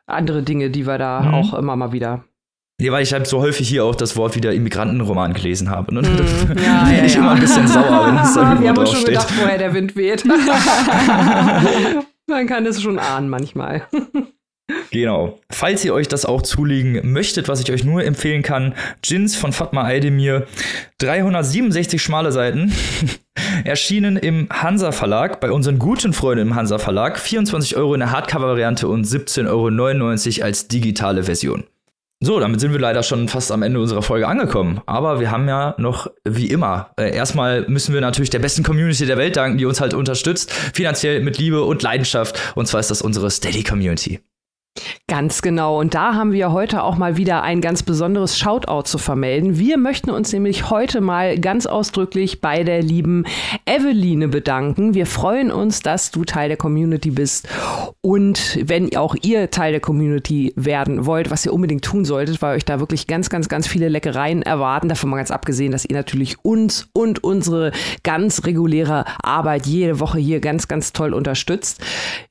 andere 0.07 0.43
Dinge, 0.43 0.71
die 0.71 0.87
wir 0.87 0.99
da 0.99 1.21
mhm. 1.21 1.35
auch 1.35 1.55
immer 1.55 1.77
mal 1.77 1.93
wieder 1.93 2.25
ja, 2.81 2.93
weil 2.93 3.03
ich 3.03 3.13
halt 3.13 3.27
so 3.27 3.41
häufig 3.41 3.69
hier 3.69 3.85
auch 3.85 3.95
das 3.95 4.17
Wort 4.17 4.37
wieder 4.37 4.53
Immigrantenroman 4.53 5.33
gelesen 5.33 5.71
habe. 5.71 5.95
Ne? 5.95 6.03
Mm, 6.07 6.59
ja, 6.63 6.85
bin 6.85 6.97
ja, 6.97 7.05
ich 7.05 7.15
ja. 7.15 7.21
immer 7.21 7.33
ein 7.33 7.41
bisschen 7.41 7.67
sauer, 7.67 8.07
wenn 8.07 8.19
es 8.19 8.35
da 8.35 8.43
irgendwo 8.43 8.63
Wir 8.63 8.69
haben 8.69 8.79
uns 8.79 8.93
schon 8.93 9.05
gedacht, 9.05 9.29
woher 9.41 9.59
der 9.59 9.75
Wind 9.75 9.97
weht. 9.97 10.25
Man 12.27 12.47
kann 12.47 12.67
es 12.67 12.83
schon 12.83 12.99
ahnen 12.99 13.29
manchmal. 13.29 13.87
Genau. 14.91 15.39
Falls 15.51 15.85
ihr 15.85 15.95
euch 15.95 16.09
das 16.09 16.27
auch 16.27 16.43
zulegen 16.43 17.13
möchtet, 17.13 17.49
was 17.49 17.61
ich 17.61 17.71
euch 17.71 17.85
nur 17.85 18.05
empfehlen 18.05 18.43
kann, 18.43 18.75
Jins 19.05 19.37
von 19.37 19.53
Fatma 19.53 19.85
Aydemir, 19.85 20.47
367 20.99 22.03
schmale 22.03 22.33
Seiten, 22.33 22.73
erschienen 23.65 24.17
im 24.17 24.49
Hansa 24.51 24.93
Verlag, 24.93 25.41
bei 25.41 25.51
unseren 25.51 25.79
guten 25.79 26.13
Freunden 26.13 26.49
im 26.49 26.55
Hansa 26.55 26.79
Verlag, 26.79 27.19
24 27.19 27.77
Euro 27.77 27.95
in 27.95 28.01
der 28.01 28.11
Hardcover-Variante 28.11 28.89
und 28.89 29.07
17,99 29.07 30.39
Euro 30.39 30.47
als 30.47 30.69
digitale 30.69 31.25
Version. 31.25 31.65
So, 32.21 32.41
damit 32.41 32.61
sind 32.61 32.73
wir 32.73 32.81
leider 32.81 33.03
schon 33.03 33.29
fast 33.29 33.53
am 33.53 33.63
Ende 33.63 33.79
unserer 33.79 34.01
Folge 34.01 34.27
angekommen. 34.27 34.81
Aber 34.87 35.21
wir 35.21 35.31
haben 35.31 35.47
ja 35.49 35.75
noch, 35.77 36.11
wie 36.25 36.47
immer, 36.47 36.91
äh, 36.99 37.15
erstmal 37.15 37.69
müssen 37.69 37.93
wir 37.93 38.01
natürlich 38.01 38.31
der 38.31 38.39
besten 38.39 38.63
Community 38.63 39.05
der 39.05 39.19
Welt 39.19 39.37
danken, 39.37 39.59
die 39.59 39.67
uns 39.67 39.83
halt 39.83 39.93
unterstützt, 39.93 40.51
finanziell 40.51 41.21
mit 41.21 41.37
Liebe 41.37 41.63
und 41.63 41.83
Leidenschaft. 41.83 42.55
Und 42.55 42.67
zwar 42.67 42.81
ist 42.81 42.91
das 42.91 43.03
unsere 43.03 43.31
Steady 43.31 43.63
Community. 43.63 44.21
Ganz 45.09 45.41
genau. 45.41 45.79
Und 45.79 45.95
da 45.95 46.15
haben 46.15 46.33
wir 46.33 46.53
heute 46.53 46.83
auch 46.83 46.97
mal 46.97 47.17
wieder 47.17 47.43
ein 47.43 47.61
ganz 47.61 47.83
besonderes 47.83 48.39
Shoutout 48.39 48.83
zu 48.83 48.99
vermelden. 48.99 49.59
Wir 49.59 49.79
möchten 49.79 50.11
uns 50.11 50.33
nämlich 50.33 50.71
heute 50.71 51.01
mal 51.01 51.39
ganz 51.39 51.67
ausdrücklich 51.67 52.41
bei 52.41 52.65
der 52.65 52.83
lieben 52.83 53.25
Eveline 53.65 54.29
bedanken. 54.29 54.95
Wir 54.95 55.07
freuen 55.07 55.51
uns, 55.51 55.81
dass 55.81 56.11
du 56.11 56.25
Teil 56.25 56.49
der 56.49 56.57
Community 56.57 57.11
bist. 57.11 57.49
Und 58.01 58.59
wenn 58.63 58.97
auch 58.97 59.15
ihr 59.23 59.51
Teil 59.51 59.73
der 59.73 59.81
Community 59.81 60.53
werden 60.57 61.07
wollt, 61.07 61.31
was 61.31 61.47
ihr 61.47 61.53
unbedingt 61.53 61.85
tun 61.85 62.05
solltet, 62.05 62.43
weil 62.43 62.57
euch 62.57 62.65
da 62.65 62.81
wirklich 62.81 63.07
ganz, 63.07 63.31
ganz, 63.31 63.49
ganz 63.49 63.67
viele 63.67 63.89
Leckereien 63.89 64.43
erwarten. 64.43 64.89
Davon 64.89 65.11
mal 65.11 65.17
ganz 65.17 65.31
abgesehen, 65.31 65.73
dass 65.73 65.85
ihr 65.85 65.97
natürlich 65.97 66.45
uns 66.45 66.89
und 66.93 67.23
unsere 67.25 67.73
ganz 68.03 68.45
reguläre 68.45 69.05
Arbeit 69.23 69.67
jede 69.67 70.01
Woche 70.01 70.19
hier 70.19 70.41
ganz, 70.41 70.69
ganz 70.69 70.93
toll 70.93 71.15
unterstützt. 71.15 71.81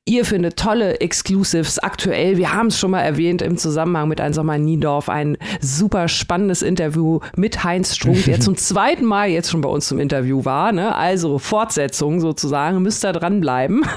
Ihr 0.08 0.24
findet 0.26 0.58
tolle 0.58 1.00
Exclusives 1.00 1.80
aktuell 1.80 2.35
wir 2.38 2.54
haben 2.54 2.68
es 2.68 2.80
schon 2.80 2.92
mal 2.92 3.02
erwähnt 3.02 3.42
im 3.42 3.58
Zusammenhang 3.58 4.08
mit 4.08 4.22
Ein 4.22 4.34
Sommer 4.34 4.56
in 4.56 4.66
Niendorf, 4.66 5.10
ein 5.10 5.38
super 5.62 6.08
spannendes 6.08 6.62
Interview 6.62 7.20
mit 7.36 7.64
Heinz 7.64 7.96
Strunk, 7.96 8.26
der 8.26 8.40
zum 8.40 8.58
zweiten 8.58 9.06
Mal 9.06 9.30
jetzt 9.30 9.52
schon 9.52 9.62
bei 9.62 9.70
uns 9.70 9.88
zum 9.88 10.00
Interview 10.00 10.46
war. 10.46 10.72
Ne? 10.72 10.96
Also 10.96 11.40
Fortsetzung 11.40 12.20
sozusagen, 12.20 12.82
müsst 12.82 13.06
ihr 13.06 13.14
dranbleiben. 13.14 13.86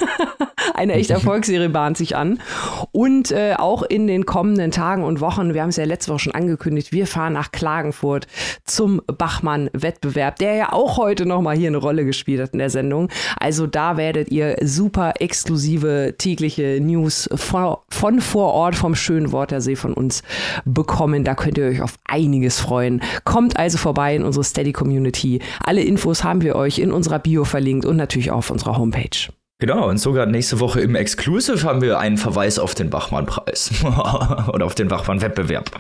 Eine 0.79 0.95
echte 0.95 1.13
Erfolgsserie 1.15 1.69
bahnt 1.69 1.97
sich 1.97 2.17
an. 2.17 2.41
Und 2.93 3.33
äh, 3.33 3.55
auch 3.59 3.83
in 3.83 4.07
den 4.07 4.27
kommenden 4.27 4.71
Tagen 4.71 5.03
und 5.03 5.21
Wochen, 5.21 5.55
wir 5.55 5.63
haben 5.63 5.71
es 5.71 5.77
ja 5.77 5.85
letzte 5.85 6.13
Woche 6.13 6.21
schon 6.21 6.35
angekündigt, 6.35 6.93
wir 6.93 7.07
fahren 7.07 7.33
nach 7.33 7.51
Klagenfurt 7.51 8.27
zum 8.65 9.03
Bachmann-Wettbewerb, 9.07 10.37
der 10.37 10.55
ja 10.55 10.73
auch 10.73 10.97
heute 10.97 11.27
nochmal 11.27 11.57
hier 11.57 11.69
eine 11.69 11.79
Rolle 11.79 12.05
gespielt 12.05 12.41
hat 12.41 12.53
in 12.53 12.61
der 12.61 12.71
Sendung. 12.71 13.09
Also 13.39 13.67
da 13.67 13.97
werdet 13.97 14.31
ihr 14.31 14.57
super 14.63 15.15
exklusive 15.19 16.15
tägliche 16.17 16.79
News 16.81 17.29
von, 17.35 17.77
von 17.89 18.21
vor 18.29 18.53
Ort 18.53 18.77
vom 18.77 18.95
schönen 18.95 19.33
Wörthersee 19.33 19.77
von 19.77 19.95
uns 19.95 20.23
bekommen. 20.65 21.25
Da 21.25 21.35
könnt 21.35 21.59
ihr 21.59 21.67
euch 21.67 21.83
auf 21.83 21.95
einiges 22.05 22.61
freuen. 22.61 23.01
Kommt 23.25 23.57
also 23.57 23.79
vorbei 23.79 24.15
in 24.15 24.23
unsere 24.23 24.45
Steady 24.45 24.73
Community. 24.73 25.41
Alle 25.65 25.83
Infos 25.83 26.25
haben 26.25 26.43
wir 26.43 26.55
euch 26.55 26.79
in 26.79 26.93
unserer 26.93 27.19
Bio 27.19 27.45
verlinkt 27.45 27.87
und 27.87 27.97
natürlich 27.97 28.31
auch 28.31 28.39
auf 28.39 28.51
unserer 28.51 28.77
Homepage. 28.77 29.33
Genau, 29.61 29.89
und 29.89 29.99
sogar 29.99 30.27
nächste 30.27 30.61
Woche 30.61 30.81
im 30.81 30.95
Exclusive 30.95 31.67
haben 31.67 31.81
wir 31.81 31.99
einen 31.99 32.17
Verweis 32.17 32.61
auf 32.61 32.77
den 32.77 32.91
Bachmann-Preis 32.91 33.73
oder 34.53 34.67
auf 34.67 34.77
den 34.77 34.87
Bachmann-Wettbewerb. 34.87 35.71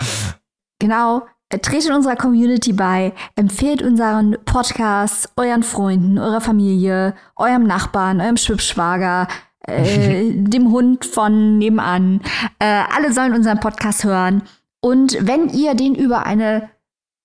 Genau, 0.80 1.22
tretet 1.50 1.92
unserer 1.92 2.16
Community 2.16 2.72
bei, 2.72 3.12
empfehlt 3.36 3.82
unseren 3.82 4.36
Podcast 4.44 5.32
euren 5.36 5.62
Freunden, 5.62 6.18
eurer 6.18 6.40
Familie, 6.40 7.14
eurem 7.36 7.64
Nachbarn, 7.64 8.20
eurem 8.20 8.36
Schwibschwager, 8.36 9.28
äh, 9.68 10.32
dem 10.32 10.70
Hund 10.72 11.04
von 11.04 11.58
nebenan. 11.58 12.20
Äh, 12.58 12.82
alle 12.94 13.12
sollen 13.12 13.34
unseren 13.34 13.60
Podcast 13.60 14.04
hören. 14.04 14.42
Und 14.80 15.18
wenn 15.20 15.48
ihr 15.48 15.74
den 15.74 15.94
über 15.94 16.26
eine 16.26 16.70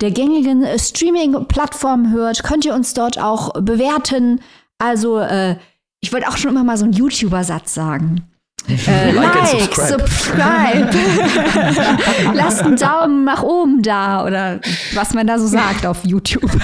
der 0.02 0.12
gängigen 0.12 0.66
Streaming-Plattformen 0.78 2.12
hört, 2.12 2.44
könnt 2.44 2.66
ihr 2.66 2.74
uns 2.74 2.94
dort 2.94 3.20
auch 3.20 3.54
bewerten. 3.62 4.42
Also, 4.78 5.20
äh, 5.20 5.56
ich 6.02 6.12
wollte 6.12 6.28
auch 6.28 6.36
schon 6.36 6.52
immer 6.52 6.64
mal 6.64 6.78
so 6.78 6.84
einen 6.84 6.94
YouTuber-Satz 6.94 7.74
sagen. 7.74 8.28
Äh, 8.88 9.12
like, 9.12 9.36
like 9.36 9.76
subscribe. 9.76 10.90
subscribe. 10.94 12.34
Lasst 12.34 12.62
einen 12.62 12.78
Daumen 12.78 13.26
nach 13.26 13.44
oben 13.44 13.82
da 13.82 14.26
oder 14.26 14.62
was 14.94 15.14
man 15.14 15.28
da 15.28 15.38
so 15.38 15.48
sagt 15.48 15.86
auf 15.86 16.06
YouTube. 16.06 16.50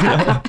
genau. 0.00 0.40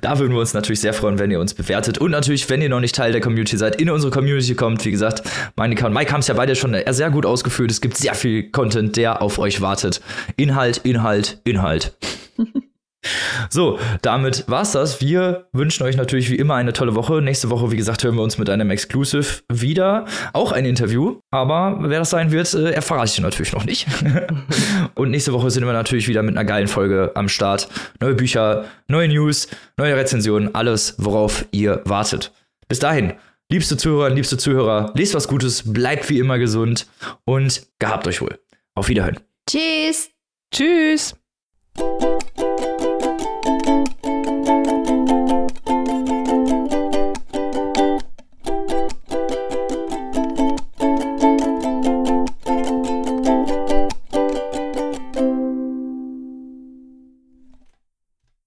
Da 0.00 0.18
würden 0.18 0.32
wir 0.32 0.40
uns 0.40 0.54
natürlich 0.54 0.80
sehr 0.80 0.94
freuen, 0.94 1.18
wenn 1.18 1.30
ihr 1.30 1.40
uns 1.40 1.54
bewertet. 1.54 1.98
Und 1.98 2.10
natürlich, 2.10 2.48
wenn 2.50 2.62
ihr 2.62 2.68
noch 2.68 2.80
nicht 2.80 2.94
Teil 2.94 3.12
der 3.12 3.20
Community 3.20 3.56
seid, 3.56 3.80
in 3.80 3.90
unsere 3.90 4.12
Community 4.12 4.54
kommt. 4.54 4.84
Wie 4.84 4.90
gesagt, 4.90 5.22
Monika 5.56 5.86
und 5.86 5.92
Mike 5.92 6.12
haben 6.12 6.20
es 6.20 6.28
ja 6.28 6.34
beide 6.34 6.54
schon 6.56 6.76
sehr 6.90 7.10
gut 7.10 7.26
ausgeführt. 7.26 7.70
Es 7.70 7.80
gibt 7.80 7.96
sehr 7.96 8.14
viel 8.14 8.50
Content, 8.50 8.96
der 8.96 9.22
auf 9.22 9.38
euch 9.38 9.60
wartet. 9.60 10.00
Inhalt, 10.36 10.78
Inhalt, 10.78 11.40
Inhalt. 11.44 11.96
So, 13.50 13.78
damit 14.02 14.44
war's 14.48 14.72
das. 14.72 15.00
Wir 15.00 15.46
wünschen 15.52 15.82
euch 15.84 15.96
natürlich 15.96 16.30
wie 16.30 16.36
immer 16.36 16.54
eine 16.54 16.72
tolle 16.72 16.94
Woche. 16.94 17.20
Nächste 17.20 17.50
Woche, 17.50 17.70
wie 17.70 17.76
gesagt, 17.76 18.04
hören 18.04 18.14
wir 18.14 18.22
uns 18.22 18.38
mit 18.38 18.48
einem 18.48 18.70
Exclusive 18.70 19.42
wieder. 19.52 20.06
Auch 20.32 20.52
ein 20.52 20.64
Interview. 20.64 21.18
Aber 21.30 21.78
wer 21.80 21.98
das 21.98 22.10
sein 22.10 22.30
wird, 22.30 22.52
äh, 22.54 22.70
erfahre 22.70 23.04
ich 23.04 23.20
natürlich 23.20 23.52
noch 23.52 23.64
nicht. 23.64 23.86
Und 24.94 25.10
nächste 25.10 25.32
Woche 25.32 25.50
sind 25.50 25.66
wir 25.66 25.72
natürlich 25.72 26.08
wieder 26.08 26.22
mit 26.22 26.36
einer 26.36 26.44
geilen 26.44 26.68
Folge 26.68 27.10
am 27.14 27.28
Start. 27.28 27.68
Neue 28.00 28.14
Bücher, 28.14 28.66
neue 28.88 29.08
News, 29.08 29.48
neue 29.76 29.96
Rezensionen, 29.96 30.54
alles, 30.54 30.94
worauf 30.98 31.44
ihr 31.50 31.82
wartet. 31.84 32.32
Bis 32.68 32.78
dahin, 32.78 33.14
liebste 33.50 33.76
Zuhörer, 33.76 34.10
liebste 34.10 34.38
Zuhörer, 34.38 34.92
lest 34.94 35.14
was 35.14 35.28
Gutes, 35.28 35.72
bleibt 35.72 36.08
wie 36.08 36.18
immer 36.18 36.38
gesund 36.38 36.86
und 37.24 37.66
gehabt 37.78 38.06
euch 38.06 38.20
wohl. 38.20 38.38
Auf 38.74 38.88
Wiederhören. 38.88 39.18
Tschüss. 39.46 40.10
Tschüss. 40.50 41.14